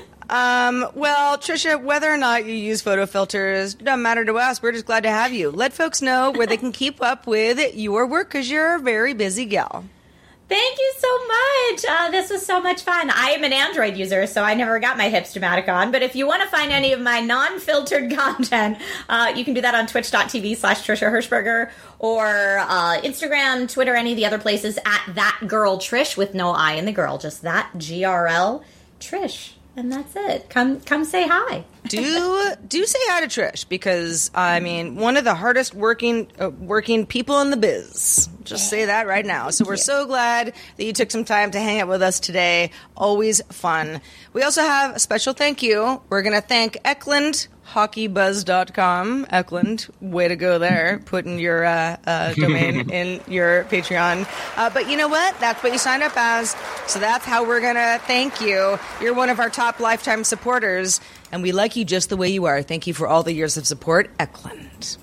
Um, 0.30 0.86
well, 0.94 1.38
Trisha, 1.38 1.82
whether 1.82 2.10
or 2.10 2.16
not 2.16 2.46
you 2.46 2.54
use 2.54 2.80
photo 2.80 3.06
filters 3.06 3.74
doesn't 3.74 4.02
matter 4.02 4.24
to 4.24 4.34
us. 4.38 4.62
We're 4.62 4.72
just 4.72 4.86
glad 4.86 5.02
to 5.02 5.10
have 5.10 5.32
you. 5.32 5.50
Let 5.50 5.72
folks 5.72 6.00
know 6.00 6.30
where 6.30 6.46
they 6.46 6.56
can 6.56 6.72
keep 6.72 7.02
up 7.02 7.26
with 7.26 7.74
your 7.74 8.06
work 8.06 8.28
because 8.28 8.50
you're 8.50 8.76
a 8.76 8.80
very 8.80 9.12
busy 9.12 9.44
gal. 9.44 9.84
Thank 10.46 10.78
you 10.78 10.92
so 10.98 11.18
much. 11.26 11.84
Uh, 11.88 12.10
this 12.10 12.30
was 12.30 12.44
so 12.44 12.60
much 12.60 12.82
fun. 12.82 13.08
I 13.10 13.30
am 13.30 13.44
an 13.44 13.52
Android 13.54 13.96
user, 13.96 14.26
so 14.26 14.42
I 14.42 14.52
never 14.52 14.78
got 14.78 14.98
my 14.98 15.10
Hipstamatic 15.10 15.68
on. 15.68 15.90
But 15.90 16.02
if 16.02 16.14
you 16.14 16.26
want 16.26 16.42
to 16.42 16.48
find 16.48 16.70
any 16.70 16.92
of 16.92 17.00
my 17.00 17.20
non-filtered 17.20 18.10
content, 18.16 18.76
uh, 19.08 19.32
you 19.34 19.42
can 19.42 19.54
do 19.54 19.62
that 19.62 19.74
on 19.74 19.86
twitch.tv 19.86 20.56
slash 20.58 20.86
Trisha 20.86 21.10
Hershberger 21.10 21.70
or 21.98 22.58
uh, 22.58 23.00
Instagram, 23.00 23.72
Twitter, 23.72 23.94
any 23.94 24.12
of 24.12 24.16
the 24.16 24.26
other 24.26 24.38
places 24.38 24.78
at 24.84 25.14
that 25.14 25.40
girl 25.46 25.78
Trish 25.78 26.16
with 26.16 26.34
no 26.34 26.50
I 26.50 26.72
in 26.74 26.84
the 26.84 26.92
girl, 26.92 27.16
just 27.16 27.40
that 27.42 27.70
GRL 27.76 28.62
Trish. 29.00 29.52
And 29.76 29.92
that's 29.92 30.14
it. 30.16 30.48
Come 30.50 30.80
come 30.80 31.04
say 31.04 31.26
hi. 31.28 31.64
Do 31.88 32.52
do 32.66 32.84
say 32.86 32.98
hi 33.02 33.26
to 33.26 33.26
Trish 33.26 33.68
because 33.68 34.30
I 34.34 34.60
mean 34.60 34.96
one 34.96 35.16
of 35.16 35.24
the 35.24 35.34
hardest 35.34 35.74
working 35.74 36.28
uh, 36.40 36.50
working 36.50 37.06
people 37.06 37.40
in 37.40 37.50
the 37.50 37.56
biz. 37.56 38.28
Just 38.44 38.68
say 38.68 38.86
that 38.86 39.06
right 39.06 39.24
now. 39.24 39.50
So 39.50 39.64
we're 39.64 39.76
so 39.76 40.06
glad 40.06 40.52
that 40.76 40.84
you 40.84 40.92
took 40.92 41.10
some 41.10 41.24
time 41.24 41.50
to 41.52 41.60
hang 41.60 41.80
out 41.80 41.88
with 41.88 42.02
us 42.02 42.20
today. 42.20 42.70
Always 42.94 43.40
fun. 43.50 44.02
We 44.34 44.42
also 44.42 44.60
have 44.60 44.96
a 44.96 44.98
special 44.98 45.32
thank 45.32 45.62
you. 45.62 46.02
We're 46.10 46.22
going 46.22 46.34
to 46.34 46.46
thank 46.46 46.76
Eklund 46.84 47.48
hockeybuzz.com. 47.72 49.26
Eklund, 49.30 49.88
way 50.00 50.28
to 50.28 50.36
go 50.36 50.58
there, 50.58 51.00
putting 51.04 51.38
your 51.38 51.64
uh, 51.64 51.96
uh, 52.06 52.34
domain 52.34 52.90
in 52.90 53.20
your 53.26 53.64
Patreon. 53.64 54.28
Uh, 54.56 54.70
but 54.70 54.88
you 54.88 54.96
know 54.96 55.08
what? 55.08 55.38
That's 55.40 55.62
what 55.62 55.72
you 55.72 55.78
signed 55.78 56.02
up 56.02 56.12
as. 56.16 56.54
So 56.86 56.98
that's 56.98 57.24
how 57.24 57.46
we're 57.46 57.60
going 57.60 57.74
to 57.74 58.00
thank 58.06 58.40
you. 58.40 58.78
You're 59.00 59.14
one 59.14 59.30
of 59.30 59.40
our 59.40 59.50
top 59.50 59.80
lifetime 59.80 60.24
supporters, 60.24 61.00
and 61.34 61.42
we 61.42 61.50
like 61.50 61.74
you 61.74 61.84
just 61.84 62.10
the 62.10 62.16
way 62.16 62.28
you 62.28 62.44
are. 62.44 62.62
Thank 62.62 62.86
you 62.86 62.94
for 62.94 63.08
all 63.08 63.24
the 63.24 63.32
years 63.32 63.56
of 63.56 63.66
support, 63.66 64.08
Eklund. 64.20 64.96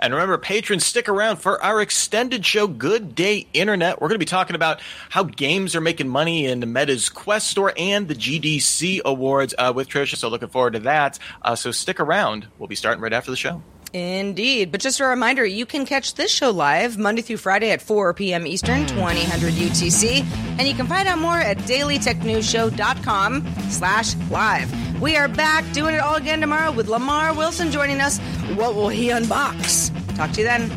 And 0.00 0.12
remember, 0.12 0.36
patrons, 0.36 0.84
stick 0.84 1.08
around 1.08 1.38
for 1.38 1.62
our 1.62 1.80
extended 1.80 2.44
show, 2.44 2.66
Good 2.66 3.14
Day 3.14 3.46
Internet. 3.54 3.98
We're 3.98 4.08
going 4.08 4.16
to 4.16 4.22
be 4.22 4.26
talking 4.26 4.54
about 4.54 4.82
how 5.08 5.22
games 5.22 5.74
are 5.74 5.80
making 5.80 6.10
money 6.10 6.44
in 6.44 6.60
the 6.60 6.66
Meta's 6.66 7.08
Quest 7.08 7.48
Store 7.48 7.72
and 7.74 8.06
the 8.06 8.14
GDC 8.14 9.00
Awards 9.06 9.54
uh, 9.56 9.72
with 9.74 9.88
Trisha. 9.88 10.16
So 10.16 10.28
looking 10.28 10.50
forward 10.50 10.74
to 10.74 10.80
that. 10.80 11.18
Uh, 11.40 11.56
so 11.56 11.70
stick 11.70 12.00
around. 12.00 12.48
We'll 12.58 12.68
be 12.68 12.74
starting 12.74 13.00
right 13.00 13.14
after 13.14 13.30
the 13.30 13.36
show. 13.38 13.62
Indeed. 13.94 14.72
But 14.72 14.82
just 14.82 15.00
a 15.00 15.06
reminder, 15.06 15.44
you 15.46 15.64
can 15.64 15.86
catch 15.86 16.16
this 16.16 16.30
show 16.30 16.50
live 16.50 16.98
Monday 16.98 17.22
through 17.22 17.38
Friday 17.38 17.70
at 17.70 17.80
4 17.80 18.12
p.m. 18.12 18.46
Eastern, 18.46 18.86
2000 18.86 19.52
UTC. 19.52 20.22
And 20.58 20.68
you 20.68 20.74
can 20.74 20.86
find 20.86 21.08
out 21.08 21.18
more 21.18 21.38
at 21.38 21.56
dailytechnewsshow.com 21.58 23.54
slash 23.70 24.14
live. 24.30 24.91
We 25.02 25.16
are 25.16 25.26
back 25.26 25.70
doing 25.72 25.96
it 25.96 25.98
all 25.98 26.14
again 26.14 26.40
tomorrow 26.40 26.70
with 26.70 26.86
Lamar 26.86 27.34
Wilson 27.34 27.72
joining 27.72 28.00
us. 28.00 28.20
What 28.54 28.76
will 28.76 28.88
he 28.88 29.08
unbox? 29.08 29.90
Talk 30.14 30.30
to 30.30 30.42
you 30.42 30.46
then. 30.46 30.68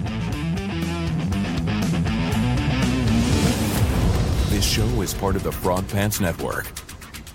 This 4.49 4.65
show 4.65 4.87
is 5.03 5.13
part 5.13 5.35
of 5.35 5.43
the 5.43 5.51
Frog 5.51 5.87
Pants 5.89 6.19
Network. 6.19 6.65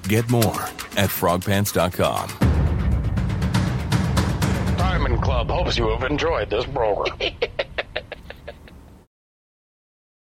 Get 0.08 0.28
more 0.30 0.62
at 0.96 1.10
frogpants.com. 1.10 2.28
Diamond 4.76 5.22
Club 5.22 5.48
hopes 5.48 5.78
you 5.78 5.88
have 5.90 6.02
enjoyed 6.02 6.50
this 6.50 6.66
program. 6.66 7.16